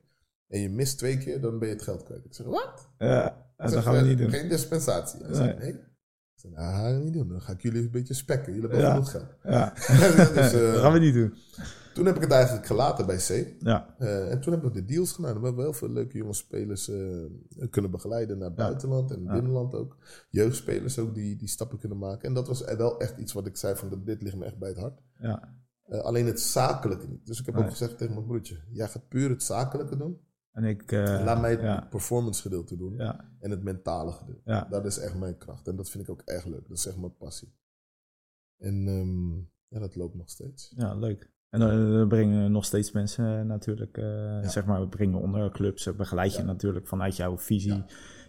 en 0.47 0.59
je 0.59 0.69
mist 0.69 0.97
twee 0.97 1.17
keer, 1.17 1.41
dan 1.41 1.59
ben 1.59 1.67
je 1.67 1.73
het 1.73 1.84
geld 1.84 2.03
kwijt. 2.03 2.25
Ik 2.25 2.34
zeg, 2.34 2.45
wat? 2.45 2.89
ja. 2.97 3.51
Hij 3.57 3.65
dat 3.65 3.71
zegt, 3.71 3.84
gaan 3.86 3.95
we 3.95 4.01
niet 4.09 4.17
doen. 4.17 4.29
Geen 4.29 4.49
dispensatie. 4.49 5.23
Hij 5.23 5.34
zei, 5.34 5.57
Nee. 5.59 5.91
Zei, 6.44 6.54
nou, 6.54 6.72
dat 6.72 6.82
ga 6.82 6.88
ik 6.98 7.04
niet 7.04 7.14
doen. 7.14 7.28
Dan 7.28 7.41
ga 7.41 7.52
ik 7.52 7.62
jullie 7.62 7.82
een 7.82 7.91
beetje 7.91 8.14
spekken. 8.14 8.54
Jullie 8.54 8.70
hebben 8.70 8.89
genoeg 8.91 9.12
geld. 9.12 9.26
Ja, 9.44 9.74
Dus, 10.34 10.54
eh, 10.54 10.72
dat 10.74 10.82
gaan 10.82 10.94
we 10.94 11.00
niet 11.00 11.14
doen. 11.14 11.34
Toen 11.94 12.06
heb 12.06 12.16
ik 12.16 12.22
het 12.22 12.32
eigenlijk 12.32 12.66
gelaten 12.66 13.06
bij 13.06 13.18
C. 13.18 13.48
Ja, 13.60 13.96
Eh, 13.98 14.32
en 14.32 14.41
toen 14.41 14.54
hebben 14.54 14.72
we 14.74 14.80
de 14.82 14.86
deals 14.86 15.12
gedaan. 15.12 15.39
We 15.39 15.46
hebben 15.46 15.64
heel 15.64 15.74
veel 15.74 15.89
leuke 15.89 16.18
jonge 16.18 16.34
spelers 16.34 16.89
eh, 16.89 17.68
kunnen 17.70 17.91
begeleiden 17.91 18.38
naar 18.38 18.48
het 18.48 18.56
buitenland 18.58 19.12
en 19.12 19.24
Ja. 19.24 19.32
binnenland 19.34 19.76
ook. 19.76 19.98
Jeugdspelers 20.30 21.00
ook 21.00 21.14
die, 21.16 21.36
die 21.36 21.48
stappen 21.48 21.78
kunnen 21.80 21.98
maken. 21.98 22.28
En 22.28 22.34
dat 22.34 22.48
was 22.48 22.64
wel 22.78 23.00
echt 23.00 23.18
iets 23.18 23.34
wat 23.34 23.48
ik 23.48 23.58
zei 23.58 23.76
van 23.76 24.02
dit 24.06 24.22
ligt 24.22 24.36
me 24.36 24.46
echt 24.46 24.58
bij 24.58 24.70
het 24.70 24.78
hart. 24.78 25.02
ja. 25.20 25.62
Eh, 25.84 26.00
alleen 26.00 26.26
het 26.26 26.39
zakelijke 26.41 27.08
niet. 27.08 27.26
Dus 27.26 27.39
ik 27.39 27.46
heb 27.46 27.56
Nee. 27.56 27.64
ook 27.64 27.70
gezegd 27.70 27.98
tegen 27.98 28.14
mijn 28.14 28.26
broertje, 28.26 28.58
jij 28.72 28.88
gaat 28.88 29.08
puur 29.08 29.30
het 29.30 29.44
zakelijke 29.44 29.98
doen. 29.98 30.18
En 30.54 30.64
ik... 30.64 30.91
eh, 30.91 31.22
Laat 31.24 31.41
mij 31.41 31.51
het 31.51 31.62
ja, 31.62 31.88
performance 31.89 32.41
gedeelte 32.41 32.78
doen 32.78 32.93
ja, 32.97 33.30
en 33.39 33.51
het 33.51 33.64
mentale 33.64 34.12
gedeelte. 34.12 34.41
ja, 34.45 34.68
Dat 34.70 34.86
is 34.86 34.97
echt 34.99 35.16
mijn 35.20 35.38
kracht 35.38 35.68
en 35.68 35.76
dat 35.76 35.89
vind 35.89 36.04
ik 36.04 36.10
ook 36.10 36.22
echt 36.26 36.45
leuk. 36.45 36.68
Dat 36.68 36.78
is 36.78 36.86
echt 36.88 36.97
mijn 36.97 37.18
passie. 37.18 37.54
En 38.58 38.88
ehm, 38.88 39.34
ja, 39.68 39.80
dat 39.80 39.95
loopt 39.95 40.16
nog 40.16 40.30
steeds. 40.30 40.74
ja, 40.76 40.93
leuk. 40.95 41.32
En 41.49 41.60
dan 41.60 41.91
dan 41.93 42.08
brengen 42.08 42.43
we 42.43 42.49
nog 42.49 42.66
steeds 42.66 42.91
mensen 42.91 43.39
eh, 43.39 43.45
natuurlijk, 43.45 43.97
eh, 43.97 44.39
zeg 44.49 44.66
maar, 44.66 44.82
we 44.82 44.88
brengen 44.88 45.20
onder 45.22 45.51
clubs, 45.51 45.86
eh, 45.86 45.93
begeleid 45.93 46.36
je 46.36 46.43
natuurlijk 46.43 46.88
vanuit 46.88 47.16
jouw 47.16 47.38
visie. 47.38 47.84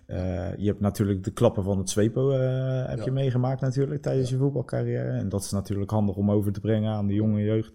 Eh, 0.07 0.57
je 0.57 0.67
hebt 0.67 0.81
natuurlijk 0.81 1.25
de 1.25 1.33
klappen 1.33 1.65
van 1.65 1.79
het 1.79 1.91
Zwepo 1.91 2.31
eh, 2.31 2.87
heb 2.89 2.99
Ja. 2.99 3.05
je 3.05 3.11
meegemaakt 3.11 3.61
natuurlijk 3.61 4.03
tijdens 4.03 4.29
Ja. 4.29 4.35
je 4.37 4.41
voetbalcarrière. 4.43 5.11
En 5.19 5.29
dat 5.29 5.43
is 5.45 5.51
natuurlijk 5.51 5.91
handig 5.91 6.17
om 6.17 6.31
over 6.31 6.53
te 6.53 6.61
brengen 6.61 6.93
aan 6.93 7.07
de 7.07 7.15
jonge 7.15 7.41
jeugd. 7.41 7.73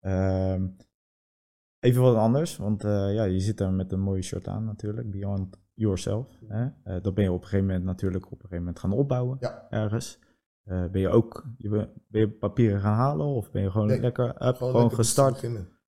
Ehm, 0.00 0.66
even 1.86 2.02
wat 2.02 2.16
anders, 2.16 2.56
want 2.56 2.84
eh, 2.84 3.14
ja, 3.14 3.24
je 3.24 3.40
zit 3.40 3.58
daar 3.58 3.72
met 3.72 3.92
een 3.92 4.00
mooie 4.00 4.22
shirt 4.22 4.48
aan 4.48 4.64
natuurlijk, 4.64 5.10
Beyond 5.10 5.56
Yourself. 5.74 6.26
Hè? 6.48 6.66
Eh, 6.84 7.02
dat 7.02 7.14
ben 7.14 7.24
je 7.24 7.32
op 7.32 7.42
een 7.42 7.48
gegeven 7.48 7.66
moment 7.66 7.84
natuurlijk 7.84 8.24
op 8.24 8.32
een 8.32 8.36
gegeven 8.38 8.58
moment 8.58 8.78
gaan 8.78 8.92
opbouwen 8.92 9.36
Ja. 9.40 9.66
ergens. 9.70 10.18
Eh, 10.64 10.84
ben 10.90 11.00
je 11.00 11.08
ook 11.08 11.44
je 11.58 11.68
ben, 11.68 11.90
ben 12.08 12.20
je 12.20 12.30
papieren 12.30 12.80
gaan 12.80 12.94
halen 12.94 13.26
of 13.26 13.50
ben 13.50 13.62
je 13.62 13.70
gewoon 13.70 13.86
Nee, 13.86 14.00
lekker 14.00 14.28
up, 14.48 14.56
gewoon, 14.56 14.74
lekker 14.80 14.96
gestart? 14.96 15.42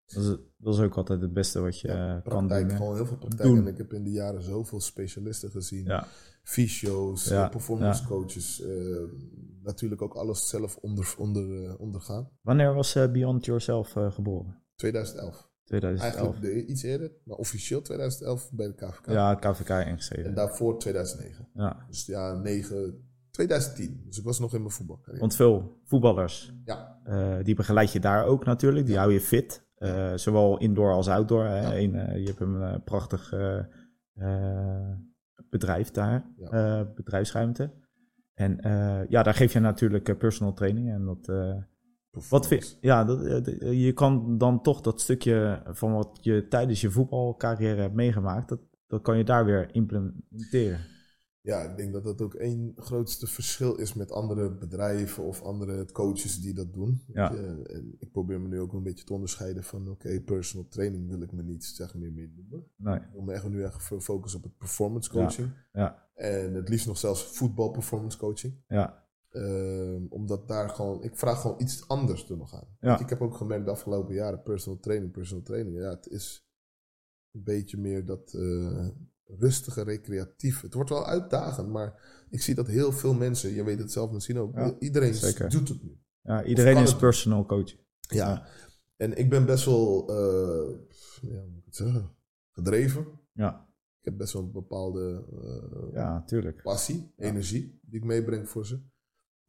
Dat 0.06 0.22
is, 0.22 0.36
dat 0.56 0.74
is 0.74 0.80
ook 0.80 0.96
altijd 0.96 1.20
het 1.20 1.32
beste 1.32 1.60
wat 1.60 1.80
je 1.80 1.88
Ja, 1.88 2.20
kan 2.24 2.48
doen. 2.48 2.70
gewoon 2.70 2.94
heel 2.94 3.06
veel 3.06 3.16
praktijk. 3.16 3.48
Doen. 3.48 3.58
En 3.58 3.66
ik 3.66 3.76
heb 3.78 3.92
in 3.92 4.04
de 4.04 4.10
jaren 4.10 4.42
zoveel 4.42 4.80
specialisten 4.80 5.50
gezien. 5.50 5.84
Ja, 5.84 6.06
Fysio's, 6.42 7.28
Ja, 7.28 7.48
performance 7.48 8.06
coaches. 8.06 8.62
natuurlijk 9.62 10.02
ook 10.02 10.14
alles 10.14 10.48
zelf 10.48 10.76
onder, 10.76 11.14
onder, 11.18 11.76
ondergaan. 11.78 12.28
Wanneer 12.42 12.74
was 12.74 12.92
Beyond 13.12 13.44
Yourself 13.44 13.92
geboren? 14.10 14.62
2011. 14.76 15.47
2011. 15.68 16.14
Eigenlijk 16.14 16.40
de, 16.40 16.66
iets 16.72 16.82
eerder, 16.82 17.12
maar 17.24 17.36
officieel 17.36 17.82
2011 17.82 18.50
bij 18.52 18.66
de 18.66 18.74
KVK. 18.74 19.06
Ja, 19.06 19.34
KVK 19.34 19.68
En 19.68 19.86
ingeschreven. 19.88 20.34
daarvoor 20.34 20.78
2009. 20.78 21.48
Ja. 21.54 21.84
Dus 21.88 22.06
ja, 22.06 22.32
9, 22.32 23.06
2010. 23.30 24.02
Dus 24.06 24.18
ik 24.18 24.24
was 24.24 24.38
nog 24.38 24.54
in 24.54 24.60
mijn 24.60 24.72
voetbalcarrière. 24.72 25.20
Want 25.20 25.34
veel 25.36 25.80
voetballers, 25.84 26.52
Ja, 26.64 27.00
eh, 27.04 27.36
die 27.42 27.54
begeleid 27.54 27.92
je 27.92 28.00
daar 28.00 28.24
ook 28.24 28.44
natuurlijk. 28.44 28.86
Die 28.86 28.96
hou 28.96 29.12
je 29.12 29.20
fit. 29.20 29.66
Eh, 29.74 30.12
zowel 30.14 30.58
indoor 30.58 30.92
als 30.92 31.08
outdoor. 31.08 31.44
Hè. 31.44 31.60
Ja. 31.60 31.76
Eén, 31.76 31.94
eh, 31.94 32.16
je 32.18 32.26
hebt 32.26 32.40
een 32.40 32.82
prachtig 32.84 33.32
bedrijf 35.50 35.90
daar, 35.90 36.32
Ja. 36.36 36.84
bedrijfsruimte. 36.94 37.70
En 38.34 38.58
ja, 39.08 39.22
daar 39.22 39.34
geef 39.34 39.52
je 39.52 39.60
natuurlijk 39.60 40.18
personal 40.18 40.52
training. 40.52 40.90
En 40.90 41.04
dat, 41.04 41.26
wat 42.28 42.46
vind 42.46 42.78
ja, 42.80 43.04
dat, 43.04 43.24
eh, 43.24 43.36
d- 43.36 43.56
je 43.60 43.92
kan 43.92 44.38
dan 44.38 44.62
toch 44.62 44.80
dat 44.80 45.00
stukje 45.00 45.62
van 45.66 45.92
wat 45.92 46.18
je 46.20 46.46
tijdens 46.48 46.80
je 46.80 46.90
voetbalcarrière 46.90 47.80
hebt 47.80 47.94
meegemaakt, 47.94 48.48
dat, 48.48 48.60
dat 48.86 49.02
kan 49.02 49.16
je 49.18 49.24
daar 49.24 49.44
weer 49.44 49.74
implementeren. 49.74 50.80
Ja, 51.40 51.60
ik 51.60 51.76
denk 51.76 51.92
dat 51.92 52.04
dat 52.04 52.20
ook 52.22 52.34
één 52.34 52.72
grootste 52.76 53.26
verschil 53.26 53.74
is 53.74 53.94
met 53.94 54.12
andere 54.12 54.50
bedrijven 54.50 55.24
of 55.24 55.42
andere 55.42 55.92
coaches 55.92 56.40
die 56.40 56.54
dat 56.54 56.72
doen. 56.74 57.02
Ja. 57.12 57.32
Je, 57.32 57.62
En 57.72 57.94
ik 57.98 58.10
probeer 58.12 58.40
me 58.40 58.48
nu 58.48 58.60
ook 58.60 58.72
een 58.72 58.82
beetje 58.82 59.04
te 59.04 59.12
onderscheiden 59.12 59.62
van 59.64 59.88
oké, 59.88 60.20
personal 60.20 60.66
training 60.68 61.08
wil 61.08 61.20
ik 61.22 61.32
me 61.32 61.42
niet 61.42 61.64
zeg 61.64 61.94
meer 61.94 62.12
meer 62.12 62.30
noemen. 62.36 62.64
Nee. 62.76 62.94
Ik 62.96 63.08
wil 63.12 63.22
me 63.22 63.32
echt 63.32 63.48
nu 63.48 63.62
echt 63.62 63.82
focussen 63.82 64.38
op 64.38 64.44
het 64.44 64.56
performance 64.58 65.10
coaching. 65.10 65.50
Ja, 65.72 66.08
En 66.14 66.54
het 66.54 66.68
liefst 66.68 66.86
nog 66.86 66.98
zelfs 66.98 67.24
voetbal 67.24 67.70
performance 67.70 68.18
coaching. 68.18 68.54
ja, 68.68 69.06
Ehm, 69.38 70.02
omdat 70.08 70.48
daar 70.48 70.68
gewoon, 70.70 71.02
ik 71.02 71.16
vraag 71.16 71.40
gewoon 71.40 71.60
iets 71.60 71.88
anders 71.88 72.30
er 72.30 72.36
nog 72.36 72.54
aan. 72.54 72.76
Ja. 72.80 72.98
Ik 73.00 73.08
heb 73.08 73.20
ook 73.20 73.34
gemerkt 73.34 73.64
de 73.64 73.70
afgelopen 73.70 74.14
jaren, 74.14 74.42
personal 74.42 74.78
training, 74.80 75.12
personal 75.12 75.42
training. 75.44 75.76
Ja, 75.76 75.90
het 75.90 76.06
is 76.08 76.48
een 77.32 77.42
beetje 77.42 77.76
meer 77.76 78.06
dat 78.06 78.32
eh, 78.34 78.88
rustige, 79.24 79.82
recreatief. 79.82 80.60
Het 80.60 80.74
wordt 80.74 80.90
wel 80.90 81.06
uitdagend, 81.06 81.68
maar 81.68 82.02
ik 82.30 82.42
zie 82.42 82.54
dat 82.54 82.66
heel 82.66 82.92
veel 82.92 83.14
mensen, 83.14 83.50
je 83.54 83.64
weet 83.64 83.78
het 83.78 83.92
zelf 83.92 84.10
misschien 84.12 84.38
ook, 84.38 84.54
Ja, 84.54 84.74
iedereen 84.78 85.14
zeker. 85.14 85.50
doet 85.50 85.68
het 85.68 85.82
nu. 85.82 85.98
ja 86.22 86.44
iedereen 86.44 86.76
is 86.76 86.90
het- 86.90 86.98
personal 86.98 87.46
coach. 87.46 87.74
Ja. 88.00 88.46
En 88.96 89.16
ik 89.18 89.30
ben 89.30 89.46
best 89.46 89.64
wel, 89.64 90.08
eh, 90.08 90.78
ja, 91.30 91.42
moet 91.44 91.58
ik 91.58 91.64
het 91.64 91.76
zeggen, 91.76 92.10
gedreven. 92.50 93.06
Ja, 93.32 93.66
Ik 93.98 94.04
heb 94.04 94.16
best 94.16 94.32
wel 94.32 94.42
een 94.42 94.52
bepaalde 94.52 95.24
eh, 95.42 95.92
ja, 95.92 96.22
tuurlijk. 96.24 96.62
passie, 96.62 97.12
energie 97.16 97.80
die 97.82 98.00
ik 98.00 98.04
meebreng 98.06 98.48
voor 98.48 98.66
ze. 98.66 98.80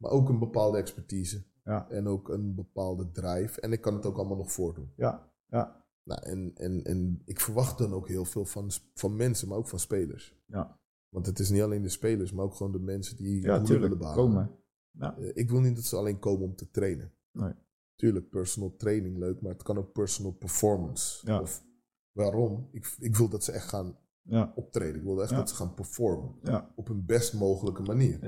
Maar 0.00 0.10
ook 0.10 0.28
een 0.28 0.38
bepaalde 0.38 0.78
expertise. 0.78 1.42
Ja, 1.64 1.88
En 1.90 2.06
ook 2.06 2.28
een 2.28 2.54
bepaalde 2.54 3.10
drive. 3.10 3.60
En 3.60 3.72
ik 3.72 3.80
kan 3.80 3.94
het 3.94 4.06
ook 4.06 4.16
allemaal 4.16 4.36
nog 4.36 4.52
voordoen. 4.52 4.92
ja, 4.96 5.32
ja, 5.46 5.84
Nou, 6.02 6.22
en, 6.22 6.52
en, 6.54 6.84
en 6.84 7.22
ik 7.24 7.40
verwacht 7.40 7.78
dan 7.78 7.92
ook 7.92 8.08
heel 8.08 8.24
veel 8.24 8.44
van, 8.44 8.70
van 8.94 9.16
mensen, 9.16 9.48
maar 9.48 9.58
ook 9.58 9.68
van 9.68 9.78
spelers. 9.78 10.36
ja. 10.46 10.78
Want 11.08 11.26
het 11.26 11.38
is 11.38 11.50
niet 11.50 11.62
alleen 11.62 11.82
de 11.82 11.88
spelers, 11.88 12.32
maar 12.32 12.44
ook 12.44 12.54
gewoon 12.54 12.72
de 12.72 12.78
mensen 12.78 13.16
die 13.16 13.42
Ja, 13.42 13.56
tuurlijk. 13.56 13.80
willen 13.80 13.98
behalen. 13.98 14.24
Komen. 14.24 14.50
Ja. 14.90 15.16
Eh, 15.18 15.30
Ik 15.34 15.50
wil 15.50 15.60
niet 15.60 15.74
dat 15.76 15.84
ze 15.84 15.96
alleen 15.96 16.18
komen 16.18 16.42
om 16.46 16.56
te 16.56 16.70
trainen. 16.70 17.12
Nee. 17.32 17.52
Tuurlijk, 17.94 18.28
personal 18.28 18.76
training 18.76 19.18
leuk, 19.18 19.40
maar 19.40 19.52
het 19.52 19.62
kan 19.62 19.78
ook 19.78 19.92
personal 19.92 20.32
performance. 20.32 21.26
Ja. 21.26 21.40
Of 21.40 21.64
waarom? 22.12 22.68
Ik, 22.72 22.94
ik 22.98 23.16
wil 23.16 23.28
dat 23.28 23.44
ze 23.44 23.52
echt 23.52 23.68
gaan 23.68 23.96
Ja, 24.22 24.52
optreden. 24.54 24.96
Ik 24.96 25.02
wilde 25.02 25.22
echt 25.22 25.30
Ja. 25.30 25.36
dat 25.36 25.48
ze 25.48 25.54
gaan 25.54 25.74
performen. 25.74 26.34
ja, 26.42 26.72
Op 26.76 26.88
hun 26.88 27.06
best 27.06 27.34
mogelijke 27.34 27.82
manier. 27.82 28.18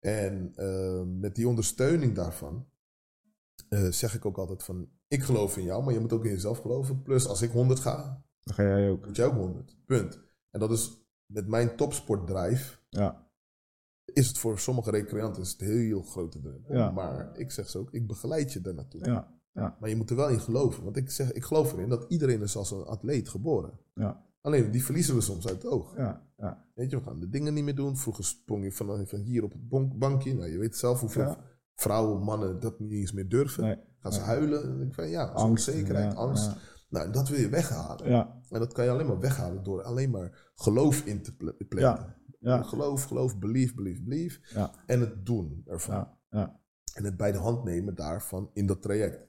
En 0.00 0.52
eh, 0.56 1.02
met 1.06 1.34
die 1.34 1.48
ondersteuning 1.48 2.14
daarvan 2.14 2.68
eh, 3.68 3.88
zeg 3.90 4.14
ik 4.14 4.24
ook 4.24 4.38
altijd 4.38 4.62
van... 4.62 4.88
Ik 5.08 5.22
geloof 5.22 5.56
in 5.56 5.64
jou, 5.64 5.84
maar 5.84 5.92
je 5.92 6.00
moet 6.00 6.12
ook 6.12 6.24
in 6.24 6.30
jezelf 6.30 6.58
geloven. 6.58 7.02
Plus 7.02 7.26
als 7.26 7.42
ik 7.42 7.50
100 7.50 7.80
ga, 7.80 8.24
Dan 8.42 8.54
ga 8.54 8.62
jij 8.62 8.90
ook. 8.90 9.06
moet 9.06 9.16
jij 9.16 9.26
ook 9.26 9.34
100. 9.34 9.76
Punt. 9.86 10.20
En 10.50 10.60
dat 10.60 10.70
is 10.70 11.06
met 11.26 11.46
mijn 11.48 11.76
topsportdrive... 11.76 12.78
Ja, 12.88 13.24
is 14.12 14.28
het 14.28 14.38
voor 14.38 14.58
sommige 14.58 14.90
recreanten 14.90 15.42
is 15.42 15.50
het 15.52 15.60
een 15.60 15.66
heel 15.66 16.02
grote 16.02 16.40
drempel. 16.40 16.74
Ja. 16.74 16.90
Maar 16.90 17.38
ik 17.38 17.50
zeg 17.50 17.68
ze 17.68 17.78
ook, 17.78 17.90
ik 17.92 18.06
begeleid 18.06 18.52
je 18.52 18.60
daar 18.60 18.74
naartoe. 18.74 19.04
ja, 19.04 19.40
ja, 19.52 19.76
Maar 19.80 19.88
je 19.88 19.96
moet 19.96 20.10
er 20.10 20.16
wel 20.16 20.28
in 20.28 20.40
geloven. 20.40 20.84
Want 20.84 20.96
ik, 20.96 21.10
zeg, 21.10 21.32
ik 21.32 21.44
geloof 21.44 21.72
erin 21.72 21.88
dat 21.88 22.04
iedereen 22.08 22.42
is 22.42 22.56
als 22.56 22.70
een 22.70 22.84
atleet 22.84 23.28
geboren. 23.28 23.78
ja, 23.94 24.24
Alleen, 24.46 24.70
die 24.70 24.84
verliezen 24.84 25.14
we 25.14 25.20
soms 25.20 25.46
uit 25.46 25.62
het 25.62 25.72
oog. 25.72 25.96
ja, 25.96 26.22
ja. 26.36 26.64
Weet 26.74 26.90
je, 26.90 26.96
we 26.96 27.02
gaan 27.02 27.20
de 27.20 27.28
dingen 27.28 27.54
niet 27.54 27.64
meer 27.64 27.74
doen. 27.74 27.96
Vroeger 27.96 28.24
sprong 28.24 28.64
je 28.64 28.72
van, 28.72 29.06
van 29.06 29.18
hier 29.20 29.44
op 29.44 29.52
het 29.52 29.98
bankje. 29.98 30.34
Nou, 30.34 30.50
je 30.50 30.58
weet 30.58 30.76
zelf 30.76 31.00
hoeveel 31.00 31.22
Ja. 31.22 31.38
vrouwen, 31.74 32.22
mannen 32.22 32.60
dat 32.60 32.80
niet 32.80 32.92
eens 32.92 33.12
meer 33.12 33.28
durven. 33.28 33.62
Nee. 33.62 33.76
Gaan 33.98 34.12
ze 34.12 34.20
huilen. 34.20 34.62
En 34.62 34.80
ik 34.86 34.94
van, 34.94 35.08
ja, 35.08 35.24
Angst. 35.24 35.44
onzekerheid, 35.44 36.14
angst. 36.14 36.50
Nou, 36.88 37.10
dat 37.12 37.28
wil 37.28 37.38
je 37.38 37.48
weghalen. 37.48 38.06
En 38.48 38.58
dat 38.58 38.72
kan 38.72 38.84
je 38.84 38.90
alleen 38.90 39.06
maar 39.06 39.18
weghalen 39.20 39.62
door 39.62 39.82
alleen 39.82 40.10
maar 40.10 40.52
geloof 40.54 41.04
in 41.04 41.22
te 41.22 41.34
ja, 42.38 42.62
Geloof, 42.62 43.04
geloof, 43.04 43.38
believe, 43.38 43.74
believe, 43.74 44.02
believe. 44.02 44.40
ja, 44.54 44.70
En 44.86 45.00
het 45.00 45.26
doen 45.26 45.62
ervan. 45.66 45.94
ja, 45.94 46.18
ja, 46.30 46.60
En 46.94 47.04
het 47.04 47.16
bij 47.16 47.32
de 47.32 47.38
hand 47.38 47.64
nemen 47.64 47.94
daarvan 47.94 48.50
in 48.52 48.66
dat 48.66 48.82
traject. 48.82 49.26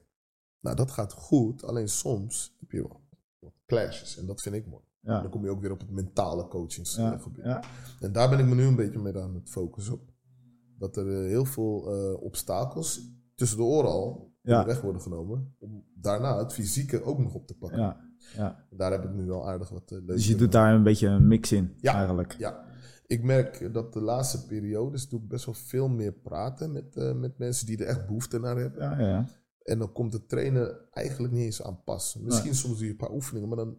Nou, 0.60 0.76
dat 0.76 0.90
gaat 0.90 1.12
goed. 1.12 1.64
Alleen 1.64 1.88
soms 1.88 2.56
heb 2.60 2.70
je 2.70 2.88
wat 3.38 3.52
clashes. 3.66 4.16
En 4.18 4.26
dat 4.26 4.42
vind 4.42 4.54
ik 4.54 4.66
mooi. 4.66 4.84
Dan 5.00 5.22
ja, 5.22 5.28
kom 5.28 5.44
je 5.44 5.50
ook 5.50 5.60
weer 5.60 5.72
op 5.72 5.80
het 5.80 5.90
mentale 5.90 6.48
coachingsgebied. 6.48 7.36
ja, 7.36 7.44
ja, 7.44 7.62
En 8.00 8.12
daar 8.12 8.28
ben 8.28 8.38
ik 8.38 8.46
me 8.46 8.54
nu 8.54 8.62
een 8.62 8.76
beetje 8.76 8.98
mee 8.98 9.18
aan 9.18 9.34
het 9.34 9.50
focussen 9.50 9.94
op. 9.94 10.12
Dat 10.78 10.96
er 10.96 11.22
eh, 11.22 11.28
heel 11.28 11.44
veel 11.44 11.94
eh, 11.94 12.22
obstakels 12.22 13.00
tussen 13.34 13.58
de 13.58 13.64
oren 13.64 13.90
al 13.90 14.36
weg 14.42 14.80
worden 14.80 15.02
genomen. 15.02 15.54
Om 15.58 15.84
daarna 15.94 16.38
het 16.38 16.52
fysieke 16.52 17.02
ook 17.02 17.18
nog 17.18 17.34
op 17.34 17.46
te 17.46 17.54
pakken. 17.54 17.78
ja, 17.78 18.00
ja. 18.36 18.66
Daar 18.70 18.92
heb 18.92 19.04
ik 19.04 19.14
nu 19.14 19.26
wel 19.26 19.48
aardig 19.48 19.68
wat 19.68 19.90
uh, 19.90 20.06
Dus 20.06 20.26
je 20.26 20.34
doet 20.34 20.52
daar 20.52 20.74
een 20.74 20.82
beetje 20.82 21.08
een 21.08 21.26
mix 21.26 21.52
in, 21.52 21.74
eigenlijk. 21.80 22.32
Ja, 22.38 22.64
ik 23.08 23.22
merk 23.22 23.74
dat 23.74 23.92
de 23.92 24.00
laatste 24.00 24.46
periodes 24.46 25.08
doe 25.08 25.20
ik 25.20 25.28
best 25.28 25.44
wel 25.44 25.54
veel 25.54 25.88
meer 25.88 26.12
praten 26.12 26.72
met, 26.72 26.96
eh, 26.96 27.14
met 27.14 27.38
mensen 27.38 27.66
die 27.66 27.78
er 27.78 27.86
echt 27.86 28.06
behoefte 28.06 28.38
naar 28.38 28.56
hebben. 28.56 28.82
Ja, 28.82 29.00
ja. 29.00 29.26
En 29.62 29.78
dan 29.78 29.92
komt 29.92 30.12
het 30.12 30.28
trainen 30.28 30.78
eigenlijk 30.90 31.32
niet 31.32 31.44
eens 31.44 31.62
aan 31.62 31.82
pas. 31.84 32.18
Misschien 32.20 32.54
soms 32.54 32.76
doe 32.76 32.84
je 32.84 32.90
een 32.90 32.96
paar 32.96 33.12
oefeningen, 33.12 33.48
maar 33.48 33.58
dan 33.58 33.78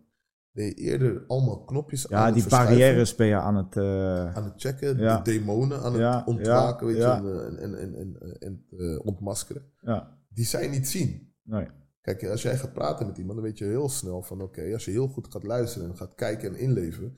eerder 0.64 1.24
allemaal 1.28 1.64
knopjes 1.64 2.12
aan 2.12 2.20
Ja, 2.20 2.26
het 2.26 2.34
die 2.34 2.50
barrières 2.50 3.16
ben 3.16 3.28
je 3.28 3.36
aan 3.36 3.56
het... 3.56 3.78
eh, 3.78 4.36
aan 4.36 4.44
het 4.44 4.54
checken, 4.62 4.98
Ja. 4.98 5.18
de 5.20 5.32
demonen 5.32 5.80
aan 5.82 5.92
het 5.92 6.02
Ja, 6.02 6.24
ontwaken 6.26 6.88
weet 6.88 6.96
je, 6.98 7.04
en, 7.04 7.58
en, 7.60 7.80
en, 7.80 7.96
en, 7.96 8.38
en 8.40 8.66
eh, 8.78 9.06
ontmaskeren. 9.06 9.64
ja, 9.82 10.18
Die 10.30 10.46
zij 10.46 10.68
niet 10.68 10.88
zien. 10.88 11.34
nee. 11.44 11.68
Kijk, 12.02 12.26
als 12.28 12.42
jij 12.42 12.58
gaat 12.58 12.74
praten 12.74 13.08
met 13.08 13.18
iemand, 13.18 13.36
dan 13.38 13.46
weet 13.46 13.58
je 13.58 13.66
heel 13.66 13.90
snel 13.90 14.22
van 14.22 14.42
oké, 14.42 14.74
als 14.74 14.86
je 14.86 14.92
heel 14.92 15.08
goed 15.08 15.28
gaat 15.32 15.44
luisteren 15.44 15.90
en 15.90 15.98
gaat 15.98 16.16
kijken 16.16 16.50
en 16.54 16.60
inleven, 16.60 17.18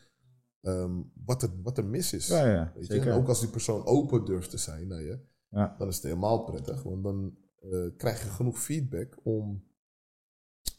ehm, 0.61 0.91
wat, 1.25 1.41
er, 1.43 1.49
wat 1.63 1.77
er 1.77 1.85
mis 1.85 2.13
is. 2.13 2.27
Ja, 2.27 2.45
ja, 2.47 2.71
Weet 2.75 2.87
je? 2.87 2.93
zeker. 2.93 3.11
En 3.11 3.17
ook 3.17 3.27
als 3.27 3.39
die 3.39 3.49
persoon 3.49 3.85
open 3.85 4.25
durft 4.25 4.49
te 4.49 4.57
zijn 4.57 4.87
naar 4.87 5.01
je, 5.01 5.19
Ja. 5.49 5.75
dan 5.77 5.87
is 5.87 5.95
het 5.95 6.03
helemaal 6.03 6.43
prettig. 6.43 6.83
Want 6.83 7.03
dan 7.03 7.35
eh, 7.71 7.79
krijg 7.97 8.23
je 8.23 8.29
genoeg 8.29 8.59
feedback 8.59 9.17
om 9.23 9.63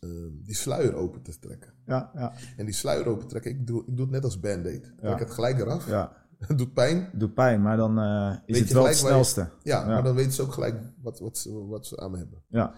ehm, 0.03 0.43
die 0.45 0.55
sluier 0.55 0.95
open 0.95 1.23
te 1.23 1.39
trekken. 1.39 1.73
Ja, 1.87 2.11
ja, 2.15 2.33
En 2.57 2.65
die 2.65 2.75
sluier 2.75 3.07
open 3.07 3.27
trekken, 3.29 3.51
ik 3.51 3.67
doe, 3.67 3.81
ik 3.87 3.97
doe 3.97 4.01
het 4.05 4.11
net 4.11 4.25
als 4.25 4.41
band-aid. 4.41 4.87
Ik 4.87 4.99
trek 4.99 5.19
het 5.19 5.31
gelijk 5.31 5.59
eraf. 5.59 5.87
ja. 5.89 6.13
Het 6.43 6.59
doet 6.59 6.73
pijn. 6.73 7.11
Doet 7.15 7.35
pijn, 7.35 7.63
maar 7.63 7.77
dan 7.77 7.99
eh, 7.99 8.37
is 8.47 8.55
Weet 8.59 8.65
het 8.65 8.73
wel 8.73 8.85
het 8.85 8.93
je- 9.01 9.07
snelste. 9.07 9.41
Ja, 9.63 9.81
Ja. 9.81 9.87
maar 9.87 10.03
dan 10.03 10.15
weten 10.15 10.33
ze 10.33 10.43
ook 10.43 10.53
gelijk 10.53 10.81
wat, 11.03 11.19
wat, 11.19 11.39
ze, 11.39 11.67
wat 11.67 11.87
ze 11.87 11.97
aan 12.01 12.11
me 12.11 12.17
hebben. 12.19 12.43
Ja, 12.49 12.75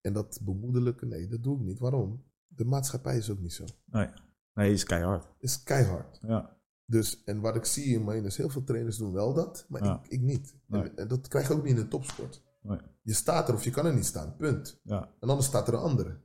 En 0.00 0.12
dat 0.12 0.40
bemoedelijke, 0.42 1.06
nee, 1.06 1.28
dat 1.28 1.42
doe 1.42 1.56
ik 1.58 1.62
niet. 1.64 1.78
Waarom? 1.78 2.24
De 2.46 2.64
maatschappij 2.64 3.16
is 3.16 3.30
ook 3.30 3.38
niet 3.40 3.52
zo. 3.52 3.64
nee. 3.84 4.08
Nee, 4.54 4.72
is 4.72 4.84
keihard. 4.84 5.26
Is 5.38 5.62
keihard. 5.62 6.18
Ja, 6.22 6.56
Dus, 6.86 7.22
en 7.24 7.40
wat 7.40 7.56
ik 7.56 7.64
zie 7.64 7.84
in 7.94 8.04
mijn 8.04 8.24
is 8.24 8.36
heel 8.36 8.48
veel 8.48 8.64
trainers 8.64 8.96
doen 8.96 9.12
wel 9.12 9.34
dat, 9.34 9.66
maar 9.68 9.84
Ja. 9.84 10.00
ik, 10.02 10.10
ik 10.10 10.20
niet. 10.20 10.54
Nee. 10.66 10.82
En, 10.82 10.96
en 10.96 11.08
dat 11.08 11.28
krijg 11.28 11.48
je 11.48 11.54
ook 11.54 11.62
niet 11.64 11.76
in 11.76 11.82
de 11.82 11.88
topsport. 11.88 12.42
nee. 12.62 12.78
Je 13.02 13.12
staat 13.14 13.48
er 13.48 13.54
of 13.54 13.64
je 13.64 13.70
kan 13.70 13.86
er 13.86 13.94
niet 13.94 14.06
staan, 14.06 14.36
punt. 14.36 14.80
Ja, 14.82 15.14
En 15.20 15.28
anders 15.28 15.46
staat 15.48 15.68
er 15.68 15.74
een 15.74 15.80
andere. 15.80 16.20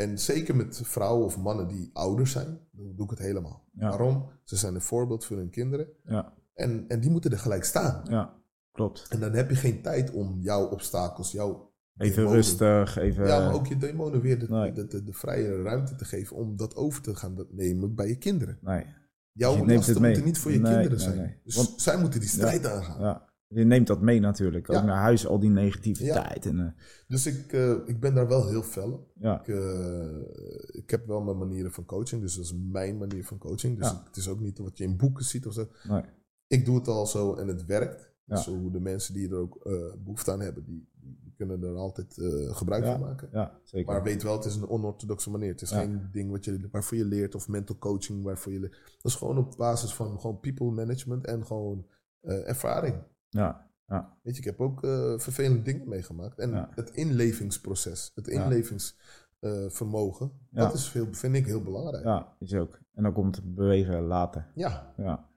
En 0.00 0.18
zeker 0.18 0.56
met 0.56 0.80
vrouwen 0.84 1.24
of 1.26 1.38
mannen 1.38 1.68
die 1.68 1.90
ouder 1.92 2.26
zijn, 2.26 2.58
dan 2.72 2.92
doe 2.96 3.04
ik 3.04 3.10
het 3.10 3.18
helemaal. 3.18 3.64
Ja. 3.72 3.88
Waarom? 3.88 4.26
Ze 4.44 4.56
zijn 4.56 4.74
een 4.74 4.80
voorbeeld 4.80 5.24
voor 5.24 5.36
hun 5.36 5.50
kinderen. 5.50 5.86
ja, 6.04 6.32
En, 6.54 6.84
en 6.88 7.00
die 7.00 7.10
moeten 7.10 7.30
er 7.30 7.38
gelijk 7.38 7.64
staan. 7.64 8.02
ja. 8.08 8.38
Klopt. 8.72 9.06
En 9.08 9.20
dan 9.20 9.32
heb 9.32 9.50
je 9.50 9.56
geen 9.56 9.82
tijd 9.82 10.10
om 10.10 10.38
jouw 10.40 10.66
obstakels, 10.68 11.32
jouw 11.32 11.72
Even 11.96 12.14
demonen- 12.16 12.34
rustig, 12.36 12.96
even... 12.96 13.26
Ja, 13.26 13.38
maar 13.38 13.54
ook 13.54 13.66
je 13.66 13.76
demonen 13.76 14.20
weer 14.20 14.38
de, 14.38 14.46
Nee. 14.48 14.72
de, 14.72 14.86
de, 14.86 15.02
de 15.04 15.12
vrije 15.12 15.62
ruimte 15.62 15.94
te 15.94 16.04
geven 16.04 16.36
om 16.36 16.56
dat 16.56 16.76
over 16.76 17.02
te 17.02 17.14
gaan 17.14 17.46
nemen 17.50 17.94
bij 17.94 18.08
je 18.08 18.16
kinderen. 18.16 18.58
Nee, 18.60 18.84
Jouw 19.32 19.66
lasten 19.66 20.02
moeten 20.02 20.24
niet 20.24 20.38
voor 20.38 20.52
je 20.52 20.58
Nee, 20.60 20.72
kinderen 20.72 20.98
nee, 20.98 21.06
zijn. 21.06 21.16
nee. 21.16 21.40
Dus 21.44 21.56
Want- 21.56 21.80
zij 21.80 21.98
moeten 22.00 22.20
die 22.20 22.28
strijd 22.28 22.66
aangaan. 22.66 23.00
ja. 23.00 23.28
Je 23.54 23.64
neemt 23.64 23.86
dat 23.86 24.00
mee 24.00 24.20
natuurlijk. 24.20 24.68
Ook 24.70 24.76
Ja. 24.76 24.84
naar 24.84 24.96
huis, 25.00 25.26
al 25.26 25.38
die 25.38 25.50
negativiteit. 25.50 26.46
En, 26.46 26.58
eh, 26.60 26.82
Dus 27.08 27.26
ik, 27.26 27.52
eh, 27.52 27.74
ik 27.86 28.00
ben 28.00 28.14
daar 28.14 28.28
wel 28.28 28.48
heel 28.48 28.62
fel 28.62 28.92
op. 28.92 29.10
ja, 29.20 29.40
Ik, 29.40 29.48
eh, 29.48 30.80
ik 30.80 30.90
heb 30.90 31.06
wel 31.06 31.20
mijn 31.20 31.38
manieren 31.38 31.72
van 31.72 31.84
coaching, 31.84 32.22
dus 32.22 32.34
dat 32.34 32.44
is 32.44 32.54
mijn 32.70 32.98
manier 32.98 33.24
van 33.24 33.38
coaching. 33.38 33.78
Dus 33.78 33.88
Ja. 33.90 34.02
het 34.06 34.16
is 34.16 34.28
ook 34.28 34.40
niet 34.40 34.58
wat 34.58 34.78
je 34.78 34.84
in 34.84 34.96
boeken 34.96 35.24
ziet 35.24 35.46
of 35.46 35.52
zo. 35.52 35.68
nee. 35.88 36.02
Ik 36.46 36.64
doe 36.64 36.76
het 36.76 36.88
al 36.88 37.06
zo 37.06 37.34
en 37.34 37.48
het 37.48 37.64
werkt. 37.66 38.10
Ja. 38.24 38.34
Dus 38.34 38.46
hoe 38.46 38.70
de 38.70 38.80
mensen 38.80 39.14
die 39.14 39.28
er 39.30 39.36
ook 39.36 39.56
eh, 39.66 39.72
behoefte 39.98 40.32
aan 40.32 40.40
hebben, 40.40 40.64
die, 40.64 40.88
die 41.00 41.32
kunnen 41.36 41.62
er 41.62 41.74
altijd 41.74 42.14
gebruik 42.50 42.84
Ja. 42.84 42.90
van 42.92 43.00
maken. 43.00 43.28
Ja, 43.32 43.60
zeker. 43.64 43.92
Maar 43.92 44.02
weet 44.02 44.22
wel, 44.22 44.36
het 44.36 44.44
is 44.44 44.56
een 44.56 44.68
onorthodoxe 44.68 45.30
manier. 45.30 45.50
Het 45.50 45.62
is 45.62 45.70
Ja. 45.70 45.80
geen 45.80 46.08
ding 46.12 46.30
wat 46.30 46.44
je, 46.44 46.68
waarvoor 46.70 46.98
je 46.98 47.04
leert 47.04 47.34
of 47.34 47.48
mental 47.48 47.78
coaching 47.78 48.22
waarvoor 48.22 48.52
je 48.52 48.60
leert. 48.60 48.72
Dat 49.02 49.12
is 49.12 49.14
gewoon 49.14 49.38
op 49.38 49.54
basis 49.56 49.94
van 49.94 50.20
gewoon 50.20 50.40
people 50.40 50.70
management 50.70 51.26
en 51.26 51.46
gewoon 51.46 51.86
ervaring. 52.22 52.94
Ja, 53.30 53.68
ja, 53.86 54.16
Weet 54.22 54.34
je, 54.34 54.40
ik 54.40 54.46
heb 54.46 54.60
ook 54.60 54.84
eh, 54.84 55.18
vervelende 55.18 55.62
dingen 55.62 55.88
meegemaakt. 55.88 56.38
En 56.38 56.50
Ja. 56.50 56.68
het 56.74 56.90
inlevingsproces, 56.90 58.10
het 58.14 58.28
inlevingsvermogen, 58.28 60.32
Ja. 60.50 60.60
dat 60.64 60.74
is 60.74 60.88
veel, 60.88 61.06
vind 61.10 61.36
ik 61.36 61.46
heel 61.46 61.62
belangrijk. 61.62 62.04
ja, 62.04 62.36
is 62.38 62.54
ook. 62.54 62.78
En 62.94 63.02
dan 63.02 63.12
komt 63.12 63.36
het 63.36 63.54
bewegen 63.54 64.02
later. 64.02 64.46
Ja, 64.54 64.92
Ja. 64.96 65.28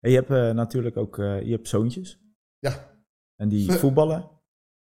En 0.00 0.10
je 0.10 0.16
hebt 0.16 0.30
eh, 0.30 0.50
natuurlijk 0.50 0.96
ook 0.96 1.18
eh, 1.18 1.42
je 1.42 1.50
hebt 1.50 1.68
zoontjes. 1.68 2.20
Ja. 2.58 2.90
En 3.36 3.48
die 3.48 3.72
voetballen. 3.82 4.30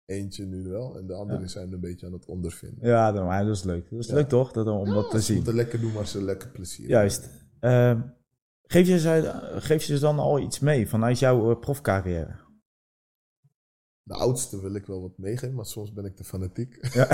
eentje 0.05 0.45
nu 0.45 0.63
wel 0.69 0.99
en 0.99 1.07
de 1.07 1.15
andere 1.15 1.41
Ja. 1.41 1.47
zijn 1.47 1.73
een 1.73 1.81
beetje 1.81 2.07
aan 2.07 2.13
het 2.13 2.27
ondervinden. 2.27 2.89
Ja, 2.89 3.13
dat, 3.13 3.25
maar 3.25 3.45
dat 3.45 3.57
is 3.57 3.63
leuk. 3.63 3.91
Dat 3.91 3.99
is 3.99 4.11
leuk 4.11 4.29
toch, 4.29 4.53
dat, 4.53 4.67
om 4.67 4.85
dat 4.85 5.11
te 5.11 5.17
Ze 5.19 5.25
zien. 5.25 5.37
moeten 5.37 5.55
lekker 5.55 5.81
doen, 5.81 5.93
maar 5.93 6.07
ze 6.07 6.23
lekker 6.23 6.49
plezier. 6.49 6.89
Juist. 6.89 7.29
Geef, 8.67 8.87
je 8.87 8.99
ze, 8.99 9.41
geef 9.59 9.85
je 9.85 9.95
ze 9.95 10.01
dan 10.01 10.19
al 10.19 10.39
iets 10.39 10.59
mee 10.59 10.89
vanuit 10.89 11.19
jouw 11.19 11.51
eh, 11.51 11.59
profcarrière? 11.61 12.43
De 14.03 14.15
oudste 14.15 14.61
wil 14.61 14.75
ik 14.75 14.87
wel 14.87 15.01
wat 15.01 15.19
meegeven, 15.19 15.55
maar 15.55 15.67
soms 15.67 15.93
ben 15.93 16.05
ik 16.05 16.17
te 16.17 16.25
fanatiek. 16.25 16.87
Ja. 16.95 17.07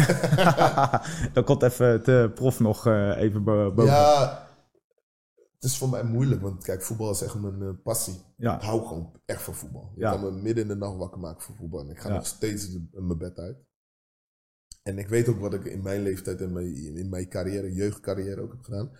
dan 1.34 1.44
komt 1.44 1.62
even 1.62 2.04
de 2.04 2.30
prof 2.34 2.60
nog 2.60 2.86
eh, 2.86 3.16
even 3.16 3.44
bo- 3.44 3.72
boven. 3.74 3.92
Ja, 3.92 4.48
het 5.54 5.64
is 5.64 5.78
voor 5.78 5.88
mij 5.88 6.04
moeilijk, 6.04 6.40
want 6.40 6.64
kijk, 6.64 6.82
voetbal 6.82 7.10
is 7.10 7.22
echt 7.22 7.34
mijn 7.34 7.62
eh, 7.62 7.82
passie. 7.82 8.14
Ik 8.36 8.46
hou 8.46 8.86
gewoon 8.86 9.20
echt 9.26 9.42
van 9.42 9.54
voetbal. 9.54 9.92
Ja. 9.96 10.10
kan 10.10 10.20
me 10.20 10.30
midden 10.30 10.62
in 10.62 10.68
de 10.68 10.76
nacht 10.76 10.96
wakker 10.96 11.20
maken 11.20 11.42
voor 11.42 11.54
voetbal. 11.56 11.80
En 11.80 11.90
ik 11.90 11.98
ga 11.98 12.08
Ja. 12.08 12.14
nog 12.14 12.26
steeds 12.26 12.70
de- 12.72 12.88
mijn 12.90 13.18
bed 13.18 13.38
uit. 13.38 13.56
En 14.82 14.98
ik 14.98 15.08
weet 15.08 15.28
ook 15.28 15.38
wat 15.40 15.54
ik 15.54 15.64
in 15.64 15.82
mijn 15.82 16.02
leeftijd 16.02 16.40
en 16.40 16.52
mijn, 16.52 16.74
in 16.96 17.08
mijn 17.08 17.28
carrière, 17.28 17.72
jeugdcarrière 17.72 18.40
ook 18.40 18.52
heb 18.52 18.62
gedaan. 18.62 18.90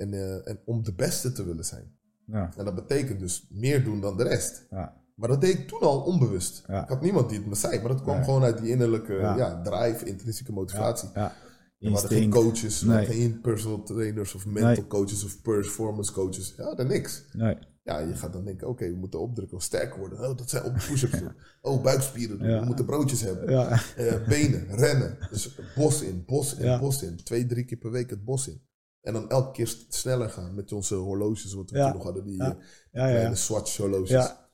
En, 0.00 0.14
eh, 0.14 0.48
en 0.48 0.60
om 0.64 0.82
de 0.82 0.94
beste 0.94 1.32
te 1.32 1.44
willen 1.44 1.64
zijn. 1.64 1.92
ja, 2.26 2.52
En 2.56 2.64
dat 2.64 2.74
betekent 2.74 3.20
dus 3.20 3.46
meer 3.50 3.84
doen 3.84 4.00
dan 4.00 4.16
de 4.16 4.22
rest. 4.22 4.66
ja, 4.70 4.96
Maar 5.14 5.28
dat 5.28 5.40
deed 5.40 5.58
ik 5.58 5.68
toen 5.68 5.80
al 5.80 6.00
onbewust. 6.00 6.64
Ja. 6.66 6.82
Ik 6.82 6.88
had 6.88 7.00
niemand 7.00 7.28
die 7.28 7.38
het 7.38 7.46
me 7.46 7.54
zei, 7.54 7.78
maar 7.78 7.88
dat 7.88 8.02
kwam 8.02 8.14
Nee. 8.16 8.24
gewoon 8.24 8.42
uit 8.42 8.58
die 8.58 8.70
innerlijke 8.70 9.12
Ja. 9.14 9.62
drive, 9.62 10.04
intrinsieke 10.04 10.52
motivatie. 10.52 11.08
ja. 11.14 11.32
Hadden 11.80 12.10
geen 12.10 12.30
coaches, 12.30 12.82
Nee. 12.82 13.06
geen 13.06 13.40
personal 13.40 13.82
trainers 13.82 14.34
of 14.34 14.46
mental 14.46 14.64
Nee. 14.72 14.86
coaches 14.86 15.24
of 15.24 15.42
performance 15.42 16.12
coaches. 16.12 16.54
Ja, 16.56 16.74
dan 16.74 16.86
niks. 16.86 17.24
Nee. 17.32 17.56
Ja, 17.82 17.98
je 17.98 18.14
gaat 18.14 18.32
dan 18.32 18.44
denken, 18.44 18.68
oké, 18.68 18.90
we 18.90 18.96
moeten 18.96 19.20
opdrukken 19.20 19.56
of 19.56 19.62
sterker 19.62 19.98
worden. 19.98 20.18
Oh, 20.18 20.36
dat 20.36 20.50
zijn 20.50 20.64
op 20.64 20.72
push-ups 20.74 21.18
doen. 21.20 21.32
Oh, 21.60 21.82
buikspieren 21.82 22.38
doen. 22.38 22.58
We 22.58 22.64
moeten 22.64 22.84
broodjes 22.84 23.20
hebben. 23.20 23.50
Ja, 23.50 23.80
Eh, 23.96 24.26
benen, 24.28 24.66
rennen. 24.76 25.18
Dus 25.30 25.58
bos 25.76 26.02
in, 26.02 26.22
bos 26.26 26.54
in, 26.54 26.78
bos 26.78 27.02
in. 27.02 27.16
Twee, 27.16 27.46
drie 27.46 27.64
keer 27.64 27.78
per 27.78 27.90
week 27.90 28.10
het 28.10 28.24
bos 28.24 28.48
in. 28.48 28.60
En 29.00 29.12
dan 29.12 29.30
elke 29.30 29.50
keer 29.50 29.76
sneller 29.88 30.30
gaan 30.30 30.54
met 30.54 30.72
onze 30.72 30.94
horloges, 30.94 31.52
wat 31.54 31.70
we 31.70 31.76
Ja. 31.76 31.84
toen 31.84 31.94
nog 31.94 32.02
hadden. 32.04 32.24
Die 32.24 32.36
Ja. 32.36 32.50
eh, 32.50 32.56
ja, 32.92 33.06
ja. 33.06 33.12
kleine. 33.14 33.34
Swatch 33.34 33.76
horloges. 33.76 34.10
Ja. 34.10 34.48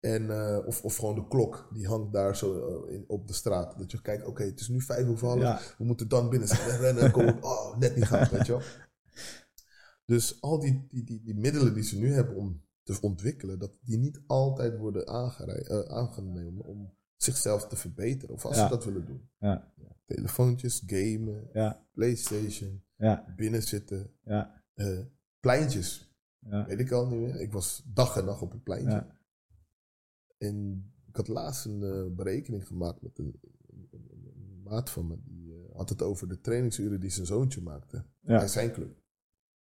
En, 0.00 0.30
eh, 0.30 0.66
of, 0.66 0.84
of 0.84 0.96
gewoon 0.96 1.14
de 1.14 1.28
klok, 1.28 1.68
die 1.72 1.86
hangt 1.86 2.12
daar 2.12 2.36
zo 2.36 2.84
eh, 2.86 2.94
in, 2.94 3.04
op 3.06 3.26
de 3.26 3.32
straat. 3.32 3.78
Dat 3.78 3.90
je 3.90 4.00
kijkt, 4.02 4.24
oké, 4.26 4.42
het 4.44 4.60
is 4.60 4.68
nu 4.68 4.80
vijf 4.80 5.08
over 5.08 5.26
half. 5.28 5.40
Ja. 5.40 5.60
We 5.78 5.84
moeten 5.84 6.08
dan 6.08 6.28
binnen 6.30 6.48
zijn. 6.48 6.70
En 6.70 6.78
rennen 6.78 7.02
en 7.02 7.10
komen, 7.10 7.42
oh, 7.42 7.76
net 7.78 7.96
niet 7.96 8.04
gaan, 8.04 8.28
weet 8.30 8.46
je 8.46 8.52
wel. 8.52 8.62
Dus 10.04 10.40
al 10.40 10.58
die, 10.60 10.86
die, 10.88 11.04
die, 11.04 11.22
die 11.22 11.34
middelen 11.34 11.74
die 11.74 11.82
ze 11.82 11.98
nu 11.98 12.12
hebben 12.12 12.36
om 12.36 12.62
te 12.82 12.98
ontwikkelen, 13.00 13.58
dat 13.58 13.72
die 13.80 13.98
niet 13.98 14.20
altijd 14.26 14.78
worden 14.78 15.06
aangenomen 15.88 16.64
om 16.64 16.94
zichzelf 17.16 17.66
te 17.68 17.76
verbeteren. 17.76 18.34
Of 18.34 18.44
als 18.44 18.56
Ja. 18.56 18.62
ze 18.62 18.68
dat 18.68 18.84
willen 18.84 19.04
doen. 19.06 19.28
Ja. 19.38 19.72
Telefoontjes, 20.04 20.82
gamen, 20.86 21.48
Ja, 21.52 21.86
Playstation, 21.92 22.82
ja, 23.02 23.32
binnenzitten, 23.36 24.10
ja, 24.24 24.64
eh, 24.74 25.00
pleintjes. 25.40 26.14
ja. 26.38 26.66
Weet 26.66 26.80
ik 26.80 26.90
al 26.90 27.06
niet 27.08 27.20
meer. 27.20 27.40
Ik 27.40 27.52
was 27.52 27.82
dag 27.86 28.16
en 28.16 28.24
nacht 28.24 28.42
op 28.42 28.52
een 28.52 28.62
pleintje. 28.62 28.90
Ja. 28.90 29.16
En 30.38 30.86
ik 31.08 31.16
had 31.16 31.28
laatst 31.28 31.64
een 31.64 31.82
eh, 31.82 32.14
berekening 32.16 32.66
gemaakt 32.66 33.02
met 33.02 33.18
een, 33.18 33.40
een- 33.70 33.88
een- 33.90 34.32
een 34.36 34.62
maat 34.62 34.90
van 34.90 35.06
me. 35.06 35.16
Die 35.24 35.52
eh, 35.52 35.76
had 35.76 35.88
het 35.88 36.02
over 36.02 36.28
de 36.28 36.40
trainingsuren 36.40 37.00
die 37.00 37.10
zijn 37.10 37.26
zoontje 37.26 37.60
maakte 37.62 38.04
bij 38.20 38.48
zijn 38.48 38.72
club. 38.72 39.00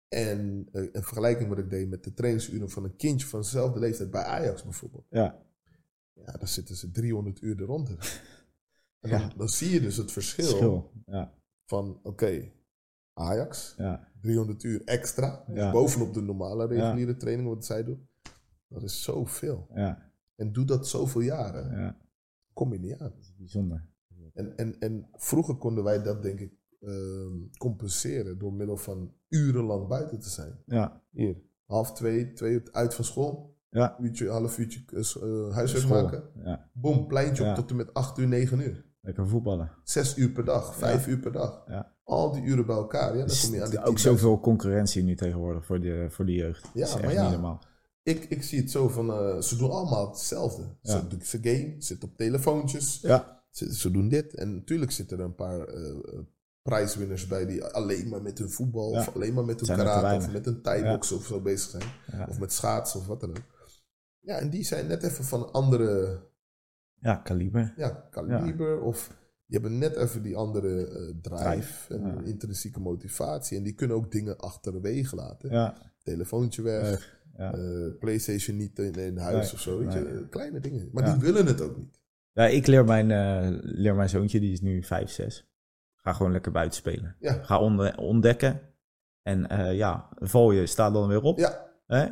En 0.08 0.68
een 0.72 0.90
vergelijking 0.92 1.48
wat 1.48 1.58
ik 1.58 1.70
deed 1.70 1.88
met 1.88 2.04
de 2.04 2.14
trainingsuren 2.14 2.70
van 2.70 2.84
een 2.84 2.96
kindje 2.96 3.26
van 3.26 3.40
dezelfde 3.40 3.78
leeftijd 3.80 4.10
bij 4.10 4.22
Ajax 4.22 4.62
bijvoorbeeld. 4.62 5.06
Ja, 5.10 5.42
Ja, 6.12 6.32
daar 6.32 6.48
zitten 6.48 6.76
ze 6.76 6.90
300 6.90 7.40
uur 7.42 7.60
eronder. 7.60 7.96
En 9.00 9.10
dan, 9.10 9.20
Ja. 9.20 9.28
dan 9.36 9.48
zie 9.48 9.70
je 9.70 9.80
dus 9.80 9.96
het 9.96 10.12
verschil, 10.12 10.44
verschil. 10.46 10.92
Ja, 11.06 11.34
van, 11.64 12.00
oké, 12.02 12.50
Ajax, 13.14 13.74
ja, 13.78 14.08
300 14.20 14.62
uur 14.62 14.82
extra, 14.84 15.44
dus 15.48 15.70
bovenop 15.70 16.14
de 16.14 16.20
normale 16.20 16.66
reguliere 16.66 17.16
training 17.16 17.48
wat 17.48 17.64
zij 17.64 17.84
doen. 17.84 18.08
Dat 18.68 18.82
is 18.82 19.02
zoveel. 19.02 19.66
ja, 19.74 20.10
En 20.36 20.52
doe 20.52 20.64
dat 20.64 20.88
zoveel 20.88 21.20
jaren, 21.20 21.78
ja. 21.80 21.96
kom 22.52 22.72
je 22.72 22.78
niet 22.78 22.92
aan. 22.98 23.10
Dat 23.14 23.18
is 23.20 23.34
bijzonder. 23.36 23.86
En, 24.34 24.56
en, 24.56 24.78
en 24.78 25.08
vroeger 25.12 25.54
konden 25.56 25.84
wij 25.84 26.02
dat 26.02 26.22
denk 26.22 26.40
ik 26.40 26.52
ehm, 26.80 27.32
compenseren 27.58 28.38
door 28.38 28.52
middel 28.52 28.76
van 28.76 29.14
urenlang 29.28 29.88
buiten 29.88 30.20
te 30.20 30.28
zijn. 30.28 30.58
Ja, 30.66 31.02
Hier, 31.10 31.36
half 31.66 31.92
twee, 31.92 32.32
twee 32.32 32.52
uur 32.52 32.68
uit 32.72 32.94
van 32.94 33.04
school, 33.04 33.58
ja. 33.70 33.96
uurtje, 34.00 34.28
half 34.28 34.58
uurtje 34.58 34.84
eh, 34.90 35.54
huiswerk 35.54 35.88
maken. 35.88 36.22
Ja, 36.44 36.70
Boom, 36.72 37.06
pleintje 37.06 37.48
op 37.48 37.54
tot 37.54 37.70
en 37.70 37.76
met 37.76 37.94
8 37.94 38.18
uur, 38.18 38.28
9 38.28 38.60
uur. 38.60 38.84
lekker 39.00 39.28
voetballen. 39.28 39.70
Zes 39.84 40.16
uur 40.16 40.30
per 40.30 40.44
dag, 40.44 40.76
vijf 40.76 41.06
uur 41.06 41.18
per 41.18 41.32
dag. 41.32 41.64
Ja. 41.66 41.93
Al 42.04 42.32
die 42.32 42.42
uren 42.42 42.66
bij 42.66 42.76
elkaar, 42.76 43.16
ja, 43.16 43.24
dan 43.26 43.36
kom 43.42 43.54
je 43.54 43.62
aan 43.62 43.70
die 43.70 43.84
ook 43.84 43.96
10.000. 43.96 44.02
zoveel 44.02 44.40
concurrentie 44.40 45.02
nu 45.02 45.14
tegenwoordig 45.16 45.64
voor 45.64 45.80
de, 45.80 46.06
voor 46.10 46.24
de 46.26 46.32
jeugd. 46.32 46.62
Ja, 46.74 46.80
dat 46.80 46.88
is 46.88 46.94
maar 46.94 47.04
echt 47.04 47.12
ja. 47.12 47.22
niet 47.22 47.30
normaal. 47.32 47.62
Ik, 48.02 48.24
ik 48.24 48.42
zie 48.42 48.60
het 48.60 48.70
zo 48.70 48.88
van, 48.88 49.10
eh, 49.10 49.40
ze 49.40 49.56
doen 49.56 49.70
allemaal 49.70 50.08
hetzelfde. 50.08 50.62
Ja. 50.82 50.90
Ze, 51.00 51.06
doen- 51.06 51.22
ze 51.22 51.38
game, 51.42 51.74
zitten 51.78 52.08
op 52.08 52.16
telefoontjes, 52.16 53.00
Ja, 53.00 53.44
ze, 53.50 53.74
ze 53.74 53.90
doen 53.90 54.08
dit. 54.08 54.34
En 54.34 54.54
natuurlijk 54.54 54.90
zitten 54.90 55.18
er 55.18 55.24
een 55.24 55.34
paar 55.34 55.60
eh, 55.60 55.94
prijswinners 56.62 57.26
bij 57.26 57.46
die 57.46 57.64
alleen 57.64 58.08
maar 58.08 58.22
met 58.22 58.38
hun 58.38 58.50
voetbal 58.50 58.92
Ja. 58.92 58.98
of 59.00 59.14
alleen 59.14 59.34
maar 59.34 59.44
met 59.44 59.56
hun 59.56 59.66
Zijn 59.66 59.78
karate 59.78 60.16
of 60.16 60.32
met 60.32 60.46
een 60.46 60.62
thai-box 60.62 61.12
of 61.12 61.26
zo 61.26 61.40
bezig 61.40 61.70
zijn. 61.70 62.28
Of 62.28 62.38
met 62.38 62.52
schaatsen 62.52 63.00
of 63.00 63.06
wat 63.06 63.20
dan 63.20 63.30
ook. 63.30 63.42
Ja, 64.20 64.38
en 64.38 64.50
die 64.50 64.64
zijn 64.64 64.86
net 64.86 65.02
even 65.02 65.24
van 65.24 65.40
een 65.42 65.50
andere 65.50 66.20
ja 67.00 67.14
kaliber. 67.16 67.72
ja, 67.76 68.08
kaliber 68.10 68.80
of 68.80 69.10
die 69.46 69.60
hebben 69.60 69.78
net 69.78 69.96
even 69.96 70.22
die 70.22 70.36
andere 70.36 70.86
eh, 70.86 71.14
drive, 71.22 71.94
en 71.94 72.00
ja. 72.06 72.20
intrinsieke 72.24 72.80
motivatie. 72.80 73.56
En 73.56 73.62
die 73.62 73.74
kunnen 73.74 73.96
ook 73.96 74.10
dingen 74.12 74.38
achterwege 74.38 75.16
laten. 75.16 75.50
Ja, 75.50 75.74
Telefoontje 76.02 76.62
weg, 76.62 77.18
ja. 77.36 77.54
eh, 77.54 77.98
Playstation 77.98 78.56
niet 78.56 78.78
in, 78.78 78.92
in 78.94 79.16
huis 79.18 79.44
Nee, 79.44 79.52
of 79.52 79.60
zo. 79.60 79.78
Weet 79.78 79.92
je? 79.92 80.26
Kleine 80.30 80.60
dingen. 80.60 80.88
Maar 80.92 81.04
die 81.04 81.20
willen 81.22 81.46
het 81.46 81.60
ook 81.60 81.76
niet. 81.76 82.00
ja 82.32 82.46
ik 82.46 82.66
leer 82.66 82.84
mijn, 82.84 83.10
eh, 83.10 83.58
leer 83.62 83.94
mijn 83.94 84.08
zoontje, 84.08 84.40
die 84.40 84.52
is 84.52 84.60
nu 84.60 84.82
5, 84.82 85.10
6. 85.10 85.46
Ga 85.94 86.12
gewoon 86.12 86.32
lekker 86.32 86.52
buiten 86.52 86.76
spelen. 86.78 87.16
Ga 87.20 87.60
onde- 87.60 87.96
ontdekken. 87.96 88.60
En 89.22 89.46
ja, 89.74 90.08
val 90.14 90.50
je, 90.52 90.66
sta 90.66 90.90
dan 90.90 91.08
weer 91.08 91.22
op. 91.22 91.38
ja, 91.38 91.66
Hè? 91.86 92.06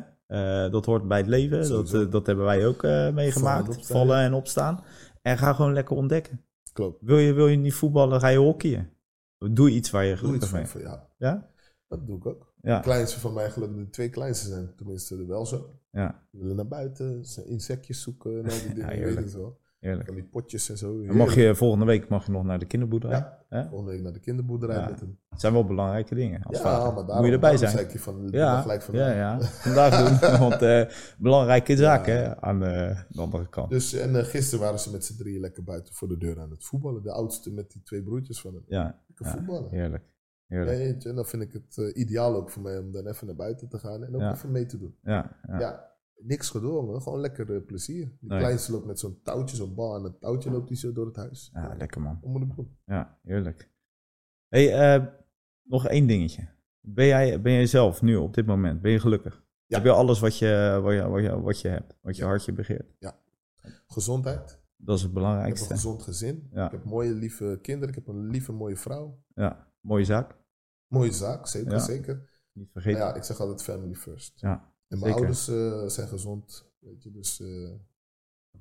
Dat 0.69 0.85
hoort 0.85 1.07
bij 1.07 1.17
het 1.17 1.27
leven. 1.27 1.57
Dat, 1.57 1.67
Sowieso. 1.67 2.09
dat 2.09 2.25
hebben 2.25 2.45
wij 2.45 2.65
ook 2.67 2.81
meegemaakt. 3.13 3.85
Vallen 3.87 4.17
en 4.17 4.33
opstaan. 4.33 4.83
En 5.21 5.37
ga 5.37 5.53
gewoon 5.53 5.73
lekker 5.73 5.95
ontdekken. 5.95 6.41
Klopt. 6.73 7.01
Wil 7.01 7.17
je, 7.17 7.33
wil 7.33 7.47
je 7.47 7.57
niet 7.57 7.73
voetballen, 7.73 8.19
ga 8.19 8.27
je 8.27 8.37
hockeyen. 8.37 8.89
Doe 9.37 9.69
iets 9.69 9.89
waar 9.91 10.05
je 10.05 10.17
gelukkig 10.17 10.51
mee 10.53 10.65
van 10.65 10.81
ja. 10.81 11.09
Ja? 11.17 11.49
Dat 11.87 12.07
doe 12.07 12.17
ik 12.17 12.25
ook. 12.25 12.53
Ja, 12.61 12.77
De 12.77 12.83
kleinste 12.83 13.19
van 13.19 13.33
mij, 13.33 13.49
gelukkig 13.51 13.77
de 13.77 13.89
twee 13.89 14.09
kleinste 14.09 14.47
zijn 14.47 14.75
tenminste 14.75 15.25
wel 15.25 15.45
zo. 15.45 15.79
ja, 15.91 16.27
willen 16.31 16.55
naar 16.55 16.67
buiten, 16.67 17.23
insectjes 17.45 18.01
zoeken 18.01 18.31
en 18.37 18.43
al 18.49 18.57
die 18.65 18.73
dingen. 18.87 19.15
weet 19.15 19.33
wel. 19.33 19.59
Heerlijk. 19.83 20.05
Van 20.05 20.15
die 20.15 20.23
potjes 20.23 20.69
en 20.69 20.77
zo. 20.77 21.01
En 21.01 21.15
mag 21.15 21.35
je, 21.35 21.55
volgende 21.55 21.85
week 21.85 22.07
mag 22.07 22.25
je 22.25 22.31
nog 22.31 22.43
naar 22.43 22.59
de 22.59 22.65
kinderboerderij. 22.65 23.27
Ja. 23.49 23.67
Volgende 23.67 23.91
week 23.91 24.01
naar 24.01 24.13
de 24.13 24.19
kinderboerderij 24.19 24.75
Ja. 24.77 24.89
met 24.89 24.99
hem. 24.99 25.19
Het 25.29 25.39
zijn 25.41 25.53
wel 25.53 25.65
belangrijke 25.65 26.15
dingen. 26.15 26.43
Als 26.43 26.57
Ja, 26.57 26.63
vader. 26.63 26.85
maar 26.93 27.05
daarom, 27.05 27.15
Moet 27.17 27.25
je 27.25 27.31
erbij 27.31 27.57
zijn. 27.57 27.71
zei 27.71 27.87
ik 27.87 27.99
van, 27.99 28.27
Ja, 28.31 28.61
gelijk 28.61 28.81
van 28.81 28.95
ja, 28.95 29.11
ja. 29.11 29.41
Vandaag 29.41 30.19
doen. 30.19 30.29
Want 30.49 30.61
eh, 30.61 30.85
belangrijke 31.17 31.75
zaken 31.75 32.13
Ja. 32.13 32.37
aan 32.39 32.59
de, 32.59 32.95
de 33.09 33.21
andere 33.21 33.49
kant. 33.49 33.69
Dus, 33.69 33.93
en 33.93 34.15
eh, 34.15 34.23
gisteren 34.25 34.63
waren 34.63 34.79
ze 34.79 34.91
met 34.91 35.05
z'n 35.05 35.17
drieën 35.17 35.39
lekker 35.41 35.63
buiten 35.63 35.93
voor 35.93 36.07
de 36.07 36.17
deur 36.17 36.39
aan 36.39 36.49
het 36.49 36.63
voetballen. 36.63 37.03
De 37.03 37.11
oudste 37.11 37.51
met 37.51 37.71
die 37.71 37.81
twee 37.83 38.03
broertjes 38.03 38.41
van 38.41 38.53
hem. 38.53 38.63
Ja, 38.67 38.99
Lekker 39.07 39.25
voetballen. 39.25 39.69
heerlijk. 39.69 40.03
Heerlijk. 40.47 41.03
en 41.03 41.15
dan 41.15 41.25
vind 41.25 41.43
ik 41.43 41.53
het 41.53 41.77
eh, 41.77 42.01
ideaal 42.01 42.35
ook 42.35 42.49
voor 42.49 42.61
mij 42.61 42.77
om 42.77 42.91
dan 42.91 43.07
even 43.07 43.27
naar 43.27 43.35
buiten 43.35 43.69
te 43.69 43.77
gaan 43.79 44.03
en 44.03 44.15
ook 44.15 44.31
even 44.33 44.51
mee 44.51 44.65
te 44.65 44.77
doen. 44.77 44.95
Ja, 45.03 45.35
Ja, 45.47 45.59
ja. 45.59 45.91
Niks 46.23 46.49
gedwongen, 46.49 47.01
gewoon 47.01 47.19
lekker 47.19 47.55
eh, 47.55 47.65
plezier. 47.65 48.05
Die 48.19 48.29
Nee. 48.29 48.39
kleinste 48.39 48.71
loopt 48.71 48.85
met 48.85 48.99
zo'n 48.99 49.19
touwtje, 49.23 49.55
zo'n 49.55 49.73
bal 49.75 49.95
aan 49.95 50.03
het 50.03 50.19
touwtje 50.21 50.51
loopt 50.51 50.69
hij 50.69 50.77
zo 50.77 50.91
door 50.93 51.05
het 51.05 51.15
huis. 51.15 51.49
ja, 51.53 51.75
lekker 51.77 52.01
man. 52.01 52.19
Ik 52.23 52.55
doen? 52.55 52.77
Ja, 52.85 53.19
heerlijk. 53.23 53.71
hey, 54.47 54.95
eh, 54.95 55.05
nog 55.63 55.87
één 55.87 56.07
dingetje. 56.07 56.47
Ben 56.79 57.05
jij, 57.05 57.41
ben 57.41 57.51
jij 57.53 57.65
zelf 57.65 58.01
nu 58.01 58.15
op 58.15 58.33
dit 58.33 58.45
moment, 58.45 58.81
ben 58.81 58.91
je 58.91 58.99
gelukkig? 58.99 59.43
Ja. 59.65 59.75
Heb 59.77 59.85
je 59.85 59.91
alles 59.91 60.19
wat 60.19 60.37
je, 60.37 60.79
wat 60.83 60.93
je, 60.93 61.07
wat 61.09 61.21
je, 61.23 61.41
wat 61.41 61.61
je 61.61 61.67
hebt, 61.67 61.97
wat 62.01 62.15
je 62.15 62.21
Ja. 62.21 62.27
hartje 62.27 62.53
begeert? 62.53 62.95
Gezondheid. 63.87 64.61
Dat 64.77 64.97
is 64.97 65.01
het 65.03 65.11
Ik 65.11 65.17
heb 65.17 65.23
een 65.25 65.29
belangrijkste. 65.31 65.73
gezond 65.73 66.01
gezin. 66.03 66.49
Ja. 66.51 66.65
Ik 66.65 66.71
heb 66.71 66.83
mooie, 66.83 67.11
lieve 67.13 67.59
kinderen. 67.61 67.89
Ik 67.89 67.95
heb 67.95 68.07
een 68.07 68.27
lieve, 68.27 68.51
mooie 68.51 68.75
vrouw. 68.77 69.19
Ja, 69.35 69.67
mooie 69.81 70.03
zaak. 70.05 70.35
Mooie 70.87 71.11
zaak, 71.11 71.47
zeker, 71.47 71.71
Ja. 71.71 71.79
zeker. 71.79 72.29
Niet 72.53 72.71
vergeten. 72.71 72.99
ja, 72.99 73.13
ik 73.15 73.23
zeg 73.23 73.39
altijd 73.39 73.63
family 73.63 73.95
first. 73.95 74.39
Ja, 74.39 74.72
En 74.93 74.99
mijn 74.99 75.13
zeker. 75.13 75.15
ouders 75.15 75.47
eh, 75.47 75.87
zijn 75.87 76.07
gezond. 76.07 76.65
Weet 76.79 77.03
je, 77.03 77.11
dus 77.11 77.39
eh, 77.41 77.47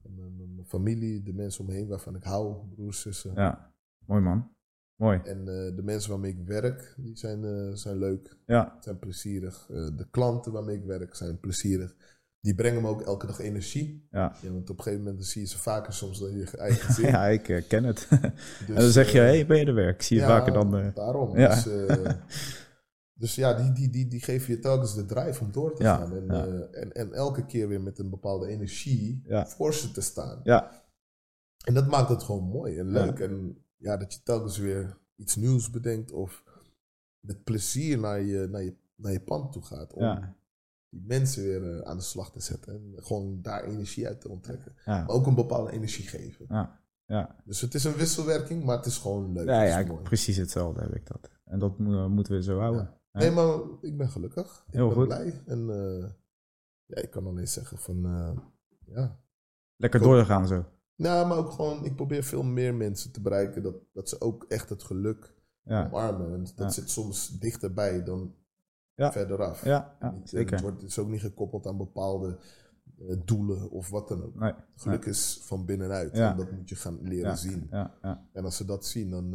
mijn, 0.02 0.36
mijn- 0.36 0.66
familie, 0.66 1.22
de 1.22 1.32
mensen 1.32 1.60
om 1.60 1.66
me 1.66 1.72
heen 1.76 1.88
waarvan 1.88 2.14
ik 2.16 2.22
hou, 2.22 2.56
broers, 2.74 3.00
zussen. 3.00 3.32
Ja, 3.34 3.72
mooi 4.06 4.22
man. 4.22 4.50
Mooi. 4.96 5.20
En 5.24 5.38
eh, 5.38 5.76
de 5.76 5.82
mensen 5.82 6.10
waarmee 6.10 6.30
ik 6.30 6.46
werk, 6.46 6.94
die 6.96 7.16
zijn, 7.16 7.76
zijn 7.76 7.96
leuk, 7.98 8.36
Ja, 8.46 8.76
zijn 8.80 8.98
plezierig. 8.98 9.66
De 9.66 10.06
klanten 10.10 10.52
waarmee 10.52 10.76
ik 10.76 10.84
werk 10.84 11.14
zijn 11.14 11.40
plezierig. 11.40 11.94
Die 12.40 12.54
brengen 12.54 12.82
me 12.82 12.88
ook 12.88 13.02
elke 13.02 13.26
dag 13.26 13.38
energie. 13.40 14.06
ja. 14.10 14.36
Ja, 14.42 14.50
want 14.50 14.70
op 14.70 14.76
een 14.78 14.82
gegeven 14.84 15.04
moment 15.04 15.26
zie 15.26 15.40
je 15.42 15.48
ze 15.48 15.58
vaker 15.58 15.92
soms 15.92 16.18
dan 16.18 16.36
je 16.36 16.50
eigen 16.56 16.80
gezin. 16.84 17.06
ja 17.06 17.26
ik 17.26 17.64
ken 17.68 17.84
het. 17.84 18.06
Dus, 18.10 18.20
en 18.68 18.74
dan 18.74 18.90
zeg 18.90 19.12
je, 19.12 19.18
hé, 19.18 19.24
hey, 19.24 19.46
ben 19.46 19.58
je 19.58 19.64
er 19.66 19.74
weer? 19.74 19.88
Ik 19.88 20.02
zie 20.02 20.16
je 20.16 20.22
ja, 20.22 20.28
vaker 20.28 20.52
dan... 20.52 20.92
Daarom. 20.94 21.38
ja. 21.38 21.54
Dus, 21.54 21.64
dus 23.22 23.34
ja, 23.34 23.54
die, 23.54 23.72
die, 23.72 23.90
die, 23.90 24.08
die 24.08 24.20
geven 24.20 24.54
je 24.54 24.58
telkens 24.58 24.94
de 24.94 25.04
drive 25.04 25.44
om 25.44 25.52
door 25.52 25.74
te 25.74 25.82
Ja, 25.82 25.96
gaan. 25.96 26.16
En, 26.16 26.26
ja. 26.26 26.46
eh, 26.46 26.82
en, 26.82 26.92
en 26.92 27.12
elke 27.12 27.46
keer 27.46 27.68
weer 27.68 27.80
met 27.80 27.98
een 27.98 28.10
bepaalde 28.10 28.46
energie 28.46 29.22
Ja. 29.26 29.46
voor 29.46 29.74
ze 29.74 29.90
te 29.90 30.00
staan. 30.00 30.40
ja, 30.44 30.82
En 31.64 31.74
dat 31.74 31.86
maakt 31.86 32.08
het 32.08 32.22
gewoon 32.22 32.44
mooi 32.44 32.78
en 32.78 32.88
leuk. 32.88 33.18
En 33.18 33.64
ja, 33.76 33.96
dat 33.96 34.12
je 34.14 34.22
telkens 34.22 34.58
weer 34.58 34.98
iets 35.16 35.36
nieuws 35.36 35.70
bedenkt 35.70 36.12
of 36.12 36.44
met 37.20 37.44
plezier 37.44 37.98
naar 37.98 38.20
je, 38.20 38.46
naar 38.50 38.62
je, 38.62 38.74
naar 38.94 39.12
je 39.12 39.20
pand 39.20 39.52
toe 39.52 39.62
gaat. 39.62 39.92
Om 39.92 40.34
die 40.88 41.02
mensen 41.06 41.42
weer 41.42 41.76
eh, 41.76 41.80
aan 41.90 41.96
de 41.96 42.02
slag 42.02 42.32
te 42.32 42.40
zetten. 42.40 42.72
En 42.74 42.94
gewoon 43.04 43.42
daar 43.42 43.64
energie 43.64 44.06
uit 44.06 44.20
te 44.20 44.28
onttrekken. 44.28 44.72
Maar 44.84 45.08
ook 45.08 45.26
een 45.26 45.34
bepaalde 45.34 45.72
energie 45.72 46.06
geven. 46.06 46.46
ja, 46.48 46.80
ja. 47.06 47.36
Dus 47.44 47.60
het 47.60 47.74
is 47.74 47.84
een 47.84 47.94
wisselwerking, 47.96 48.64
maar 48.64 48.76
het 48.76 48.86
is 48.86 48.98
gewoon 48.98 49.32
leuk. 49.32 49.46
Ja, 49.46 49.62
ja, 49.62 49.84
precies 50.02 50.36
hetzelfde 50.36 50.80
heb 50.80 50.94
ik 50.94 51.06
dat. 51.06 51.30
En 51.44 51.58
dat 51.58 51.78
mo- 51.78 52.08
moeten 52.08 52.34
we 52.34 52.42
zo 52.42 52.58
houden. 52.58 53.00
Nee, 53.12 53.30
maar 53.30 53.58
ik 53.80 53.96
ben 53.96 54.08
gelukkig. 54.10 54.64
Ik 54.66 54.74
Heel 54.74 54.86
ben 54.86 54.96
goed. 54.96 55.06
blij. 55.06 55.42
En 55.46 55.70
eh, 55.70 56.08
ja, 56.86 57.02
ik 57.02 57.10
kan 57.10 57.26
alleen 57.26 57.48
zeggen 57.48 57.78
van, 57.78 58.04
eh, 58.06 58.38
ja. 58.94 59.20
Lekker 59.76 60.00
doorgaan 60.00 60.46
zo. 60.46 60.64
Nou, 60.96 61.26
maar 61.28 61.36
ook 61.36 61.50
gewoon, 61.50 61.84
ik 61.84 61.94
probeer 61.96 62.22
veel 62.22 62.42
meer 62.42 62.74
mensen 62.74 63.12
te 63.12 63.20
bereiken 63.20 63.62
dat, 63.62 63.74
dat 63.92 64.08
ze 64.08 64.20
ook 64.20 64.44
echt 64.48 64.68
het 64.68 64.82
geluk 64.82 65.34
Ja, 65.64 65.86
omarmen. 65.86 66.32
En 66.32 66.40
dat 66.40 66.52
Ja. 66.56 66.68
zit 66.70 66.90
soms 66.90 67.38
dichterbij 67.38 68.04
dan 68.04 68.34
Ja. 68.94 69.12
verderaf. 69.12 69.64
ja, 69.64 69.96
Niet, 70.00 70.12
eh, 70.22 70.28
zeker. 70.28 70.52
Het, 70.52 70.60
wordt, 70.60 70.82
is 70.82 70.98
ook 70.98 71.08
niet 71.08 71.20
gekoppeld 71.20 71.66
aan 71.66 71.76
bepaalde 71.76 72.38
doelen 73.24 73.70
of 73.70 73.88
wat 73.90 74.08
dan 74.08 74.22
ook. 74.24 74.34
Nee, 74.34 74.52
Geluk 74.76 75.04
is 75.04 75.40
van 75.42 75.64
binnenuit. 75.64 76.12
En 76.12 76.36
dat 76.36 76.50
moet 76.52 76.68
je 76.68 76.74
gaan 76.76 76.98
leren 77.02 77.38
zien. 77.38 77.66
ja, 77.70 77.94
ja. 78.02 78.28
En 78.32 78.44
als 78.44 78.56
ze 78.56 78.64
dat 78.64 78.86
zien, 78.86 79.10
dan 79.10 79.30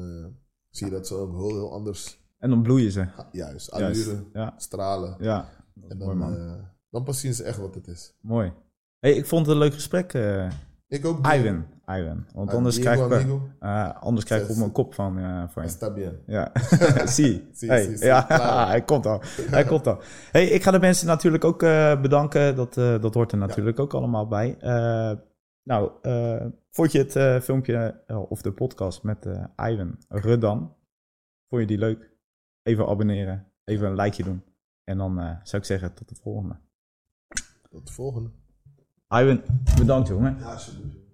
zie 0.69 0.86
je 0.88 0.91
dat 0.93 1.07
ze 1.07 1.15
ook 1.15 1.32
heel, 1.36 1.47
heel 1.47 1.73
anders, 1.73 2.25
En 2.38 2.50
dan 2.50 2.62
bloeien 2.62 2.92
ze. 2.92 3.02
ah, 3.16 3.26
juist, 3.32 3.72
allure, 3.72 4.24
Ja, 4.34 4.54
stralen. 4.58 5.16
ja. 5.20 5.50
En 5.90 5.98
mooi 5.98 6.10
dan, 6.10 6.18
man. 6.18 6.36
eh, 6.38 6.54
dan 6.90 7.04
pas 7.04 7.20
zien 7.20 7.34
ze 7.34 7.44
echt 7.44 7.58
wat 7.58 7.76
het 7.76 7.88
is. 7.88 8.14
Mooi. 8.22 8.54
Hey, 9.00 9.12
ik 9.14 9.26
vond 9.26 9.46
het 9.46 9.56
een 9.56 9.62
leuk 9.62 9.74
gesprek, 9.74 10.14
eh, 10.14 10.50
Ik 10.88 11.06
ook. 11.06 11.18
Ivan. 11.34 11.66
Ivan. 11.86 12.26
Want 12.34 12.50
Ah, 12.50 12.56
anders 12.56 12.76
Diego, 12.76 12.90
krijg 13.08 13.22
ik, 13.24 13.30
amigo. 13.30 13.50
eh, 13.60 13.96
anders 14.02 14.26
krijg 14.26 14.44
ik 14.44 14.50
op 14.50 14.56
mijn 14.58 14.72
kop 14.72 14.94
van, 14.94 15.18
eh 15.18 15.44
van 15.48 15.64
je. 15.96 16.20
Ja, 16.26 16.52
zie. 17.16 17.48
Zie, 17.54 17.70
Hey, 17.70 17.98
ja, 18.00 18.26
hij 18.68 18.82
komt 18.84 19.06
al. 19.06 19.22
Hij 19.50 19.64
komt 19.66 19.88
al. 19.88 20.02
Hey, 20.32 20.46
ik 20.48 20.64
ga 20.64 20.72
de 20.72 20.80
mensen 20.80 21.08
natuurlijk 21.08 21.44
ook 21.44 21.60
bedanken. 22.02 22.56
Dat, 22.56 22.74
dat 22.74 23.14
hoort 23.14 23.32
er 23.32 23.38
natuurlijk 23.38 23.80
ook 23.80 23.94
allemaal 23.94 24.28
bij. 24.28 24.58
Nou, 25.64 25.92
vond 26.72 26.92
je 26.92 27.00
het 27.08 27.44
filmpje 27.44 28.04
of 28.30 28.42
de 28.42 28.52
podcast 28.52 29.04
met 29.04 29.26
Ivan 29.56 29.98
Rudan? 30.08 30.76
Vond 31.50 31.62
je 31.62 31.68
die 31.68 31.78
leuk? 31.78 32.16
Even 32.68 32.88
abonneren, 32.88 33.51
even 33.63 33.88
een 33.88 33.95
likeje 33.95 34.24
doen. 34.24 34.43
En 34.84 34.97
dan 34.97 35.20
eh, 35.20 35.36
zou 35.43 35.61
ik 35.61 35.68
zeggen 35.68 35.93
tot 35.93 36.09
de 36.09 36.15
volgende. 36.15 36.55
Tot 37.70 37.88
de 37.88 37.93
volgende. 37.93 38.30
Ivan, 39.09 39.41
bedankt 39.78 40.07
jongen. 40.07 40.38
Ja, 40.39 40.51
alsjeblieft. 40.51 41.07